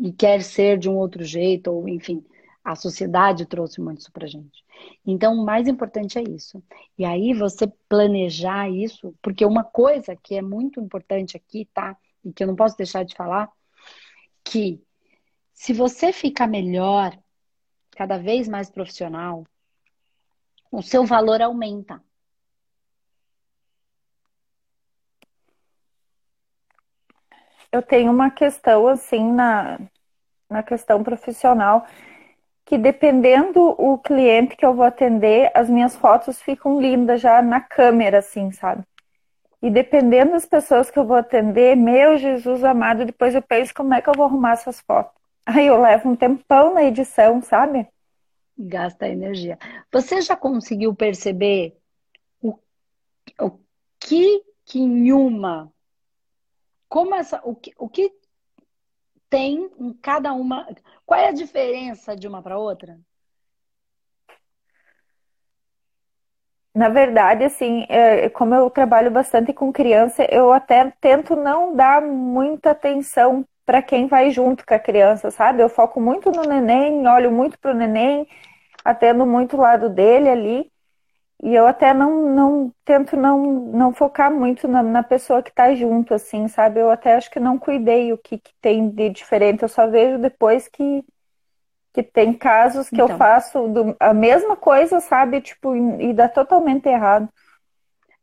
E 0.00 0.12
quer 0.12 0.42
ser 0.42 0.76
de 0.76 0.90
um 0.90 0.96
outro 0.96 1.22
jeito, 1.22 1.70
ou 1.70 1.88
enfim, 1.88 2.24
a 2.64 2.74
sociedade 2.74 3.46
trouxe 3.46 3.80
muito 3.80 4.00
isso 4.00 4.10
pra 4.10 4.26
gente. 4.26 4.64
Então, 5.06 5.34
o 5.34 5.44
mais 5.44 5.68
importante 5.68 6.18
é 6.18 6.22
isso. 6.22 6.60
E 6.98 7.04
aí 7.04 7.32
você 7.34 7.68
planejar 7.88 8.68
isso, 8.68 9.14
porque 9.22 9.44
uma 9.46 9.62
coisa 9.62 10.16
que 10.16 10.34
é 10.34 10.42
muito 10.42 10.80
importante 10.80 11.36
aqui, 11.36 11.68
tá? 11.72 11.96
E 12.24 12.32
que 12.32 12.42
eu 12.42 12.48
não 12.48 12.56
posso 12.56 12.76
deixar 12.76 13.04
de 13.04 13.14
falar, 13.14 13.48
que 14.42 14.82
se 15.52 15.72
você 15.72 16.12
ficar 16.12 16.46
melhor, 16.46 17.16
cada 17.92 18.18
vez 18.18 18.48
mais 18.48 18.70
profissional, 18.70 19.44
o 20.70 20.82
seu 20.82 21.04
valor 21.04 21.40
aumenta. 21.42 22.02
Eu 27.70 27.82
tenho 27.82 28.10
uma 28.12 28.30
questão 28.30 28.86
assim 28.86 29.32
na, 29.32 29.78
na 30.48 30.62
questão 30.62 31.02
profissional 31.02 31.86
que 32.64 32.78
dependendo 32.78 33.60
o 33.78 33.98
cliente 33.98 34.56
que 34.56 34.64
eu 34.64 34.74
vou 34.74 34.84
atender, 34.84 35.50
as 35.54 35.68
minhas 35.68 35.96
fotos 35.96 36.40
ficam 36.40 36.80
lindas 36.80 37.20
já 37.20 37.42
na 37.42 37.60
câmera, 37.60 38.18
assim, 38.18 38.50
sabe? 38.50 38.82
E 39.60 39.70
dependendo 39.70 40.32
das 40.32 40.46
pessoas 40.46 40.90
que 40.90 40.98
eu 40.98 41.06
vou 41.06 41.16
atender, 41.16 41.76
meu 41.76 42.16
Jesus 42.18 42.64
amado, 42.64 43.04
depois 43.04 43.34
eu 43.34 43.42
penso 43.42 43.72
como 43.74 43.94
é 43.94 44.02
que 44.02 44.08
eu 44.08 44.14
vou 44.14 44.26
arrumar 44.26 44.52
essas 44.52 44.80
fotos. 44.80 45.21
Aí 45.44 45.66
eu 45.66 45.80
levo 45.80 46.08
um 46.08 46.16
tempão 46.16 46.74
na 46.74 46.84
edição, 46.84 47.42
sabe? 47.42 47.88
Gasta 48.56 49.08
energia. 49.08 49.58
Você 49.90 50.20
já 50.20 50.36
conseguiu 50.36 50.94
perceber 50.94 51.76
o, 52.40 52.58
o 53.40 53.58
que 53.98 54.44
que 54.64 54.78
em 54.78 55.12
uma 55.12 55.72
como 56.88 57.14
essa 57.14 57.40
o 57.44 57.54
que, 57.54 57.72
o 57.76 57.88
que 57.88 58.12
tem 59.28 59.70
em 59.78 59.92
cada 59.94 60.32
uma 60.32 60.66
qual 61.04 61.18
é 61.18 61.28
a 61.28 61.32
diferença 61.32 62.14
de 62.14 62.28
uma 62.28 62.42
para 62.42 62.58
outra? 62.58 63.00
Na 66.74 66.88
verdade, 66.88 67.44
assim, 67.44 67.84
é, 67.88 68.30
como 68.30 68.54
eu 68.54 68.70
trabalho 68.70 69.10
bastante 69.10 69.52
com 69.52 69.70
criança, 69.70 70.24
eu 70.30 70.52
até 70.52 70.90
tento 71.00 71.36
não 71.36 71.76
dar 71.76 72.00
muita 72.00 72.70
atenção 72.70 73.46
para 73.72 73.80
quem 73.80 74.06
vai 74.06 74.30
junto 74.30 74.66
com 74.66 74.74
a 74.74 74.78
criança, 74.78 75.30
sabe? 75.30 75.62
Eu 75.62 75.68
foco 75.70 75.98
muito 75.98 76.30
no 76.30 76.42
neném, 76.42 77.08
olho 77.08 77.32
muito 77.32 77.58
pro 77.58 77.72
neném, 77.72 78.28
atendo 78.84 79.24
muito 79.24 79.56
o 79.56 79.60
lado 79.60 79.88
dele 79.88 80.28
ali. 80.28 80.70
E 81.42 81.54
eu 81.54 81.66
até 81.66 81.94
não, 81.94 82.34
não 82.34 82.70
tento 82.84 83.16
não, 83.16 83.40
não 83.72 83.94
focar 83.94 84.30
muito 84.30 84.68
na, 84.68 84.82
na 84.82 85.02
pessoa 85.02 85.42
que 85.42 85.48
está 85.48 85.74
junto, 85.74 86.12
assim, 86.12 86.48
sabe? 86.48 86.80
Eu 86.80 86.90
até 86.90 87.14
acho 87.14 87.30
que 87.30 87.40
não 87.40 87.58
cuidei 87.58 88.12
o 88.12 88.18
que, 88.18 88.36
que 88.36 88.52
tem 88.60 88.90
de 88.90 89.08
diferente. 89.08 89.62
Eu 89.62 89.70
só 89.70 89.86
vejo 89.86 90.18
depois 90.18 90.68
que, 90.68 91.02
que 91.94 92.02
tem 92.02 92.34
casos 92.34 92.90
que 92.90 92.96
então. 92.96 93.08
eu 93.08 93.16
faço 93.16 93.68
do, 93.68 93.96
a 93.98 94.12
mesma 94.12 94.54
coisa, 94.54 95.00
sabe? 95.00 95.40
Tipo, 95.40 95.74
e, 95.74 96.10
e 96.10 96.12
dá 96.12 96.28
totalmente 96.28 96.90
errado. 96.90 97.26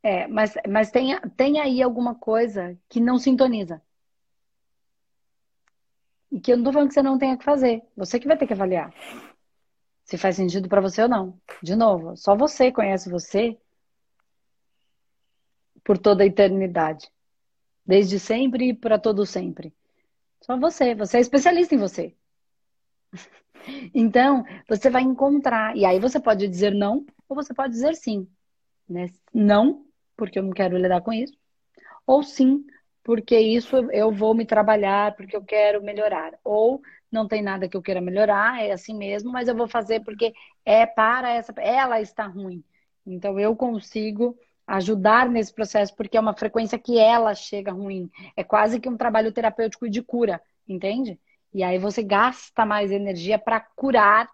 É, 0.03 0.27
mas, 0.27 0.53
mas 0.69 0.91
tem, 0.91 1.19
tem 1.35 1.59
aí 1.59 1.81
alguma 1.81 2.13
coisa 2.13 2.77
que 2.87 2.99
não 2.99 3.17
sintoniza. 3.17 3.81
E 6.31 6.39
que 6.39 6.51
eu 6.51 6.57
não 6.57 6.63
tô 6.63 6.71
falando 6.71 6.89
que 6.89 6.93
você 6.93 7.01
não 7.01 7.17
tenha 7.17 7.37
que 7.37 7.43
fazer. 7.43 7.81
Você 7.95 8.19
que 8.19 8.27
vai 8.27 8.37
ter 8.37 8.45
que 8.45 8.53
avaliar. 8.53 8.93
Se 10.03 10.17
faz 10.17 10.35
sentido 10.35 10.69
para 10.69 10.81
você 10.81 11.01
ou 11.03 11.09
não. 11.09 11.39
De 11.61 11.75
novo, 11.75 12.15
só 12.15 12.35
você 12.35 12.71
conhece 12.71 13.09
você 13.09 13.57
por 15.83 15.97
toda 15.97 16.23
a 16.23 16.27
eternidade. 16.27 17.09
Desde 17.85 18.19
sempre 18.19 18.69
e 18.69 18.73
para 18.73 18.99
todo 18.99 19.25
sempre. 19.25 19.73
Só 20.41 20.57
você. 20.57 20.93
Você 20.95 21.17
é 21.17 21.21
especialista 21.21 21.75
em 21.75 21.79
você. 21.79 22.15
Então, 23.93 24.45
você 24.67 24.89
vai 24.89 25.03
encontrar. 25.03 25.75
E 25.75 25.85
aí 25.85 25.99
você 25.99 26.19
pode 26.19 26.47
dizer 26.47 26.73
não 26.73 27.05
ou 27.27 27.35
você 27.35 27.53
pode 27.53 27.73
dizer 27.73 27.93
sim. 27.93 28.27
Né? 28.87 29.07
Não, 29.33 29.85
porque 30.15 30.39
eu 30.39 30.43
não 30.43 30.51
quero 30.51 30.77
lidar 30.77 31.01
com 31.01 31.13
isso. 31.13 31.33
Ou 32.07 32.23
sim, 32.23 32.65
porque 33.09 33.39
isso 33.39 33.75
eu 33.91 34.11
vou 34.11 34.35
me 34.35 34.45
trabalhar, 34.45 35.15
porque 35.15 35.35
eu 35.35 35.43
quero 35.43 35.81
melhorar. 35.81 36.37
Ou 36.43 36.79
não 37.11 37.27
tem 37.27 37.41
nada 37.41 37.67
que 37.67 37.75
eu 37.75 37.81
queira 37.81 37.99
melhorar, 37.99 38.63
é 38.63 38.71
assim 38.71 38.95
mesmo, 38.95 39.31
mas 39.31 39.47
eu 39.47 39.55
vou 39.55 39.67
fazer 39.67 40.01
porque 40.01 40.31
é 40.63 40.85
para 40.85 41.31
essa. 41.31 41.51
Ela 41.57 41.99
está 41.99 42.27
ruim. 42.27 42.63
Então 43.03 43.39
eu 43.39 43.55
consigo 43.55 44.37
ajudar 44.67 45.27
nesse 45.27 45.51
processo 45.51 45.95
porque 45.95 46.17
é 46.17 46.19
uma 46.19 46.35
frequência 46.35 46.77
que 46.77 46.99
ela 46.99 47.33
chega 47.33 47.71
ruim. 47.71 48.11
É 48.37 48.43
quase 48.43 48.79
que 48.79 48.87
um 48.87 48.95
trabalho 48.95 49.31
terapêutico 49.31 49.89
de 49.89 50.03
cura, 50.03 50.39
entende? 50.67 51.19
E 51.51 51.63
aí 51.63 51.79
você 51.79 52.03
gasta 52.03 52.63
mais 52.63 52.91
energia 52.91 53.39
para 53.39 53.59
curar 53.59 54.29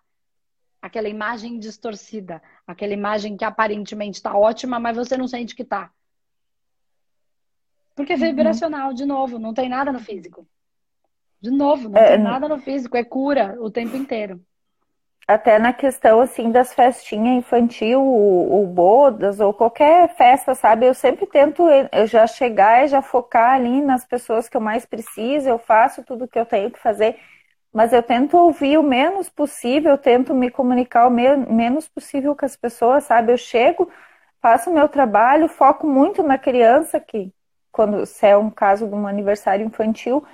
aquela 0.81 1.07
imagem 1.07 1.59
distorcida, 1.59 2.41
aquela 2.67 2.91
imagem 2.91 3.37
que 3.37 3.45
aparentemente 3.45 4.17
está 4.17 4.37
ótima, 4.37 4.81
mas 4.81 4.97
você 4.97 5.15
não 5.15 5.29
sente 5.29 5.55
que 5.55 5.63
está. 5.63 5.94
Porque 7.95 8.13
é 8.13 8.15
uhum. 8.15 8.21
vibracional, 8.21 8.93
de 8.93 9.05
novo, 9.05 9.39
não 9.39 9.53
tem 9.53 9.69
nada 9.69 9.91
no 9.91 9.99
físico. 9.99 10.45
De 11.41 11.49
novo, 11.49 11.89
não 11.89 11.97
é, 11.97 12.15
tem 12.15 12.23
nada 12.23 12.47
no 12.49 12.59
físico, 12.59 12.97
é 12.97 13.03
cura 13.03 13.55
o 13.59 13.69
tempo 13.69 13.95
inteiro. 13.95 14.41
Até 15.27 15.57
na 15.57 15.73
questão, 15.73 16.21
assim, 16.21 16.51
das 16.51 16.73
festinhas 16.73 17.37
infantil, 17.37 18.03
ou, 18.03 18.67
bodas, 18.67 19.39
ou 19.39 19.53
qualquer 19.53 20.15
festa, 20.15 20.53
sabe? 20.53 20.85
Eu 20.85 20.93
sempre 20.93 21.25
tento 21.25 21.63
eu 21.67 22.05
já 22.05 22.27
chegar 22.27 22.83
e 22.85 22.87
já 22.87 23.01
focar 23.01 23.55
ali 23.55 23.81
nas 23.81 24.05
pessoas 24.05 24.47
que 24.47 24.55
eu 24.55 24.61
mais 24.61 24.85
preciso, 24.85 25.49
eu 25.49 25.57
faço 25.57 26.03
tudo 26.03 26.27
que 26.27 26.37
eu 26.37 26.45
tenho 26.45 26.69
que 26.69 26.79
fazer, 26.79 27.19
mas 27.73 27.91
eu 27.91 28.03
tento 28.03 28.37
ouvir 28.37 28.77
o 28.77 28.83
menos 28.83 29.29
possível, 29.29 29.91
eu 29.91 29.97
tento 29.97 30.33
me 30.33 30.51
comunicar 30.51 31.07
o 31.07 31.11
menos 31.11 31.87
possível 31.87 32.35
com 32.35 32.45
as 32.45 32.55
pessoas, 32.55 33.03
sabe? 33.03 33.33
Eu 33.33 33.37
chego, 33.37 33.91
faço 34.41 34.69
o 34.69 34.73
meu 34.73 34.87
trabalho, 34.87 35.47
foco 35.47 35.87
muito 35.87 36.21
na 36.21 36.37
criança, 36.37 36.99
que 36.99 37.33
quando 37.75 38.05
se 38.05 38.25
é 38.27 38.37
um 38.37 38.49
caso 38.49 38.87
de 38.87 38.95
um 38.95 39.07
aniversário 39.07 39.65
infantil, 39.65 40.25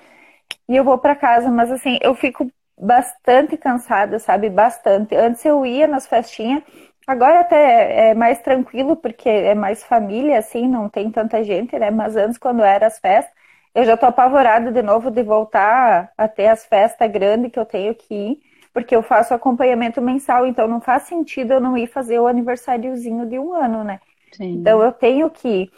e 0.68 0.76
eu 0.76 0.84
vou 0.84 0.98
para 0.98 1.16
casa, 1.16 1.50
mas 1.50 1.72
assim, 1.72 1.98
eu 2.02 2.16
fico 2.16 2.52
bastante 2.80 3.58
cansada, 3.58 4.20
sabe? 4.20 4.50
Bastante. 4.50 5.16
Antes 5.16 5.44
eu 5.46 5.66
ia 5.66 5.88
nas 5.88 6.08
festinhas, 6.08 6.64
agora 7.08 7.42
até 7.42 8.10
é 8.12 8.14
mais 8.14 8.40
tranquilo, 8.42 8.96
porque 8.96 9.30
é 9.30 9.54
mais 9.56 9.84
família, 9.84 10.40
assim, 10.40 10.68
não 10.68 10.90
tem 10.90 11.12
tanta 11.12 11.44
gente, 11.44 11.78
né? 11.78 11.92
Mas 11.92 12.16
antes, 12.16 12.38
quando 12.38 12.64
era 12.64 12.88
as 12.88 13.00
festas, 13.00 13.34
eu 13.74 13.86
já 13.86 13.96
tô 13.98 14.06
apavorada 14.06 14.72
de 14.72 14.82
novo 14.82 15.10
de 15.12 15.24
voltar 15.24 16.12
a 16.18 16.28
ter 16.28 16.48
as 16.48 16.66
festas 16.66 17.10
grandes 17.12 17.52
que 17.52 17.60
eu 17.60 17.66
tenho 17.66 17.96
que 17.96 18.14
ir, 18.14 18.40
porque 18.74 18.96
eu 18.96 19.04
faço 19.04 19.34
acompanhamento 19.34 20.02
mensal, 20.02 20.46
então 20.46 20.68
não 20.68 20.82
faz 20.82 21.04
sentido 21.04 21.54
eu 21.54 21.60
não 21.62 21.78
ir 21.78 21.88
fazer 21.88 22.20
o 22.20 22.28
aniversáriozinho 22.28 23.26
de 23.26 23.38
um 23.40 23.54
ano, 23.54 23.84
né? 23.84 24.00
Sim. 24.32 24.62
Então 24.62 24.82
eu 24.82 24.92
tenho 24.92 25.30
que 25.30 25.48
ir. 25.48 25.72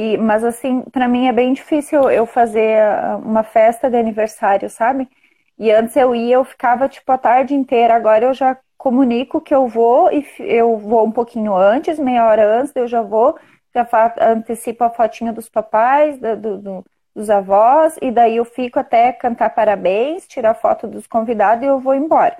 E, 0.00 0.16
mas 0.16 0.42
assim, 0.42 0.80
para 0.92 1.06
mim 1.06 1.26
é 1.28 1.32
bem 1.32 1.52
difícil 1.52 2.10
eu 2.10 2.24
fazer 2.24 2.80
ah, 2.80 3.18
uma 3.22 3.42
festa 3.42 3.90
de 3.90 3.96
aniversário, 3.98 4.70
sabe? 4.70 5.06
E 5.58 5.70
antes 5.70 5.94
eu 5.94 6.14
ia, 6.14 6.36
eu 6.36 6.44
ficava 6.44 6.88
tipo 6.88 7.12
a 7.12 7.18
tarde 7.18 7.54
inteira. 7.54 7.94
Agora 7.94 8.24
eu 8.24 8.32
já 8.34 8.56
comunico 8.78 9.42
que 9.42 9.54
eu 9.54 9.68
vou 9.68 10.10
e 10.10 10.24
eu 10.38 10.78
vou 10.78 11.04
um 11.06 11.12
pouquinho 11.12 11.54
antes, 11.54 11.98
meia 11.98 12.26
hora 12.26 12.60
antes, 12.60 12.74
eu 12.74 12.88
já 12.88 13.02
vou, 13.02 13.38
já 13.74 13.86
antecipo 14.20 14.84
a 14.84 14.90
fotinha 14.90 15.32
dos 15.34 15.50
papais, 15.50 16.18
do, 16.18 16.58
do, 16.58 16.84
dos 17.14 17.28
avós, 17.28 17.98
e 18.00 18.10
daí 18.10 18.36
eu 18.36 18.44
fico 18.46 18.78
até 18.78 19.12
cantar 19.12 19.50
parabéns, 19.50 20.26
tirar 20.26 20.54
foto 20.54 20.86
dos 20.88 21.06
convidados 21.06 21.62
e 21.62 21.66
eu 21.66 21.78
vou 21.78 21.94
embora. 21.94 22.38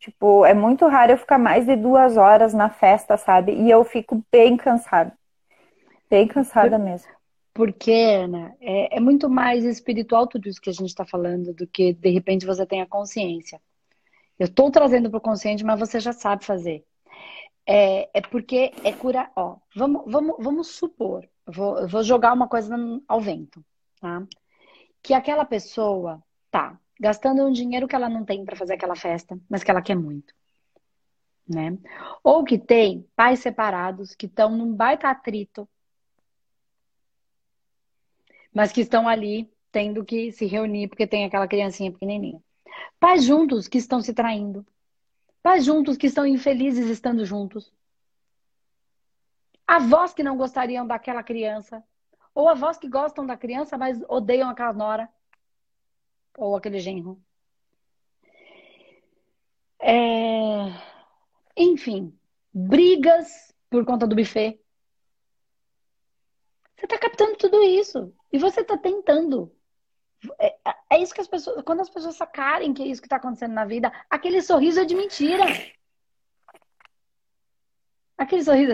Tipo, 0.00 0.44
é 0.46 0.54
muito 0.54 0.86
raro 0.88 1.12
eu 1.12 1.18
ficar 1.18 1.38
mais 1.38 1.66
de 1.66 1.76
duas 1.76 2.16
horas 2.18 2.54
na 2.54 2.68
festa, 2.70 3.16
sabe? 3.16 3.52
E 3.54 3.70
eu 3.70 3.84
fico 3.84 4.22
bem 4.30 4.56
cansada. 4.56 5.12
Bem 6.14 6.28
cansada 6.28 6.78
Por, 6.78 6.84
mesmo. 6.84 7.12
Porque, 7.52 7.90
Ana, 7.90 8.56
é, 8.60 8.98
é, 8.98 9.00
muito 9.00 9.28
mais 9.28 9.64
espiritual 9.64 10.28
tudo 10.28 10.48
isso 10.48 10.60
que 10.60 10.70
a 10.70 10.72
gente 10.72 10.90
está 10.90 11.04
falando 11.04 11.52
do 11.52 11.66
que 11.66 11.92
de 11.92 12.08
repente 12.08 12.46
você 12.46 12.64
tenha 12.64 12.86
consciência. 12.86 13.60
Eu 14.38 14.44
estou 14.44 14.70
trazendo 14.70 15.10
para 15.10 15.18
o 15.18 15.20
consciente, 15.20 15.64
mas 15.64 15.80
você 15.80 15.98
já 15.98 16.12
sabe 16.12 16.44
fazer. 16.44 16.84
É, 17.66 18.08
é 18.16 18.20
porque 18.20 18.72
é 18.84 18.92
cura. 18.92 19.28
Ó, 19.34 19.56
vamos, 19.74 20.04
vamos, 20.06 20.36
vamos 20.38 20.68
supor, 20.68 21.28
vou, 21.44 21.88
vou 21.88 22.04
jogar 22.04 22.32
uma 22.32 22.46
coisa 22.46 22.76
ao 23.08 23.20
vento, 23.20 23.64
tá? 24.00 24.24
Que 25.02 25.14
aquela 25.14 25.44
pessoa 25.44 26.22
tá 26.48 26.78
gastando 27.00 27.44
um 27.44 27.50
dinheiro 27.50 27.88
que 27.88 27.96
ela 27.96 28.08
não 28.08 28.24
tem 28.24 28.44
para 28.44 28.54
fazer 28.54 28.74
aquela 28.74 28.94
festa, 28.94 29.36
mas 29.50 29.64
que 29.64 29.70
ela 29.72 29.82
quer 29.82 29.96
muito. 29.96 30.32
Né? 31.46 31.76
Ou 32.22 32.44
que 32.44 32.56
tem 32.56 33.04
pais 33.16 33.40
separados 33.40 34.14
que 34.14 34.26
estão 34.26 34.56
num 34.56 34.72
baita 34.72 35.08
atrito, 35.10 35.68
mas 38.54 38.70
que 38.70 38.80
estão 38.80 39.08
ali 39.08 39.50
tendo 39.72 40.04
que 40.04 40.30
se 40.30 40.46
reunir 40.46 40.86
porque 40.86 41.06
tem 41.06 41.24
aquela 41.24 41.48
criancinha 41.48 41.90
pequenininha. 41.90 42.40
Pais 43.00 43.24
juntos 43.24 43.66
que 43.66 43.78
estão 43.78 44.00
se 44.00 44.14
traindo. 44.14 44.64
Pais 45.42 45.64
juntos 45.64 45.96
que 45.96 46.06
estão 46.06 46.24
infelizes 46.24 46.88
estando 46.88 47.24
juntos. 47.24 47.72
Avós 49.66 50.14
que 50.14 50.22
não 50.22 50.36
gostariam 50.36 50.86
daquela 50.86 51.22
criança. 51.22 51.82
Ou 52.32 52.48
avós 52.48 52.78
que 52.78 52.88
gostam 52.88 53.26
da 53.26 53.36
criança, 53.36 53.76
mas 53.76 54.00
odeiam 54.08 54.48
aquela 54.48 54.72
nora. 54.72 55.08
Ou 56.36 56.56
aquele 56.56 56.78
genro. 56.78 57.20
É... 59.80 60.72
Enfim, 61.56 62.16
brigas 62.52 63.52
por 63.68 63.84
conta 63.84 64.06
do 64.06 64.16
buffet. 64.16 64.58
Você 66.76 66.86
está 66.86 66.98
captando 66.98 67.36
tudo 67.36 67.62
isso. 67.62 68.12
E 68.34 68.38
você 68.38 68.62
está 68.62 68.76
tentando 68.76 69.54
é, 70.40 70.56
é, 70.90 71.00
isso 71.00 71.14
que 71.14 71.20
as 71.20 71.28
pessoas. 71.28 71.62
Quando 71.62 71.82
as 71.82 71.88
pessoas 71.88 72.16
sacarem 72.16 72.74
que 72.74 72.82
é 72.82 72.86
isso 72.88 73.00
que 73.00 73.06
está 73.06 73.14
acontecendo 73.14 73.52
na 73.52 73.64
vida, 73.64 73.92
aquele 74.10 74.42
sorriso 74.42 74.80
é 74.80 74.84
de 74.84 74.96
mentira. 74.96 75.44
Aquele 78.18 78.42
sorriso. 78.42 78.72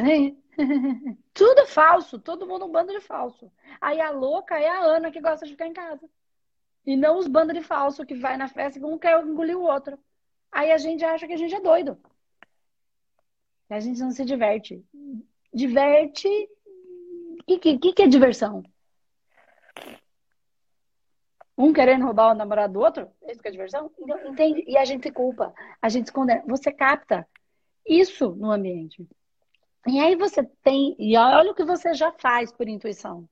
Tudo 1.34 1.66
falso. 1.66 2.18
Todo 2.18 2.46
mundo 2.46 2.64
um 2.64 2.72
bando 2.72 2.90
de 2.90 3.02
falso. 3.02 3.52
Aí 3.82 4.00
a 4.00 4.10
louca 4.10 4.58
é 4.58 4.66
a 4.66 4.80
Ana 4.80 5.10
que 5.10 5.20
gosta 5.20 5.44
de 5.44 5.52
ficar 5.52 5.66
em 5.66 5.74
casa. 5.74 6.08
E 6.86 6.96
não 6.96 7.18
os 7.18 7.28
bandos 7.28 7.54
de 7.54 7.62
falso 7.62 8.06
que 8.06 8.14
vai 8.14 8.38
na 8.38 8.48
festa 8.48 8.78
e 8.78 8.82
um 8.82 8.96
quer 8.96 9.22
engolir 9.22 9.58
o 9.58 9.64
outro. 9.64 9.98
Aí 10.50 10.72
a 10.72 10.78
gente 10.78 11.04
acha 11.04 11.26
que 11.26 11.34
a 11.34 11.36
gente 11.36 11.54
é 11.54 11.60
doido. 11.60 12.00
E 13.68 13.74
a 13.74 13.80
gente 13.80 14.00
não 14.00 14.10
se 14.10 14.24
diverte. 14.24 14.82
Diverte. 15.52 16.48
O 17.40 17.58
que, 17.58 17.78
que, 17.78 17.92
que 17.92 18.02
é 18.02 18.06
diversão? 18.06 18.62
Um 21.60 21.74
querendo 21.74 22.06
roubar 22.06 22.32
o 22.32 22.34
namorado 22.34 22.72
do 22.72 22.80
outro? 22.80 23.06
É 23.22 23.32
isso 23.32 23.42
que 23.42 23.48
é 23.48 23.50
diversão? 23.50 23.90
Então, 23.98 24.18
entende? 24.32 24.64
E 24.66 24.78
a 24.78 24.84
gente 24.86 25.10
culpa, 25.12 25.52
a 25.82 25.90
gente 25.90 26.06
se 26.06 26.12
condena. 26.12 26.42
Você 26.46 26.72
capta 26.72 27.28
isso 27.86 28.34
no 28.34 28.50
ambiente. 28.50 29.06
E 29.86 30.00
aí 30.00 30.16
você 30.16 30.42
tem. 30.62 30.96
E 30.98 31.14
olha 31.18 31.50
o 31.50 31.54
que 31.54 31.62
você 31.62 31.92
já 31.92 32.12
faz 32.12 32.50
por 32.50 32.66
intuição. 32.66 33.28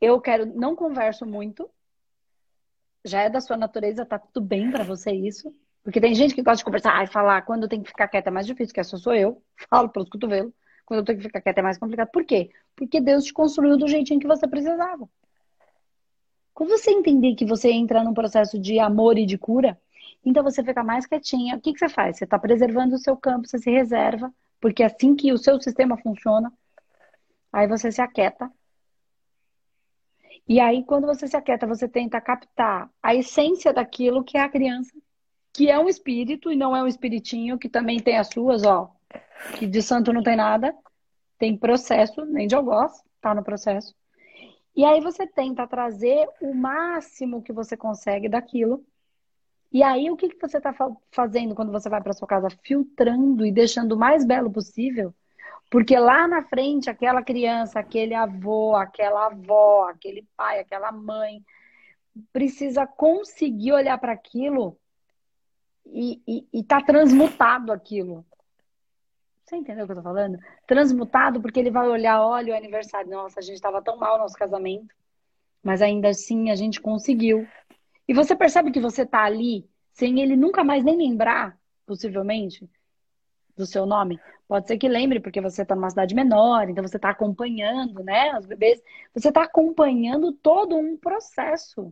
Eu 0.00 0.20
quero, 0.20 0.46
não 0.46 0.76
converso 0.76 1.26
muito. 1.26 1.68
Já 3.04 3.22
é 3.22 3.28
da 3.28 3.40
sua 3.40 3.56
natureza, 3.56 4.06
tá 4.06 4.20
tudo 4.20 4.46
bem 4.46 4.70
para 4.70 4.84
você 4.84 5.10
isso. 5.10 5.52
Porque 5.82 6.00
tem 6.00 6.14
gente 6.14 6.36
que 6.36 6.42
gosta 6.42 6.58
de 6.58 6.64
conversar 6.64 7.02
e 7.02 7.08
falar. 7.08 7.42
Quando 7.42 7.64
eu 7.64 7.68
tenho 7.68 7.82
que 7.82 7.88
ficar 7.88 8.06
quieta 8.06 8.30
é 8.30 8.32
mais 8.32 8.46
difícil, 8.46 8.72
que 8.72 8.78
essa 8.78 8.96
sou 8.96 9.12
eu. 9.12 9.42
Falo 9.68 9.88
pelos 9.88 10.08
cotovelos. 10.08 10.52
Quando 10.86 11.00
eu 11.00 11.04
tenho 11.04 11.18
que 11.18 11.24
ficar 11.24 11.40
quieta 11.40 11.58
é 11.58 11.64
mais 11.64 11.78
complicado. 11.78 12.10
Por 12.12 12.24
quê? 12.24 12.50
Porque 12.76 13.00
Deus 13.00 13.24
te 13.24 13.32
construiu 13.32 13.76
do 13.76 13.88
jeitinho 13.88 14.20
que 14.20 14.26
você 14.28 14.46
precisava. 14.46 15.08
Quando 16.58 16.70
você 16.70 16.90
entender 16.90 17.36
que 17.36 17.46
você 17.46 17.70
entra 17.70 18.02
num 18.02 18.12
processo 18.12 18.58
de 18.58 18.80
amor 18.80 19.16
e 19.16 19.24
de 19.24 19.38
cura, 19.38 19.80
então 20.24 20.42
você 20.42 20.60
fica 20.64 20.82
mais 20.82 21.06
quietinha. 21.06 21.54
O 21.54 21.60
que, 21.60 21.72
que 21.72 21.78
você 21.78 21.88
faz? 21.88 22.18
Você 22.18 22.24
está 22.24 22.36
preservando 22.36 22.96
o 22.96 22.98
seu 22.98 23.16
campo, 23.16 23.46
você 23.46 23.60
se 23.60 23.70
reserva, 23.70 24.34
porque 24.60 24.82
é 24.82 24.86
assim 24.86 25.14
que 25.14 25.32
o 25.32 25.38
seu 25.38 25.60
sistema 25.60 25.96
funciona, 25.96 26.52
aí 27.52 27.68
você 27.68 27.92
se 27.92 28.00
aquieta. 28.02 28.50
E 30.48 30.58
aí, 30.58 30.82
quando 30.82 31.06
você 31.06 31.28
se 31.28 31.36
aquieta, 31.36 31.64
você 31.64 31.88
tenta 31.88 32.20
captar 32.20 32.90
a 33.00 33.14
essência 33.14 33.72
daquilo 33.72 34.24
que 34.24 34.36
é 34.36 34.40
a 34.40 34.48
criança, 34.48 34.90
que 35.52 35.70
é 35.70 35.78
um 35.78 35.88
espírito 35.88 36.50
e 36.50 36.56
não 36.56 36.74
é 36.74 36.82
um 36.82 36.88
espiritinho, 36.88 37.56
que 37.56 37.68
também 37.68 38.00
tem 38.00 38.16
as 38.16 38.30
suas, 38.30 38.64
ó, 38.64 38.90
que 39.56 39.64
de 39.64 39.80
santo 39.80 40.12
não 40.12 40.24
tem 40.24 40.34
nada, 40.34 40.74
tem 41.38 41.56
processo, 41.56 42.24
nem 42.24 42.48
de 42.48 42.56
algoz, 42.56 43.00
tá 43.20 43.32
no 43.32 43.44
processo. 43.44 43.94
E 44.78 44.84
aí 44.84 45.00
você 45.00 45.26
tenta 45.26 45.66
trazer 45.66 46.28
o 46.40 46.54
máximo 46.54 47.42
que 47.42 47.52
você 47.52 47.76
consegue 47.76 48.28
daquilo. 48.28 48.86
E 49.72 49.82
aí 49.82 50.08
o 50.08 50.16
que, 50.16 50.28
que 50.28 50.40
você 50.40 50.58
está 50.58 50.72
fazendo 51.10 51.52
quando 51.52 51.72
você 51.72 51.88
vai 51.88 52.00
para 52.00 52.12
sua 52.12 52.28
casa? 52.28 52.48
Filtrando 52.62 53.44
e 53.44 53.50
deixando 53.50 53.96
o 53.96 53.98
mais 53.98 54.24
belo 54.24 54.52
possível. 54.52 55.12
Porque 55.68 55.98
lá 55.98 56.28
na 56.28 56.44
frente, 56.44 56.88
aquela 56.88 57.24
criança, 57.24 57.80
aquele 57.80 58.14
avô, 58.14 58.76
aquela 58.76 59.26
avó, 59.26 59.88
aquele 59.88 60.24
pai, 60.36 60.60
aquela 60.60 60.92
mãe, 60.92 61.44
precisa 62.32 62.86
conseguir 62.86 63.72
olhar 63.72 63.98
para 63.98 64.12
aquilo 64.12 64.78
e, 65.86 66.22
e, 66.24 66.46
e 66.52 66.62
tá 66.62 66.80
transmutado 66.80 67.72
aquilo. 67.72 68.24
Você 69.48 69.56
entendeu 69.56 69.84
o 69.84 69.86
que 69.86 69.92
eu 69.92 69.96
tô 69.96 70.02
falando? 70.02 70.38
Transmutado 70.66 71.40
porque 71.40 71.58
ele 71.58 71.70
vai 71.70 71.88
olhar, 71.88 72.20
olha 72.20 72.52
o 72.52 72.56
aniversário. 72.56 73.10
Nossa, 73.10 73.40
a 73.40 73.42
gente 73.42 73.54
estava 73.54 73.80
tão 73.80 73.96
mal 73.96 74.18
no 74.18 74.24
nosso 74.24 74.36
casamento. 74.36 74.94
Mas 75.62 75.80
ainda 75.80 76.10
assim 76.10 76.50
a 76.50 76.54
gente 76.54 76.78
conseguiu. 76.82 77.48
E 78.06 78.12
você 78.12 78.36
percebe 78.36 78.70
que 78.70 78.78
você 78.78 79.06
tá 79.06 79.24
ali 79.24 79.66
sem 79.90 80.20
ele 80.20 80.36
nunca 80.36 80.62
mais 80.62 80.84
nem 80.84 80.98
lembrar, 80.98 81.58
possivelmente, 81.86 82.68
do 83.56 83.64
seu 83.64 83.86
nome. 83.86 84.20
Pode 84.46 84.66
ser 84.66 84.76
que 84.76 84.86
lembre, 84.86 85.18
porque 85.18 85.40
você 85.40 85.62
está 85.62 85.74
numa 85.74 85.88
cidade 85.88 86.14
menor, 86.14 86.68
então 86.68 86.86
você 86.86 86.96
está 86.96 87.08
acompanhando, 87.08 88.04
né? 88.04 88.38
Os 88.38 88.44
bebês. 88.44 88.82
Você 89.14 89.28
está 89.28 89.44
acompanhando 89.44 90.30
todo 90.30 90.76
um 90.76 90.94
processo. 90.94 91.90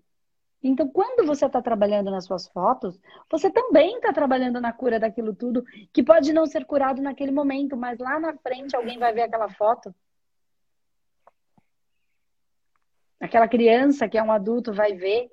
Então, 0.68 0.88
quando 0.88 1.24
você 1.24 1.46
está 1.46 1.62
trabalhando 1.62 2.10
nas 2.10 2.24
suas 2.24 2.48
fotos, 2.48 2.98
você 3.30 3.48
também 3.48 3.96
está 3.96 4.12
trabalhando 4.12 4.60
na 4.60 4.72
cura 4.72 4.98
daquilo 4.98 5.32
tudo, 5.32 5.64
que 5.92 6.02
pode 6.02 6.32
não 6.32 6.44
ser 6.44 6.64
curado 6.64 7.00
naquele 7.00 7.30
momento, 7.30 7.76
mas 7.76 8.00
lá 8.00 8.18
na 8.18 8.36
frente 8.38 8.74
alguém 8.74 8.98
vai 8.98 9.12
ver 9.12 9.22
aquela 9.22 9.48
foto. 9.48 9.94
Aquela 13.20 13.46
criança 13.46 14.08
que 14.08 14.18
é 14.18 14.22
um 14.22 14.32
adulto 14.32 14.72
vai 14.72 14.92
ver 14.92 15.30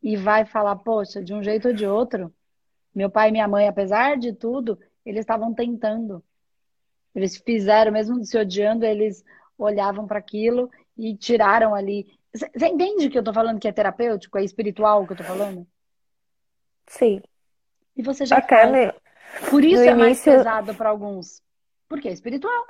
e 0.00 0.16
vai 0.16 0.44
falar: 0.44 0.76
Poxa, 0.76 1.20
de 1.20 1.34
um 1.34 1.42
jeito 1.42 1.68
ou 1.68 1.74
de 1.74 1.84
outro, 1.84 2.32
meu 2.94 3.10
pai 3.10 3.28
e 3.28 3.32
minha 3.32 3.48
mãe, 3.48 3.66
apesar 3.66 4.16
de 4.16 4.32
tudo, 4.32 4.78
eles 5.04 5.22
estavam 5.22 5.52
tentando. 5.52 6.22
Eles 7.12 7.36
fizeram, 7.36 7.90
mesmo 7.90 8.24
se 8.24 8.38
odiando, 8.38 8.84
eles 8.84 9.24
olhavam 9.58 10.06
para 10.06 10.20
aquilo 10.20 10.70
e 10.96 11.16
tiraram 11.16 11.74
ali 11.74 12.21
você 12.34 12.66
entende 12.66 13.10
que 13.10 13.18
eu 13.18 13.24
tô 13.24 13.32
falando 13.32 13.60
que 13.60 13.68
é 13.68 13.72
terapêutico, 13.72 14.38
é 14.38 14.44
espiritual 14.44 15.06
que 15.06 15.12
eu 15.12 15.16
tô 15.16 15.24
falando? 15.24 15.66
Sim. 16.86 17.22
E 17.96 18.02
você 18.02 18.24
já 18.24 18.40
faz. 18.40 18.92
Por 19.50 19.64
isso 19.64 19.82
no 19.82 19.90
é 19.90 19.94
mais 19.94 20.22
pesado 20.22 20.74
para 20.74 20.88
alguns. 20.88 21.42
Porque 21.88 22.08
é 22.08 22.12
espiritual. 22.12 22.66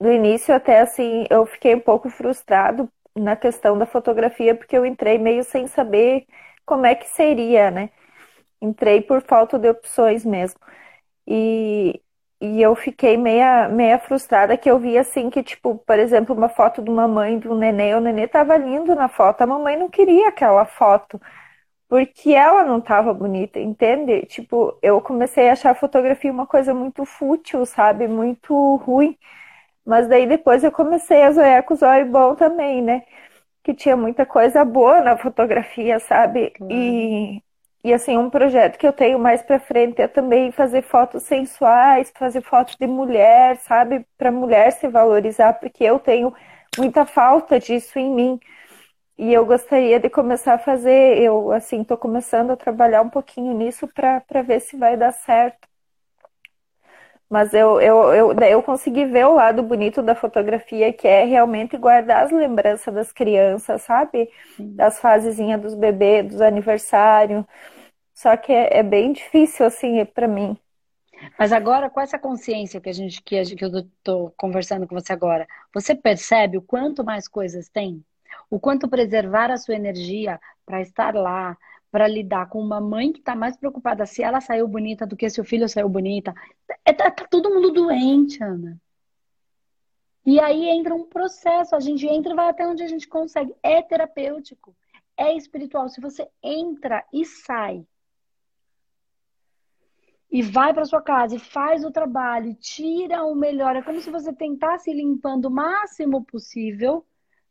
No 0.00 0.10
início, 0.12 0.54
até 0.54 0.80
assim, 0.80 1.26
eu 1.28 1.44
fiquei 1.44 1.74
um 1.74 1.80
pouco 1.80 2.08
frustrado 2.08 2.90
na 3.14 3.36
questão 3.36 3.76
da 3.76 3.84
fotografia, 3.84 4.54
porque 4.54 4.76
eu 4.76 4.86
entrei 4.86 5.18
meio 5.18 5.44
sem 5.44 5.66
saber 5.66 6.26
como 6.64 6.86
é 6.86 6.94
que 6.94 7.08
seria, 7.08 7.70
né? 7.70 7.90
Entrei 8.62 9.02
por 9.02 9.22
falta 9.22 9.58
de 9.58 9.68
opções 9.68 10.24
mesmo. 10.24 10.58
E 11.26 12.00
e 12.40 12.62
eu 12.62 12.74
fiquei 12.74 13.16
meia, 13.16 13.68
meia 13.68 13.98
frustrada 13.98 14.56
que 14.56 14.70
eu 14.70 14.78
vi 14.78 14.96
assim 14.98 15.28
que, 15.30 15.42
tipo, 15.42 15.76
por 15.78 15.98
exemplo, 15.98 16.34
uma 16.34 16.48
foto 16.48 16.82
de 16.82 16.90
uma 16.90 17.06
mãe 17.06 17.38
do 17.38 17.54
nenê, 17.54 17.94
o 17.94 18.00
nenê 18.00 18.26
tava 18.28 18.56
lindo 18.56 18.94
na 18.94 19.08
foto, 19.08 19.42
a 19.42 19.46
mamãe 19.46 19.76
não 19.76 19.90
queria 19.90 20.28
aquela 20.28 20.64
foto, 20.64 21.20
porque 21.88 22.32
ela 22.34 22.64
não 22.64 22.80
tava 22.80 23.14
bonita, 23.14 23.58
entende? 23.60 24.22
Tipo, 24.26 24.78
eu 24.82 25.00
comecei 25.02 25.48
a 25.50 25.52
achar 25.54 25.70
a 25.72 25.74
fotografia 25.74 26.32
uma 26.32 26.46
coisa 26.46 26.74
muito 26.74 27.04
fútil, 27.04 27.66
sabe? 27.66 28.08
Muito 28.08 28.76
ruim. 28.76 29.18
Mas 29.84 30.08
daí 30.08 30.26
depois 30.26 30.64
eu 30.64 30.72
comecei 30.72 31.22
a 31.22 31.32
zoar 31.32 31.64
com 31.64 31.74
os 31.74 31.82
olhos 31.82 32.10
bom 32.10 32.34
também, 32.34 32.82
né? 32.82 33.04
Que 33.64 33.74
tinha 33.74 33.96
muita 33.96 34.26
coisa 34.26 34.64
boa 34.64 35.00
na 35.02 35.16
fotografia, 35.18 36.00
sabe? 36.00 36.54
E 36.70 37.42
e 37.84 37.92
assim, 37.94 38.16
um 38.16 38.28
projeto 38.30 38.78
que 38.78 38.86
eu 38.86 38.92
tenho 38.92 39.18
mais 39.18 39.42
para 39.42 39.58
frente 39.60 40.00
é 40.02 40.08
também 40.08 40.52
fazer 40.52 40.82
fotos 40.82 41.22
sensuais, 41.22 42.12
fazer 42.16 42.42
fotos 42.42 42.76
de 42.76 42.86
mulher, 42.86 43.56
sabe? 43.58 44.06
Para 44.18 44.30
mulher 44.30 44.72
se 44.72 44.88
valorizar, 44.88 45.54
porque 45.54 45.84
eu 45.84 45.98
tenho 45.98 46.34
muita 46.78 47.06
falta 47.06 47.58
disso 47.58 47.98
em 47.98 48.10
mim. 48.14 48.40
E 49.18 49.32
eu 49.32 49.46
gostaria 49.46 50.00
de 50.00 50.10
começar 50.10 50.54
a 50.54 50.58
fazer, 50.58 51.18
eu 51.22 51.52
assim, 51.52 51.82
estou 51.82 51.98
começando 51.98 52.52
a 52.52 52.56
trabalhar 52.58 53.02
um 53.02 53.10
pouquinho 53.10 53.54
nisso 53.54 53.88
para 53.88 54.42
ver 54.42 54.60
se 54.60 54.76
vai 54.76 54.96
dar 54.98 55.12
certo. 55.12 55.69
Mas 57.30 57.54
eu, 57.54 57.80
eu, 57.80 58.12
eu, 58.12 58.32
eu 58.40 58.62
consegui 58.62 59.04
ver 59.06 59.24
o 59.26 59.34
lado 59.34 59.62
bonito 59.62 60.02
da 60.02 60.16
fotografia, 60.16 60.92
que 60.92 61.06
é 61.06 61.24
realmente 61.24 61.76
guardar 61.76 62.24
as 62.24 62.32
lembranças 62.32 62.92
das 62.92 63.12
crianças, 63.12 63.82
sabe? 63.82 64.28
Das 64.58 64.98
fasezinhas 64.98 65.60
dos 65.62 65.74
bebês, 65.74 66.26
dos 66.26 66.40
aniversários. 66.40 67.44
Só 68.14 68.36
que 68.36 68.52
é, 68.52 68.78
é 68.78 68.82
bem 68.82 69.12
difícil, 69.12 69.64
assim, 69.64 70.04
para 70.04 70.26
mim. 70.26 70.58
Mas 71.38 71.52
agora, 71.52 71.88
com 71.88 72.00
essa 72.00 72.18
consciência 72.18 72.80
que 72.80 72.88
a 72.88 72.92
gente 72.92 73.22
que, 73.22 73.36
eu 73.36 73.78
estou 73.78 74.32
conversando 74.36 74.86
com 74.88 74.94
você 74.94 75.12
agora, 75.12 75.46
você 75.72 75.94
percebe 75.94 76.56
o 76.58 76.62
quanto 76.62 77.04
mais 77.04 77.28
coisas 77.28 77.68
tem? 77.68 78.04
O 78.50 78.58
quanto 78.58 78.88
preservar 78.88 79.50
a 79.50 79.56
sua 79.56 79.76
energia 79.76 80.40
para 80.66 80.80
estar 80.80 81.14
lá, 81.14 81.56
para 81.90 82.06
lidar 82.06 82.48
com 82.48 82.60
uma 82.60 82.80
mãe 82.80 83.12
que 83.12 83.18
está 83.18 83.34
mais 83.34 83.56
preocupada 83.56 84.06
se 84.06 84.22
ela 84.22 84.40
saiu 84.40 84.68
bonita 84.68 85.06
do 85.06 85.16
que 85.16 85.28
se 85.28 85.40
o 85.40 85.44
filho 85.44 85.68
saiu 85.68 85.88
bonita. 85.88 86.34
É, 86.84 86.92
tá, 86.92 87.10
tá 87.10 87.26
todo 87.28 87.50
mundo 87.50 87.72
doente, 87.72 88.42
Ana. 88.42 88.80
E 90.24 90.38
aí 90.38 90.68
entra 90.68 90.94
um 90.94 91.04
processo, 91.04 91.74
a 91.74 91.80
gente 91.80 92.06
entra 92.06 92.32
e 92.32 92.36
vai 92.36 92.48
até 92.48 92.66
onde 92.66 92.82
a 92.82 92.88
gente 92.88 93.08
consegue. 93.08 93.54
É 93.62 93.82
terapêutico, 93.82 94.76
é 95.16 95.34
espiritual. 95.34 95.88
Se 95.88 96.00
você 96.00 96.28
entra 96.42 97.04
e 97.12 97.24
sai 97.24 97.84
e 100.30 100.42
vai 100.42 100.72
para 100.72 100.84
sua 100.84 101.02
casa 101.02 101.34
e 101.34 101.40
faz 101.40 101.84
o 101.84 101.90
trabalho, 101.90 102.54
tira 102.54 103.24
o 103.24 103.34
melhor, 103.34 103.74
é 103.74 103.82
como 103.82 104.00
se 104.00 104.10
você 104.10 104.32
tentasse 104.32 104.92
limpando 104.92 105.46
o 105.46 105.50
máximo 105.50 106.24
possível 106.24 107.04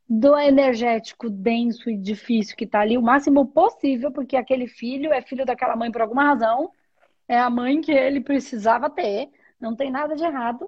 do 0.09 0.35
energético 0.35 1.29
denso 1.29 1.87
e 1.87 1.95
difícil 1.95 2.55
que 2.55 2.63
está 2.63 2.79
ali, 2.79 2.97
o 2.97 3.01
máximo 3.01 3.45
possível, 3.45 4.11
porque 4.11 4.35
aquele 4.35 4.67
filho 4.67 5.13
é 5.13 5.21
filho 5.21 5.45
daquela 5.45 5.75
mãe 5.75 5.91
por 5.91 6.01
alguma 6.01 6.23
razão, 6.23 6.71
é 7.27 7.37
a 7.37 7.49
mãe 7.49 7.79
que 7.79 7.91
ele 7.91 8.19
precisava 8.19 8.89
ter, 8.89 9.29
não 9.61 9.75
tem 9.75 9.91
nada 9.91 10.15
de 10.15 10.23
errado. 10.23 10.67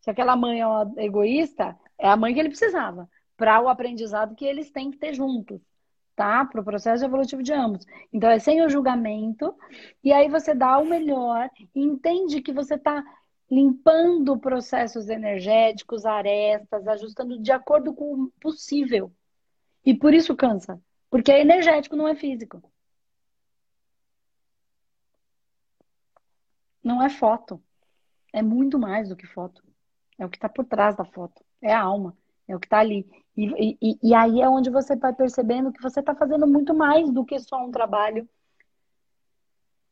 Se 0.00 0.10
aquela 0.10 0.36
mãe 0.36 0.60
é 0.60 0.66
uma 0.66 0.92
egoísta, 0.98 1.74
é 1.98 2.06
a 2.06 2.16
mãe 2.16 2.34
que 2.34 2.40
ele 2.40 2.50
precisava, 2.50 3.08
para 3.34 3.62
o 3.62 3.68
aprendizado 3.68 4.34
que 4.34 4.44
eles 4.44 4.70
têm 4.70 4.90
que 4.90 4.98
ter 4.98 5.14
juntos, 5.14 5.58
tá? 6.14 6.44
Para 6.44 6.60
o 6.60 6.64
processo 6.64 7.02
evolutivo 7.02 7.42
de 7.42 7.54
ambos. 7.54 7.86
Então 8.12 8.28
é 8.28 8.38
sem 8.38 8.60
o 8.62 8.68
julgamento, 8.68 9.54
e 10.04 10.12
aí 10.12 10.28
você 10.28 10.54
dá 10.54 10.76
o 10.76 10.84
melhor, 10.84 11.48
entende 11.74 12.42
que 12.42 12.52
você 12.52 12.74
está 12.74 13.02
limpando 13.50 14.38
processos 14.38 15.08
energéticos, 15.08 16.04
arestas, 16.04 16.86
ajustando 16.88 17.38
de 17.40 17.52
acordo 17.52 17.94
com 17.94 18.24
o 18.24 18.30
possível. 18.40 19.12
E 19.84 19.94
por 19.94 20.12
isso 20.12 20.34
cansa, 20.34 20.80
porque 21.08 21.30
é 21.30 21.40
energético, 21.40 21.96
não 21.96 22.08
é 22.08 22.14
físico. 22.14 22.62
Não 26.82 27.02
é 27.02 27.08
foto. 27.10 27.62
É 28.32 28.42
muito 28.42 28.78
mais 28.78 29.08
do 29.08 29.16
que 29.16 29.26
foto. 29.26 29.62
É 30.18 30.24
o 30.24 30.28
que 30.28 30.36
está 30.36 30.48
por 30.48 30.64
trás 30.64 30.96
da 30.96 31.04
foto. 31.04 31.44
É 31.60 31.72
a 31.72 31.80
alma. 31.80 32.16
É 32.46 32.54
o 32.54 32.60
que 32.60 32.66
está 32.66 32.78
ali. 32.78 33.08
E, 33.36 33.76
e, 33.82 33.98
e 34.02 34.14
aí 34.14 34.40
é 34.40 34.48
onde 34.48 34.70
você 34.70 34.96
vai 34.96 35.12
percebendo 35.12 35.72
que 35.72 35.82
você 35.82 36.00
está 36.00 36.14
fazendo 36.14 36.46
muito 36.46 36.72
mais 36.74 37.10
do 37.10 37.24
que 37.24 37.38
só 37.40 37.64
um 37.64 37.70
trabalho 37.70 38.28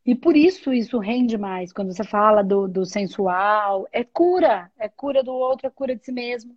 e 0.06 0.14
por 0.14 0.36
isso 0.36 0.72
isso 0.72 0.98
rende 0.98 1.38
mais. 1.38 1.72
Quando 1.72 1.92
você 1.92 2.04
fala 2.04 2.42
do, 2.42 2.68
do 2.68 2.84
sensual, 2.84 3.88
é 3.90 4.04
cura. 4.04 4.70
É 4.78 4.88
cura 4.88 5.22
do 5.22 5.32
outro, 5.32 5.66
é 5.66 5.70
cura 5.70 5.96
de 5.96 6.04
si 6.04 6.12
mesmo. 6.12 6.56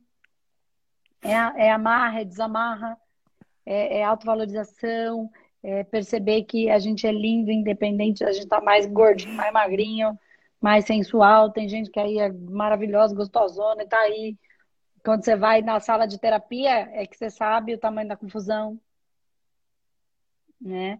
É, 1.21 1.31
é 1.67 1.71
amarra, 1.71 2.21
é 2.21 2.25
desamarra, 2.25 2.97
é, 3.65 3.99
é 3.99 4.03
autovalorização, 4.03 5.29
é 5.63 5.83
perceber 5.83 6.43
que 6.43 6.69
a 6.69 6.79
gente 6.79 7.07
é 7.07 7.11
lindo, 7.11 7.51
independente, 7.51 8.23
a 8.23 8.31
gente 8.31 8.47
tá 8.47 8.61
mais 8.61 8.85
gordinho, 8.85 9.33
mais 9.35 9.51
magrinho, 9.53 10.17
mais 10.61 10.85
sensual. 10.85 11.51
Tem 11.51 11.67
gente 11.69 11.89
que 11.89 11.99
aí 11.99 12.19
é 12.19 12.31
maravilhosa, 12.31 13.15
gostosona 13.15 13.83
e 13.83 13.87
tá 13.87 13.99
aí. 13.99 14.37
Quando 15.03 15.23
você 15.23 15.35
vai 15.35 15.61
na 15.61 15.79
sala 15.79 16.05
de 16.05 16.19
terapia, 16.19 16.89
é 16.93 17.07
que 17.07 17.17
você 17.17 17.29
sabe 17.29 17.73
o 17.73 17.79
tamanho 17.79 18.09
da 18.09 18.17
confusão. 18.17 18.79
Né? 20.59 20.99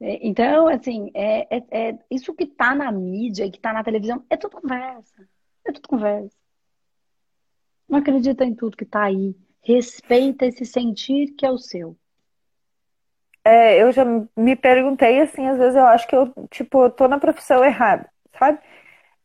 É, 0.00 0.26
então, 0.26 0.66
assim, 0.66 1.10
é, 1.14 1.56
é, 1.56 1.90
é 1.90 1.98
isso 2.10 2.34
que 2.34 2.44
está 2.44 2.74
na 2.74 2.90
mídia 2.90 3.44
e 3.44 3.50
que 3.50 3.58
está 3.58 3.72
na 3.72 3.84
televisão 3.84 4.24
é 4.30 4.36
tudo 4.36 4.60
conversa. 4.60 5.28
É 5.66 5.72
tudo 5.72 5.88
conversa. 5.88 6.36
Não 7.88 7.98
acredita 7.98 8.44
em 8.44 8.54
tudo 8.54 8.76
que 8.76 8.84
está 8.84 9.04
aí. 9.04 9.36
Respeita 9.62 10.46
esse 10.46 10.64
sentir 10.64 11.34
que 11.36 11.44
é 11.44 11.50
o 11.50 11.58
seu. 11.58 11.96
É, 13.44 13.82
eu 13.82 13.90
já 13.92 14.04
me 14.36 14.54
perguntei 14.54 15.20
assim, 15.20 15.46
às 15.46 15.58
vezes 15.58 15.74
eu 15.74 15.84
acho 15.86 16.06
que 16.06 16.14
eu, 16.14 16.32
tipo, 16.50 16.90
tô 16.90 17.08
na 17.08 17.18
profissão 17.18 17.64
errada, 17.64 18.08
sabe? 18.38 18.58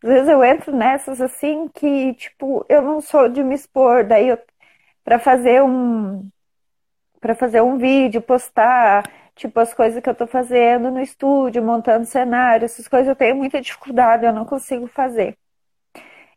Às 0.03 0.09
vezes 0.09 0.29
eu 0.29 0.43
entro 0.43 0.75
nessas 0.75 1.21
assim 1.21 1.67
que, 1.69 2.13
tipo, 2.15 2.65
eu 2.69 2.81
não 2.81 3.01
sou 3.01 3.29
de 3.29 3.43
me 3.43 3.55
expor, 3.55 4.05
daí 4.05 4.29
eu, 4.29 4.39
para 5.03 5.19
fazer 5.19 5.61
um 5.63 6.29
para 7.19 7.35
fazer 7.35 7.61
um 7.61 7.77
vídeo, 7.77 8.21
postar, 8.21 9.03
Tipo, 9.35 9.59
as 9.59 9.73
coisas 9.73 10.01
que 10.01 10.09
eu 10.09 10.15
tô 10.15 10.25
fazendo 10.27 10.89
no 10.91 11.01
estúdio, 11.01 11.63
montando 11.63 12.05
cenário, 12.05 12.65
essas 12.65 12.87
coisas 12.87 13.07
eu 13.09 13.15
tenho 13.15 13.35
muita 13.35 13.61
dificuldade, 13.61 14.25
eu 14.25 14.33
não 14.33 14.45
consigo 14.45 14.87
fazer. 14.87 15.37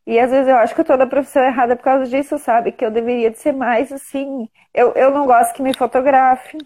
E 0.06 0.18
às 0.18 0.30
vezes 0.30 0.48
eu 0.48 0.56
acho 0.56 0.74
que 0.74 0.80
eu 0.80 0.84
tô 0.84 0.96
na 0.96 1.06
profissão 1.06 1.42
errada 1.42 1.76
por 1.76 1.82
causa 1.82 2.06
disso, 2.06 2.38
sabe? 2.38 2.72
Que 2.72 2.84
eu 2.84 2.90
deveria 2.90 3.30
de 3.30 3.38
ser 3.38 3.52
mais 3.52 3.92
assim. 3.92 4.48
Eu, 4.72 4.92
eu 4.94 5.10
não 5.10 5.26
gosto 5.26 5.54
que 5.54 5.62
me 5.62 5.74
fotografe. 5.74 6.56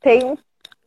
Tenho. 0.00 0.38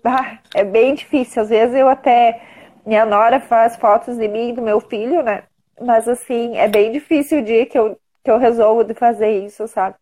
Ah, 0.04 0.40
é 0.56 0.64
bem 0.64 0.96
difícil. 0.96 1.42
Às 1.42 1.50
vezes 1.50 1.76
eu 1.76 1.90
até. 1.90 2.42
Minha 2.86 3.06
nora 3.06 3.40
faz 3.42 3.76
fotos 3.76 4.18
de 4.18 4.28
mim 4.28 4.54
do 4.54 4.62
meu 4.62 4.80
filho, 4.80 5.22
né? 5.22 5.44
Mas 5.82 6.08
assim, 6.08 6.58
é 6.58 6.68
bem 6.68 6.92
difícil 6.92 7.40
o 7.40 7.44
dia 7.44 7.66
que 7.66 7.78
eu, 7.78 8.00
que 8.24 8.32
eu 8.32 8.38
resolvo 8.38 8.84
de 8.84 8.94
fazer 8.94 9.46
isso, 9.46 9.68
sabe? 9.68 9.96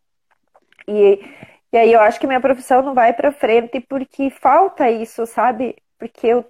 E 0.88 1.20
e 1.78 1.80
aí 1.80 1.94
eu 1.94 2.02
acho 2.02 2.20
que 2.20 2.26
minha 2.26 2.42
profissão 2.42 2.82
não 2.82 2.96
vai 2.96 3.14
para 3.14 3.32
frente 3.32 3.80
porque 3.82 4.32
falta 4.32 4.90
isso, 4.90 5.28
sabe? 5.28 5.76
Porque 6.00 6.26
eu 6.26 6.44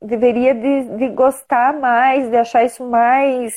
deveria 0.00 0.54
de, 0.54 0.98
de 0.98 1.08
gostar 1.08 1.72
mais, 1.72 2.28
de 2.28 2.36
achar 2.36 2.64
isso 2.64 2.86
mais. 2.86 3.54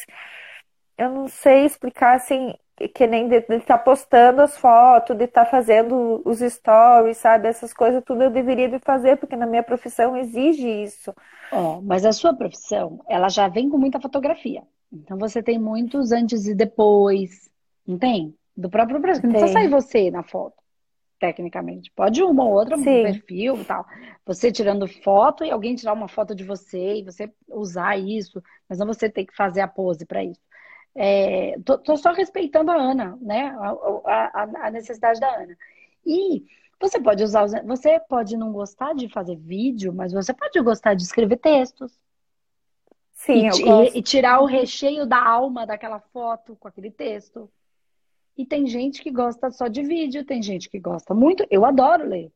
Eu 0.97 1.09
não 1.11 1.27
sei 1.27 1.65
explicar 1.65 2.15
assim, 2.15 2.53
que 2.95 3.05
nem 3.05 3.27
de 3.27 3.39
estar 3.39 3.59
tá 3.59 3.77
postando 3.77 4.41
as 4.41 4.57
fotos, 4.57 5.17
de 5.17 5.25
estar 5.25 5.43
tá 5.43 5.51
fazendo 5.51 6.21
os 6.23 6.39
stories, 6.39 7.17
sabe? 7.17 7.49
Essas 7.49 7.73
coisas 7.73 8.01
tudo 8.05 8.23
eu 8.23 8.29
deveria 8.29 8.69
de 8.69 8.79
fazer, 8.79 9.17
porque 9.17 9.35
na 9.35 9.45
minha 9.45 9.63
profissão 9.63 10.15
exige 10.15 10.69
isso. 10.69 11.13
Oh, 11.51 11.81
mas 11.81 12.05
a 12.05 12.13
sua 12.13 12.33
profissão, 12.33 13.01
ela 13.05 13.27
já 13.27 13.49
vem 13.49 13.69
com 13.69 13.77
muita 13.77 13.99
fotografia. 13.99 14.63
Então 14.93 15.17
você 15.17 15.43
tem 15.43 15.59
muitos 15.59 16.13
antes 16.13 16.47
e 16.47 16.55
depois, 16.55 17.49
não 17.85 17.97
tem? 17.97 18.33
Do 18.55 18.69
próprio 18.69 18.97
Brasil. 18.97 19.23
Não 19.25 19.31
precisa 19.31 19.51
sair 19.51 19.67
você 19.67 20.09
na 20.09 20.23
foto 20.23 20.55
tecnicamente. 21.19 21.91
Pode 21.91 22.21
uma 22.23 22.43
ou 22.43 22.53
outra, 22.53 22.77
um 22.77 22.83
perfil 22.83 23.61
e 23.61 23.65
tal. 23.65 23.85
Você 24.25 24.51
tirando 24.51 24.87
foto 24.87 25.43
e 25.43 25.51
alguém 25.51 25.75
tirar 25.75 25.93
uma 25.93 26.07
foto 26.07 26.35
de 26.35 26.43
você 26.43 26.95
e 26.95 27.03
você 27.03 27.31
usar 27.47 27.97
isso, 27.97 28.41
mas 28.67 28.79
não 28.79 28.87
você 28.87 29.09
ter 29.09 29.25
que 29.25 29.35
fazer 29.35 29.61
a 29.61 29.67
pose 29.67 30.05
para 30.05 30.23
isso. 30.23 30.41
É, 30.95 31.59
tô, 31.63 31.77
tô, 31.77 31.95
só 31.95 32.11
respeitando 32.11 32.71
a 32.71 32.75
Ana, 32.75 33.17
né? 33.21 33.55
A, 33.59 33.69
a, 34.05 34.67
a, 34.67 34.71
necessidade 34.71 35.19
da 35.19 35.29
Ana. 35.29 35.55
E 36.05 36.43
você 36.79 36.99
pode 36.99 37.23
usar, 37.23 37.45
você 37.63 37.99
pode 37.99 38.35
não 38.35 38.51
gostar 38.51 38.93
de 38.95 39.07
fazer 39.07 39.35
vídeo, 39.35 39.93
mas 39.93 40.11
você 40.11 40.33
pode 40.33 40.59
gostar 40.61 40.95
de 40.95 41.03
escrever 41.03 41.37
textos. 41.37 41.99
Sim, 43.13 43.47
e, 43.47 43.95
e, 43.95 43.97
e 43.99 44.01
tirar 44.01 44.41
o 44.41 44.45
recheio 44.45 45.05
da 45.05 45.23
alma 45.23 45.65
daquela 45.65 45.99
foto 45.99 46.55
com 46.55 46.67
aquele 46.67 46.91
texto. 46.91 47.49
E 48.37 48.45
tem 48.45 48.67
gente 48.67 49.01
que 49.01 49.09
gosta 49.09 49.49
só 49.49 49.67
de 49.67 49.81
vídeo, 49.81 50.23
tem 50.23 50.43
gente 50.43 50.69
que 50.69 50.79
gosta 50.79 51.13
muito. 51.13 51.45
Eu 51.49 51.65
adoro 51.65 52.07
ler. 52.07 52.31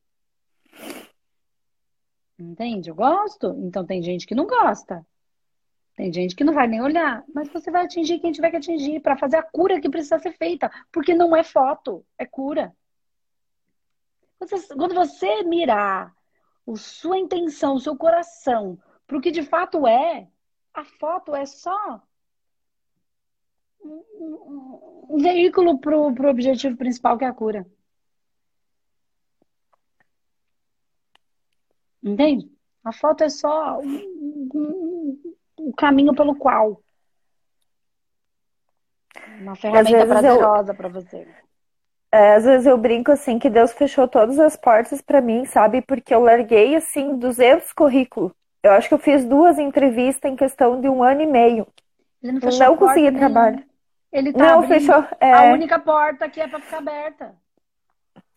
Entende? 2.39 2.89
Eu 2.89 2.95
gosto. 2.95 3.55
Então 3.59 3.85
tem 3.85 4.01
gente 4.01 4.25
que 4.25 4.33
não 4.33 4.47
gosta. 4.47 5.05
Tem 5.95 6.11
gente 6.11 6.35
que 6.35 6.43
não 6.43 6.53
vai 6.53 6.67
nem 6.67 6.81
olhar. 6.81 7.23
Mas 7.33 7.49
você 7.49 7.69
vai 7.69 7.85
atingir 7.85 8.19
quem 8.19 8.31
tiver 8.31 8.49
que 8.49 8.57
atingir 8.57 8.99
para 8.99 9.15
fazer 9.15 9.37
a 9.37 9.43
cura 9.43 9.79
que 9.79 9.89
precisa 9.89 10.17
ser 10.17 10.31
feita. 10.31 10.71
Porque 10.91 11.13
não 11.13 11.35
é 11.35 11.43
foto, 11.43 12.03
é 12.17 12.25
cura. 12.25 12.75
Quando 14.75 14.95
você 14.95 15.43
mirar 15.43 16.11
a 16.67 16.75
sua 16.75 17.19
intenção, 17.19 17.75
o 17.75 17.79
seu 17.79 17.95
coração, 17.95 18.79
para 19.05 19.17
o 19.17 19.21
que 19.21 19.29
de 19.29 19.43
fato 19.43 19.85
é, 19.85 20.27
a 20.73 20.83
foto 20.83 21.35
é 21.35 21.45
só 21.45 22.01
um, 23.83 25.17
veículo 25.21 25.79
para 25.79 25.97
o 25.97 26.29
objetivo 26.29 26.77
principal, 26.77 27.17
que 27.17 27.25
é 27.25 27.27
a 27.27 27.33
cura. 27.33 27.65
Entende? 32.03 32.49
A 32.83 32.91
foto 32.91 33.23
é 33.23 33.29
só 33.29 33.77
o 33.77 33.83
um, 33.83 34.49
um, 34.55 35.35
um, 35.59 35.71
caminho 35.73 36.15
pelo 36.15 36.35
qual. 36.35 36.81
Uma 39.39 39.55
ferramenta 39.55 40.05
prazerosa 40.05 40.71
eu... 40.71 40.75
para 40.75 40.89
você. 40.89 41.27
É, 42.11 42.33
às 42.33 42.43
vezes 42.43 42.65
eu 42.65 42.77
brinco 42.77 43.11
assim 43.11 43.39
que 43.39 43.49
Deus 43.49 43.71
fechou 43.71 44.07
todas 44.07 44.37
as 44.37 44.57
portas 44.57 45.01
para 45.01 45.21
mim, 45.21 45.45
sabe? 45.45 45.81
Porque 45.81 46.13
eu 46.13 46.19
larguei 46.19 46.75
assim 46.75 47.15
200 47.15 47.71
currículos. 47.71 48.33
Eu 48.63 48.71
acho 48.71 48.89
que 48.89 48.93
eu 48.93 48.99
fiz 48.99 49.23
duas 49.23 49.57
entrevistas 49.57 50.29
em 50.29 50.35
questão 50.35 50.81
de 50.81 50.89
um 50.89 51.03
ano 51.03 51.21
e 51.21 51.27
meio. 51.27 51.67
Ele 52.21 52.33
não, 52.33 52.57
não 52.59 52.77
consegui 52.77 53.11
trabalho. 53.11 53.63
Ele 54.11 54.33
tá 54.33 54.39
não, 54.39 54.67
fechou. 54.67 55.07
É... 55.19 55.33
A 55.33 55.53
única 55.53 55.79
porta 55.79 56.29
que 56.29 56.41
é 56.41 56.47
para 56.47 56.59
ficar 56.59 56.79
aberta. 56.79 57.35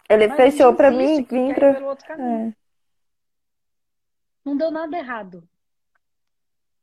Ele 0.09 0.29
Mas 0.29 0.37
fechou 0.37 0.75
para 0.75 0.91
mim, 0.91 1.23
vim 1.25 1.53
para. 1.55 1.71
É. 1.71 2.53
Não 4.45 4.57
deu 4.57 4.71
nada 4.71 4.97
errado. 4.97 5.49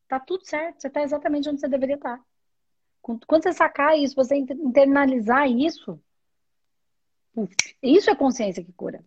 Tá 0.07 0.19
tudo 0.19 0.45
certo, 0.45 0.81
você 0.81 0.89
tá 0.89 1.01
exatamente 1.01 1.47
onde 1.47 1.61
você 1.61 1.69
deveria 1.69 1.95
estar. 1.95 2.17
Tá. 2.17 2.23
Quando 3.01 3.43
você 3.43 3.53
sacar 3.53 3.97
isso, 3.97 4.15
você 4.15 4.35
internalizar 4.35 5.49
isso, 5.49 5.99
isso 7.81 8.09
é 8.09 8.15
consciência 8.15 8.63
que 8.63 8.73
cura. 8.73 9.03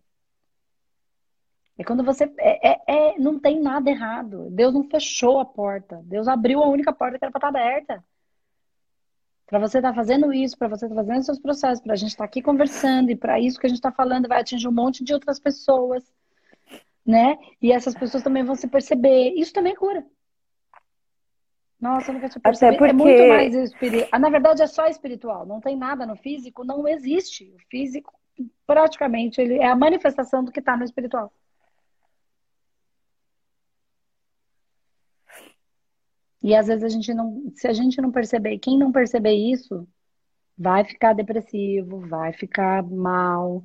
É 1.77 1.83
quando 1.83 2.03
você. 2.03 2.23
É, 2.37 2.71
é, 2.71 2.81
é, 2.87 3.19
não 3.19 3.39
tem 3.39 3.59
nada 3.61 3.89
errado. 3.89 4.49
Deus 4.49 4.73
não 4.73 4.89
fechou 4.89 5.39
a 5.39 5.45
porta. 5.45 6.01
Deus 6.05 6.27
abriu 6.27 6.63
a 6.63 6.67
única 6.67 6.93
porta 6.93 7.19
que 7.19 7.25
era 7.25 7.31
para 7.31 7.39
estar 7.39 7.51
tá 7.51 7.59
aberta. 7.59 8.03
Para 9.47 9.59
você 9.59 9.77
estar 9.77 9.89
tá 9.89 9.95
fazendo 9.95 10.33
isso, 10.33 10.57
para 10.57 10.67
você 10.67 10.85
estar 10.85 10.95
tá 10.95 11.03
fazendo 11.03 11.23
seus 11.23 11.39
processos, 11.39 11.83
para 11.83 11.93
a 11.93 11.95
gente 11.95 12.09
estar 12.09 12.23
tá 12.23 12.25
aqui 12.25 12.41
conversando 12.41 13.11
e 13.11 13.15
para 13.15 13.39
isso 13.39 13.59
que 13.59 13.67
a 13.67 13.69
gente 13.69 13.77
está 13.77 13.91
falando 13.91 14.27
vai 14.27 14.41
atingir 14.41 14.67
um 14.67 14.71
monte 14.71 15.03
de 15.03 15.13
outras 15.13 15.39
pessoas, 15.39 16.03
né? 17.05 17.37
E 17.61 17.71
essas 17.71 17.93
pessoas 17.93 18.23
também 18.23 18.43
vão 18.43 18.55
se 18.55 18.67
perceber. 18.67 19.33
Isso 19.35 19.53
também 19.53 19.75
cura. 19.75 20.03
Nossa, 21.79 22.09
eu 22.09 22.15
nunca 22.15 22.29
tinha 22.29 22.41
percebido. 22.41 22.77
Porque... 22.79 22.91
É 22.91 22.93
muito 22.93 23.27
mais 23.27 23.53
espiritual. 23.53 24.09
Ah, 24.11 24.19
na 24.19 24.29
verdade, 24.29 24.63
é 24.63 24.67
só 24.67 24.87
espiritual. 24.87 25.45
Não 25.45 25.61
tem 25.61 25.77
nada 25.77 26.05
no 26.05 26.15
físico, 26.15 26.63
não 26.63 26.87
existe. 26.87 27.53
O 27.55 27.59
físico, 27.69 28.11
praticamente, 28.65 29.39
ele 29.39 29.59
é 29.59 29.67
a 29.67 29.75
manifestação 29.75 30.43
do 30.43 30.51
que 30.51 30.59
está 30.59 30.75
no 30.75 30.83
espiritual. 30.83 31.31
E 36.45 36.53
às 36.53 36.67
vezes 36.67 36.83
a 36.83 36.89
gente 36.89 37.11
não, 37.11 37.51
se 37.55 37.67
a 37.67 37.73
gente 37.73 37.99
não 37.99 38.11
perceber, 38.11 38.59
quem 38.59 38.77
não 38.77 38.91
perceber 38.91 39.33
isso, 39.33 39.87
vai 40.55 40.85
ficar 40.85 41.13
depressivo, 41.13 42.01
vai 42.01 42.33
ficar 42.33 42.83
mal, 42.83 43.63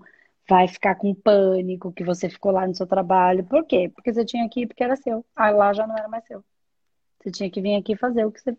vai 0.49 0.67
ficar 0.67 0.95
com 0.95 1.15
pânico 1.15 1.93
que 1.93 2.03
você 2.03 2.31
ficou 2.31 2.51
lá 2.53 2.67
no 2.67 2.75
seu 2.75 2.87
trabalho. 2.87 3.45
Por 3.45 3.67
quê? 3.67 3.91
Porque 3.95 4.11
você 4.15 4.25
tinha 4.25 4.49
que 4.49 4.63
ir 4.63 4.67
porque 4.67 4.83
era 4.83 4.97
seu. 4.97 5.23
Ah, 5.37 5.51
lá 5.51 5.75
já 5.75 5.87
não 5.87 5.95
era 5.95 6.09
mais 6.09 6.25
seu. 6.25 6.43
Você 7.21 7.31
tinha 7.31 7.51
que 7.51 7.61
vir 7.61 7.77
aqui 7.77 7.95
fazer 7.95 8.25
o 8.25 8.33
que 8.33 8.41
você 8.41 8.57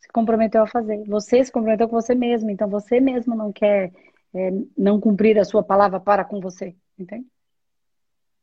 se 0.00 0.08
comprometeu 0.10 0.62
a 0.62 0.66
fazer. 0.66 1.04
Você 1.08 1.44
se 1.44 1.52
comprometeu 1.52 1.90
com 1.90 2.00
você 2.00 2.14
mesmo, 2.14 2.48
então 2.48 2.70
você 2.70 3.00
mesmo 3.00 3.34
não 3.36 3.52
quer 3.52 3.92
é, 4.34 4.50
não 4.78 4.98
cumprir 4.98 5.38
a 5.38 5.44
sua 5.44 5.62
palavra 5.62 6.00
para 6.00 6.24
com 6.24 6.40
você, 6.40 6.74
entende? 6.98 7.26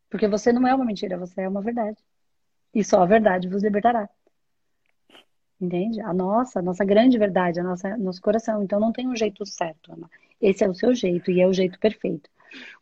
Porque 0.07 0.27
você 0.27 0.53
não 0.53 0.67
é 0.67 0.75
uma 0.75 0.85
mentira, 0.85 1.17
você 1.17 1.41
é 1.41 1.49
uma 1.49 1.63
verdade. 1.63 1.97
E 2.77 2.83
só 2.83 3.01
a 3.01 3.07
verdade 3.07 3.49
vos 3.49 3.63
libertará. 3.63 4.07
Entende? 5.59 5.99
A 5.99 6.13
nossa, 6.13 6.59
a 6.59 6.61
nossa 6.61 6.85
grande 6.85 7.17
verdade, 7.17 7.59
a 7.59 7.63
nossa, 7.63 7.97
nosso 7.97 8.21
coração. 8.21 8.61
Então 8.61 8.79
não 8.79 8.91
tem 8.91 9.07
um 9.07 9.15
jeito 9.15 9.43
certo, 9.47 9.91
Ana. 9.91 10.07
Esse 10.39 10.63
é 10.63 10.69
o 10.69 10.75
seu 10.75 10.93
jeito 10.93 11.31
e 11.31 11.41
é 11.41 11.47
o 11.47 11.53
jeito 11.53 11.79
perfeito. 11.79 12.29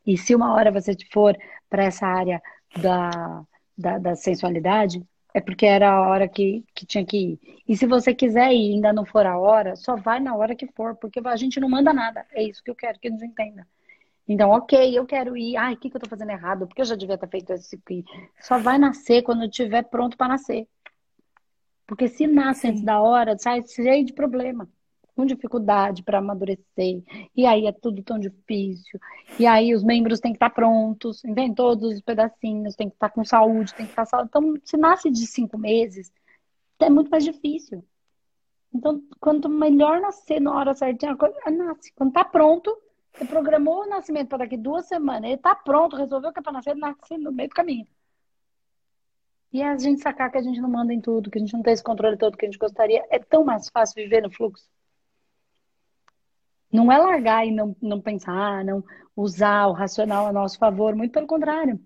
E 0.06 0.18
se 0.18 0.36
uma 0.36 0.54
hora 0.54 0.70
você 0.70 0.92
for 1.14 1.34
para 1.70 1.86
essa 1.86 2.06
área 2.06 2.42
da, 2.78 3.46
da, 3.78 3.98
da, 3.98 4.16
sensualidade, 4.18 5.02
é 5.34 5.40
porque 5.40 5.66
era 5.66 5.90
a 5.90 6.10
hora 6.10 6.28
que, 6.28 6.66
que 6.76 6.86
tinha 6.86 7.06
que 7.06 7.18
ir. 7.18 7.40
E 7.66 7.78
se 7.78 7.86
você 7.88 8.14
quiser 8.14 8.52
ir 8.52 8.72
e 8.72 8.74
ainda 8.74 8.92
não 8.92 9.06
for 9.06 9.26
a 9.26 9.40
hora, 9.40 9.78
só 9.78 9.96
vai 9.96 10.20
na 10.20 10.36
hora 10.36 10.58
que 10.58 10.68
for, 10.68 10.98
porque 10.98 11.22
a 11.24 11.38
gente 11.38 11.58
não 11.58 11.70
manda 11.70 11.94
nada. 11.94 12.26
É 12.34 12.44
isso 12.44 12.62
que 12.62 12.70
eu 12.70 12.76
quero 12.76 13.00
que 13.00 13.08
eles 13.08 13.22
entendam. 13.22 13.66
Então, 14.28 14.50
ok, 14.50 14.98
eu 14.98 15.06
quero 15.06 15.38
ir. 15.38 15.56
Ai, 15.56 15.74
o 15.74 15.78
que, 15.78 15.90
que 15.90 15.96
eu 15.96 16.02
tô 16.02 16.10
fazendo 16.10 16.32
errado? 16.32 16.66
Porque 16.68 16.82
eu 16.82 16.86
já 16.86 16.96
devia 16.96 17.18
ter 17.18 17.30
feito 17.30 17.54
isso 17.54 17.76
aqui. 17.76 18.04
Só 18.42 18.58
vai 18.58 18.78
nascer 18.78 19.22
quando 19.22 19.46
estiver 19.46 19.84
pronto 19.84 20.18
para 20.18 20.30
nascer. 20.30 20.68
Porque 21.86 22.08
se 22.08 22.26
nasce 22.26 22.68
antes 22.68 22.82
da 22.82 23.00
hora, 23.00 23.38
sai 23.38 23.64
cheio 23.68 24.04
de 24.04 24.14
problema. 24.14 24.68
Com 25.16 25.26
dificuldade 25.26 26.04
para 26.04 26.18
amadurecer. 26.18 27.04
E 27.36 27.46
aí 27.46 27.68
é 27.68 27.72
tudo 27.72 28.02
tão 28.02 28.18
difícil. 28.18 29.00
E 29.40 29.46
aí 29.46 29.74
os 29.74 29.84
membros 29.84 30.20
têm 30.20 30.32
que 30.32 30.38
estar 30.38 30.50
prontos, 30.50 31.24
entende? 31.24 31.56
Todos 31.56 31.94
os 31.94 32.02
pedacinhos, 32.02 32.76
tem 32.76 32.90
que 32.90 32.96
estar 32.96 33.10
com 33.10 33.24
saúde, 33.24 33.74
tem 33.76 33.86
que 33.86 33.92
estar 33.92 34.06
saudável. 34.06 34.28
Então, 34.28 34.62
se 34.66 34.76
nasce 34.76 35.10
de 35.12 35.26
cinco 35.28 35.58
meses, 35.58 36.12
é 36.80 36.90
muito 36.90 37.10
mais 37.10 37.24
difícil. 37.24 37.86
Então, 38.74 39.02
quanto 39.22 39.48
melhor 39.48 40.02
nascer 40.02 40.42
na 40.42 40.54
hora 40.54 40.74
certinha, 40.74 41.16
nasce. 41.50 41.94
Quando 41.96 42.12
tá 42.12 42.26
pronto, 42.26 42.76
você 43.16 43.26
programou 43.26 43.84
o 43.84 43.90
nascimento 43.90 44.28
para 44.28 44.40
daqui 44.40 44.58
duas 44.58 44.88
semanas. 44.88 45.24
Ele 45.24 45.36
está 45.36 45.56
pronto, 45.56 45.96
resolveu 45.96 46.34
que 46.34 46.40
é 46.40 46.42
para 46.42 46.52
nascer, 46.52 46.72
ele 46.72 46.82
nasce 46.82 47.18
no 47.18 47.32
meio 47.32 47.50
do 47.50 47.56
caminho. 47.56 47.88
E 49.54 49.64
a 49.64 49.78
gente 49.78 50.02
sacar 50.02 50.30
que 50.30 50.38
a 50.38 50.42
gente 50.42 50.60
não 50.60 50.70
manda 50.70 50.94
em 50.94 51.00
tudo, 51.00 51.32
que 51.32 51.38
a 51.38 51.42
gente 51.42 51.54
não 51.54 51.62
tem 51.62 51.74
esse 51.74 51.84
controle 51.84 52.18
todo 52.18 52.38
que 52.38 52.46
a 52.46 52.50
gente 52.50 52.60
gostaria. 52.60 53.06
É 53.10 53.18
tão 53.20 53.46
mais 53.46 53.70
fácil 53.70 54.04
viver 54.04 54.22
no 54.22 54.30
fluxo. 54.30 54.68
Não 56.70 56.92
é 56.92 56.98
largar 56.98 57.48
e 57.48 57.52
não, 57.52 57.74
não 57.82 58.02
pensar, 58.02 58.66
não 58.66 58.84
usar 59.16 59.68
o 59.68 59.72
racional 59.72 60.28
a 60.28 60.34
nosso 60.34 60.58
favor, 60.58 60.94
muito 60.94 61.14
pelo 61.14 61.26
contrário. 61.26 61.80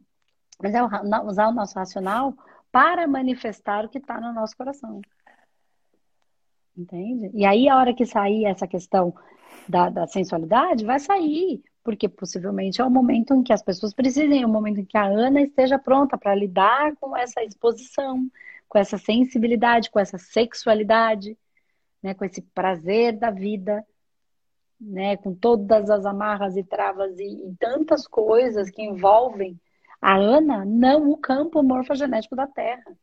Mas 0.59 0.73
é 0.73 0.82
usar 0.82 1.47
o 1.49 1.53
nosso 1.53 1.77
racional 1.77 2.34
para 2.71 3.07
manifestar 3.07 3.86
o 3.86 3.89
que 3.89 3.99
está 3.99 4.19
no 4.19 4.34
nosso 4.34 4.57
coração. 4.57 4.99
Entende? 6.75 7.30
E 7.36 7.45
aí, 7.45 7.69
a 7.69 7.77
hora 7.77 7.93
que 7.93 8.05
sair 8.05 8.45
essa 8.45 8.67
questão 8.67 9.13
da, 9.70 9.88
da 9.88 10.07
sensualidade, 10.07 10.84
vai 10.84 10.99
sair, 10.99 11.63
porque 11.84 12.09
possivelmente 12.09 12.82
é 12.82 12.84
o 12.84 12.89
momento 12.89 13.36
em 13.36 13.43
que 13.43 13.53
as 13.53 13.61
pessoas 13.61 13.93
precisem, 13.93 14.41
é 14.41 14.45
o 14.45 14.49
momento 14.49 14.80
em 14.80 14.86
que 14.86 14.97
a 14.97 15.05
Ana 15.05 15.41
esteja 15.41 15.78
pronta 15.78 16.17
para 16.17 16.34
lidar 16.34 16.95
com 16.95 17.15
essa 17.15 17.43
exposição, 17.43 18.28
com 18.67 18.80
essa 18.80 18.97
sensibilidade, 18.97 19.91
com 19.91 19.99
essa 19.99 20.17
sexualidade, 20.17 21.38
né, 22.01 22.15
com 22.15 22.26
esse 22.26 22.41
prazer 22.41 23.17
da 23.17 23.30
vida, 23.30 23.86
né, 24.82 25.17
com 25.17 25.36
todas 25.36 25.88
as 25.91 26.03
amarras 26.03 26.57
e 26.57 26.63
travas 26.63 27.20
e, 27.20 27.49
e 27.49 27.55
tantas 27.59 28.07
coisas 28.07 28.72
que 28.72 28.82
envolvem 28.82 29.59
a 30.01 30.15
Ana, 30.15 30.65
não 30.65 31.11
o 31.11 31.17
campo 31.17 31.61
morfogenético 31.61 32.36
da 32.36 32.47
Terra. 32.47 32.97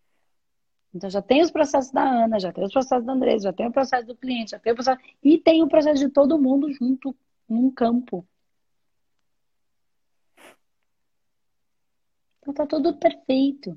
Então 0.97 1.11
já 1.11 1.21
tem 1.21 1.43
os 1.43 1.51
processos 1.51 1.93
da 1.93 2.03
Ana, 2.03 2.41
já 2.41 2.53
tem 2.53 2.65
os 2.65 2.73
processos 2.73 3.05
da 3.05 3.13
Andresa, 3.13 3.45
já 3.45 3.53
tem 3.53 3.67
o 3.67 3.73
processo 3.73 4.07
do 4.07 4.17
cliente, 4.17 4.53
já 4.53 4.59
tem 4.59 4.73
o 4.73 4.75
processo. 4.75 5.01
E 5.23 5.39
tem 5.39 5.63
o 5.63 5.69
processo 5.69 6.01
de 6.01 6.09
todo 6.11 6.39
mundo 6.39 6.73
junto 6.73 7.15
num 7.49 7.71
campo. 7.71 8.27
Então 12.41 12.55
tá 12.55 12.67
tudo 12.67 12.97
perfeito. 12.97 13.77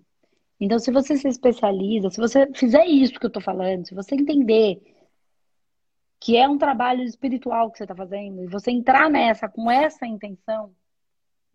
Então, 0.60 0.78
se 0.80 0.92
você 0.92 1.18
se 1.18 1.28
especializa, 1.28 2.10
se 2.10 2.20
você 2.20 2.52
fizer 2.54 2.86
isso 2.86 3.20
que 3.20 3.26
eu 3.26 3.32
tô 3.32 3.42
falando, 3.42 3.88
se 3.88 3.96
você 3.96 4.16
entender 4.16 4.82
que 6.20 6.36
é 6.38 6.48
um 6.48 6.58
trabalho 6.58 7.04
espiritual 7.04 7.72
que 7.72 7.78
você 7.78 7.86
está 7.86 7.96
fazendo, 7.96 8.44
e 8.44 8.48
você 8.48 8.72
entrar 8.72 9.10
nessa 9.10 9.48
com 9.48 9.72
essa 9.72 10.06
intenção 10.06 10.74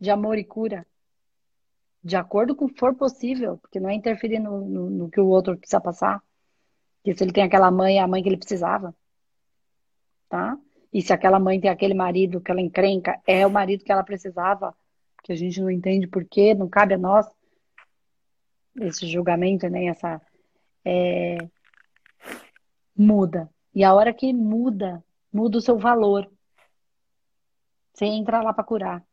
de 0.00 0.10
amor 0.10 0.38
e 0.38 0.44
cura, 0.44 0.86
de 2.04 2.16
acordo 2.16 2.54
com 2.54 2.68
for 2.68 2.94
possível, 2.94 3.56
porque 3.58 3.80
não 3.80 3.88
é 3.88 3.94
interferir 3.94 4.38
no, 4.38 4.60
no, 4.60 4.90
no, 4.90 5.10
que 5.10 5.20
o 5.20 5.26
outro 5.26 5.56
precisa 5.56 5.80
passar. 5.80 6.22
Porque 6.96 7.16
se 7.16 7.24
ele 7.24 7.32
tem 7.32 7.44
aquela 7.44 7.70
mãe, 7.70 7.98
é 7.98 8.02
a 8.02 8.06
mãe 8.06 8.22
que 8.22 8.28
ele 8.28 8.36
precisava. 8.36 8.94
Tá? 10.28 10.58
E 10.92 11.00
se 11.00 11.12
aquela 11.12 11.40
mãe 11.40 11.58
tem 11.60 11.70
aquele 11.70 11.94
marido 11.94 12.40
que 12.40 12.50
ela 12.50 12.60
encrenca, 12.60 13.18
é 13.26 13.46
o 13.46 13.50
marido 13.50 13.84
que 13.84 13.90
ela 13.90 14.04
precisava, 14.04 14.76
que 15.22 15.32
a 15.32 15.36
gente 15.36 15.60
não 15.60 15.70
entende 15.70 16.06
por 16.06 16.24
quê, 16.26 16.54
não 16.54 16.68
cabe 16.68 16.94
a 16.94 16.98
nós 16.98 17.26
esse 18.80 19.06
julgamento, 19.06 19.68
nem 19.68 19.84
né? 19.84 19.90
essa. 19.90 20.20
É... 20.84 21.38
Muda. 22.96 23.50
E 23.74 23.82
a 23.82 23.94
hora 23.94 24.12
que 24.12 24.32
muda, 24.32 25.02
muda 25.32 25.58
o 25.58 25.60
seu 25.60 25.78
valor. 25.78 26.30
Você 27.92 28.04
entra 28.04 28.42
lá 28.42 28.52
para 28.52 28.64
curar. 28.64 29.04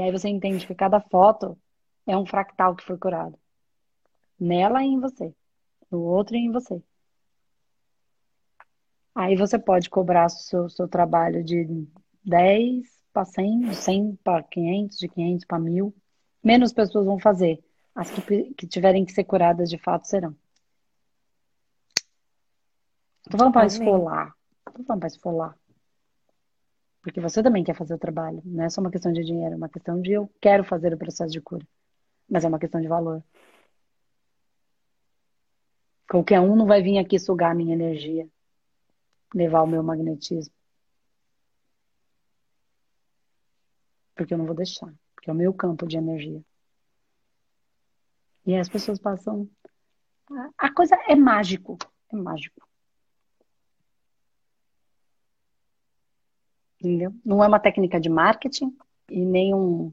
E 0.00 0.02
aí 0.02 0.10
você 0.10 0.30
entende 0.30 0.66
que 0.66 0.74
cada 0.74 0.98
foto 0.98 1.58
é 2.06 2.16
um 2.16 2.24
fractal 2.24 2.74
que 2.74 2.82
foi 2.82 2.96
curado. 2.96 3.38
Nela 4.40 4.82
e 4.82 4.86
em 4.86 4.98
você. 4.98 5.34
No 5.90 6.00
outro 6.00 6.36
e 6.36 6.38
em 6.38 6.50
você. 6.50 6.82
Aí 9.14 9.36
você 9.36 9.58
pode 9.58 9.90
cobrar 9.90 10.24
o 10.24 10.30
seu, 10.30 10.70
seu 10.70 10.88
trabalho 10.88 11.44
de 11.44 11.86
10 12.24 12.86
para 13.12 13.26
100, 13.26 13.60
de 13.60 13.74
100 13.74 14.16
para 14.24 14.42
500, 14.42 14.96
de 14.96 15.06
500 15.06 15.44
para 15.44 15.58
1000. 15.58 15.94
Menos 16.42 16.72
pessoas 16.72 17.04
vão 17.04 17.18
fazer. 17.18 17.62
As 17.94 18.10
que, 18.10 18.54
que 18.54 18.66
tiverem 18.66 19.04
que 19.04 19.12
ser 19.12 19.24
curadas 19.24 19.68
de 19.68 19.76
fato 19.76 20.06
serão. 20.06 20.34
Tô 23.28 23.36
falando 23.36 23.52
para 23.52 23.66
esfolar. 23.66 24.34
Tô 24.64 24.82
falando 24.82 25.00
para 25.00 25.08
esfolar. 25.08 25.58
Porque 27.02 27.20
você 27.20 27.42
também 27.42 27.64
quer 27.64 27.74
fazer 27.74 27.94
o 27.94 27.98
trabalho. 27.98 28.42
Não 28.44 28.64
é 28.64 28.68
só 28.68 28.80
uma 28.80 28.90
questão 28.90 29.12
de 29.12 29.24
dinheiro, 29.24 29.54
é 29.54 29.56
uma 29.56 29.68
questão 29.68 30.00
de 30.00 30.12
eu 30.12 30.30
quero 30.40 30.64
fazer 30.64 30.92
o 30.92 30.98
processo 30.98 31.32
de 31.32 31.40
cura. 31.40 31.66
Mas 32.28 32.44
é 32.44 32.48
uma 32.48 32.58
questão 32.58 32.80
de 32.80 32.88
valor. 32.88 33.22
Qualquer 36.08 36.40
um 36.40 36.56
não 36.56 36.66
vai 36.66 36.82
vir 36.82 36.98
aqui 36.98 37.18
sugar 37.18 37.52
a 37.52 37.54
minha 37.54 37.72
energia, 37.72 38.28
levar 39.34 39.62
o 39.62 39.66
meu 39.66 39.82
magnetismo. 39.82 40.52
Porque 44.14 44.34
eu 44.34 44.38
não 44.38 44.44
vou 44.44 44.54
deixar. 44.54 44.92
Porque 45.14 45.30
é 45.30 45.32
o 45.32 45.36
meu 45.36 45.54
campo 45.54 45.86
de 45.86 45.96
energia. 45.96 46.42
E 48.44 48.56
as 48.56 48.68
pessoas 48.68 48.98
passam. 48.98 49.48
A 50.58 50.72
coisa 50.74 50.96
é 51.08 51.14
mágico. 51.14 51.78
É 52.12 52.16
mágico. 52.16 52.69
Entendeu? 56.80 57.12
Não 57.24 57.44
é 57.44 57.46
uma 57.46 57.60
técnica 57.60 58.00
de 58.00 58.08
marketing 58.08 58.74
e 59.10 59.24
nem 59.24 59.54
um, 59.54 59.92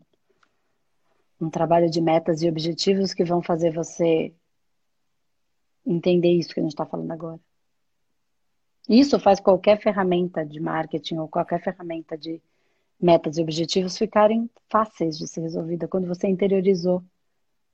Um 1.39 1.49
trabalho 1.49 1.89
de 1.89 2.01
metas 2.01 2.41
e 2.41 2.49
objetivos 2.49 3.13
que 3.13 3.23
vão 3.23 3.41
fazer 3.43 3.71
você 3.71 4.33
entender 5.85 6.31
isso 6.31 6.53
que 6.53 6.59
a 6.59 6.63
gente 6.63 6.71
está 6.71 6.85
falando 6.85 7.11
agora. 7.11 7.39
Isso 8.89 9.19
faz 9.19 9.39
qualquer 9.39 9.81
ferramenta 9.81 10.45
de 10.45 10.59
marketing 10.59 11.17
ou 11.17 11.27
qualquer 11.27 11.61
ferramenta 11.61 12.17
de 12.17 12.41
metas 12.99 13.37
e 13.37 13.41
objetivos 13.41 13.97
ficarem 13.97 14.49
fáceis 14.69 15.17
de 15.17 15.27
ser 15.27 15.41
resolvida 15.41 15.87
quando 15.87 16.07
você 16.07 16.27
interiorizou 16.27 17.03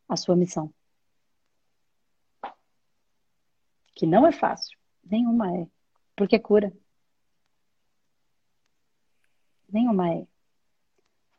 a 0.10 0.18
sua 0.18 0.36
missão. 0.36 0.74
Que 3.96 4.06
não 4.06 4.28
é 4.28 4.32
fácil, 4.32 4.78
nenhuma 5.04 5.56
é, 5.56 5.68
porque 6.16 6.40
cura. 6.40 6.74
Nenhuma 9.74 10.14
é. 10.14 10.28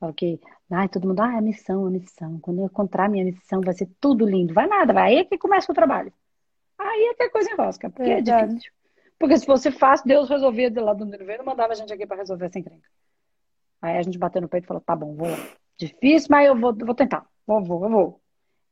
Falo 0.00 0.12
que, 0.12 0.40
ai, 0.70 0.88
todo 0.88 1.06
mundo, 1.06 1.20
ah, 1.20 1.34
é 1.34 1.38
a 1.38 1.40
missão, 1.40 1.86
a 1.86 1.90
missão. 1.90 2.40
Quando 2.40 2.58
eu 2.58 2.66
encontrar 2.66 3.08
minha 3.08 3.24
missão, 3.24 3.60
vai 3.60 3.72
ser 3.72 3.88
tudo 4.00 4.26
lindo. 4.26 4.52
Vai 4.52 4.66
nada, 4.66 4.92
vai. 4.92 5.12
Aí 5.12 5.16
é 5.18 5.24
que 5.24 5.38
começa 5.38 5.70
o 5.70 5.74
trabalho. 5.74 6.12
Aí 6.76 7.10
é 7.10 7.14
que 7.14 7.22
a 7.22 7.30
coisa 7.30 7.50
enrosca, 7.52 7.88
porque 7.88 8.10
é, 8.10 8.18
é 8.18 8.20
difícil. 8.20 8.72
Porque 9.18 9.38
se 9.38 9.46
fosse 9.46 9.70
fácil, 9.70 10.06
Deus 10.06 10.28
resolvia 10.28 10.68
de 10.68 10.80
lá 10.80 10.92
do 10.92 11.04
universo, 11.04 11.44
mandava 11.44 11.72
a 11.72 11.76
gente 11.76 11.92
aqui 11.92 12.04
para 12.04 12.16
resolver 12.16 12.46
essa 12.46 12.58
encrenca. 12.58 12.88
Aí 13.80 13.96
a 13.96 14.02
gente 14.02 14.18
bateu 14.18 14.42
no 14.42 14.48
peito 14.48 14.64
e 14.64 14.66
falou, 14.66 14.82
tá 14.82 14.96
bom, 14.96 15.14
vou. 15.14 15.28
Difícil, 15.78 16.28
mas 16.30 16.48
eu 16.48 16.58
vou, 16.58 16.74
vou 16.74 16.94
tentar. 16.94 17.24
Vou, 17.46 17.62
vou, 17.62 17.84
eu 17.84 17.90
vou. 17.90 18.20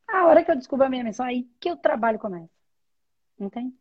A 0.09 0.27
hora 0.27 0.45
que 0.45 0.51
eu 0.51 0.57
descubro 0.57 0.85
a 0.85 0.91
minha 0.91 1.05
missão, 1.05 1.25
aí 1.25 1.49
que 1.61 1.71
o 1.71 1.77
trabalho 1.77 2.19
começa. 2.19 2.51
Entende? 3.39 3.75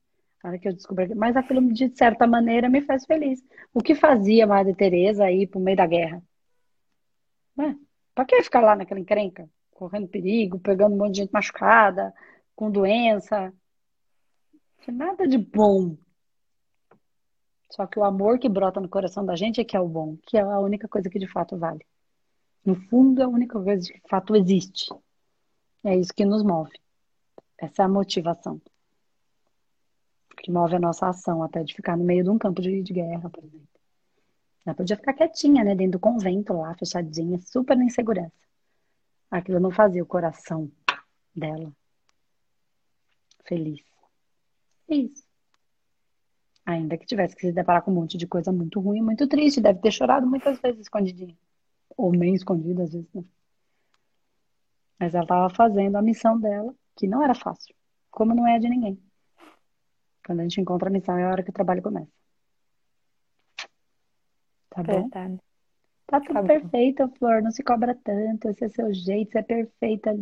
Que 0.59 0.67
eu 0.67 0.73
descobri. 0.73 1.13
Mas 1.13 1.35
aquilo, 1.35 1.71
de 1.71 1.95
certa 1.95 2.25
maneira, 2.25 2.67
me 2.67 2.81
faz 2.81 3.05
feliz. 3.05 3.43
O 3.73 3.81
que 3.81 3.93
fazia 3.93 4.47
Madre 4.47 4.73
Teresa 4.73 5.25
aí 5.25 5.45
pro 5.45 5.59
meio 5.59 5.77
da 5.77 5.85
guerra? 5.85 6.21
Né? 7.55 7.77
Pra 8.15 8.25
que 8.25 8.41
ficar 8.41 8.61
lá 8.61 8.75
naquela 8.75 8.99
encrenca? 8.99 9.49
Correndo 9.71 10.07
perigo, 10.07 10.59
pegando 10.59 10.95
um 10.95 10.97
monte 10.97 11.13
de 11.15 11.21
gente 11.21 11.31
machucada, 11.31 12.13
com 12.55 12.71
doença. 12.71 13.53
Nada 14.87 15.27
de 15.27 15.37
bom 15.37 15.95
só 17.71 17.87
que 17.87 17.97
o 17.97 18.03
amor 18.03 18.37
que 18.37 18.49
brota 18.49 18.81
no 18.81 18.89
coração 18.89 19.25
da 19.25 19.35
gente 19.35 19.61
é 19.61 19.63
que 19.63 19.77
é 19.77 19.79
o 19.79 19.87
bom, 19.87 20.17
que 20.27 20.37
é 20.37 20.41
a 20.41 20.59
única 20.59 20.89
coisa 20.89 21.09
que 21.09 21.17
de 21.17 21.27
fato 21.27 21.57
vale. 21.57 21.85
No 22.65 22.75
fundo, 22.75 23.21
é 23.21 23.25
a 23.25 23.29
única 23.29 23.59
coisa 23.61 23.87
que 23.87 23.99
de 23.99 24.09
fato 24.09 24.35
existe. 24.35 24.93
É 25.83 25.95
isso 25.95 26.13
que 26.13 26.25
nos 26.25 26.43
move. 26.43 26.77
Essa 27.57 27.83
é 27.83 27.85
a 27.85 27.89
motivação. 27.89 28.61
Que 30.37 30.51
move 30.51 30.75
a 30.75 30.79
nossa 30.79 31.07
ação, 31.07 31.43
até 31.43 31.63
de 31.63 31.73
ficar 31.73 31.97
no 31.97 32.03
meio 32.03 32.23
de 32.23 32.29
um 32.29 32.37
campo 32.37 32.61
de, 32.61 32.81
de 32.81 32.93
guerra, 32.93 33.29
por 33.29 33.43
exemplo. 33.43 33.67
Ela 34.65 34.75
podia 34.75 34.95
ficar 34.95 35.13
quietinha, 35.13 35.63
né? 35.63 35.75
Dentro 35.75 35.93
do 35.93 35.99
convento 35.99 36.53
lá, 36.53 36.73
fechadinha, 36.75 37.39
super 37.39 37.75
na 37.75 37.83
insegurança. 37.83 38.33
Aquilo 39.29 39.59
não 39.59 39.71
fazia 39.71 40.03
o 40.03 40.05
coração 40.05 40.71
dela 41.35 41.71
feliz. 43.45 43.81
É 44.89 44.95
isso. 44.95 45.23
Ainda 46.65 46.97
que 46.97 47.05
tivesse 47.05 47.35
que 47.35 47.41
se 47.41 47.51
deparar 47.51 47.81
com 47.81 47.91
um 47.91 47.95
monte 47.95 48.17
de 48.17 48.27
coisa 48.27 48.51
muito 48.51 48.79
ruim, 48.79 49.01
muito 49.01 49.27
triste, 49.27 49.59
deve 49.59 49.79
ter 49.79 49.91
chorado 49.91 50.27
muitas 50.27 50.59
vezes 50.59 50.81
escondidinha. 50.81 51.35
Ou 51.97 52.11
nem 52.11 52.33
escondida, 52.33 52.83
às 52.83 52.93
vezes, 52.93 53.11
né? 53.13 53.23
Mas 54.99 55.15
ela 55.15 55.23
estava 55.23 55.49
fazendo 55.49 55.95
a 55.95 56.01
missão 56.01 56.39
dela, 56.39 56.73
que 56.95 57.07
não 57.07 57.23
era 57.23 57.33
fácil, 57.33 57.73
como 58.11 58.35
não 58.35 58.47
é 58.47 58.59
de 58.59 58.69
ninguém. 58.69 59.01
Quando 60.25 60.39
a 60.39 60.43
gente 60.43 60.61
encontra 60.61 60.89
a 60.89 60.91
missão, 60.91 61.17
é 61.17 61.23
a 61.23 61.29
hora 61.29 61.43
que 61.43 61.49
o 61.49 61.53
trabalho 61.53 61.81
começa. 61.81 62.11
Tá 64.69 64.83
bom? 64.83 65.01
Verdade. 65.01 65.39
Tá 66.07 66.19
tudo 66.19 66.33
tá 66.33 66.43
perfeito, 66.43 67.07
Flor. 67.17 67.41
Não 67.41 67.51
se 67.51 67.63
cobra 67.63 67.95
tanto. 67.95 68.49
Esse 68.49 68.65
é 68.65 68.69
seu 68.69 68.93
jeito. 68.93 69.31
Você 69.31 69.39
é 69.39 69.43
perfeita. 69.43 70.19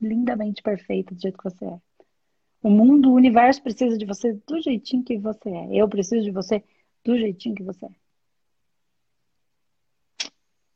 Lindamente 0.00 0.62
perfeita 0.62 1.14
do 1.14 1.20
jeito 1.20 1.36
que 1.36 1.44
você 1.44 1.64
é. 1.64 1.78
O 2.62 2.70
mundo, 2.70 3.10
o 3.10 3.14
universo 3.14 3.62
precisa 3.62 3.98
de 3.98 4.06
você 4.06 4.32
do 4.46 4.60
jeitinho 4.60 5.04
que 5.04 5.18
você 5.18 5.50
é. 5.50 5.74
Eu 5.74 5.88
preciso 5.88 6.24
de 6.24 6.30
você 6.30 6.64
do 7.04 7.18
jeitinho 7.18 7.54
que 7.54 7.62
você 7.62 7.86
é. 7.86 7.90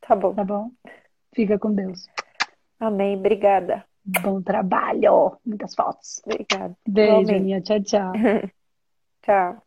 Tá 0.00 0.14
bom. 0.16 0.34
Tá 0.34 0.44
bom? 0.44 0.70
Fica 1.34 1.58
com 1.58 1.72
Deus. 1.72 2.06
Amém. 2.78 3.16
Obrigada. 3.16 3.84
Bom 4.08 4.40
trabalho. 4.40 5.36
Muitas 5.44 5.74
fotos. 5.74 6.22
Obrigada. 6.24 6.74
Beijo, 6.86 7.32
minha. 7.32 7.60
Tchau, 7.60 7.82
tchau. 7.82 8.12
tchau. 9.22 9.62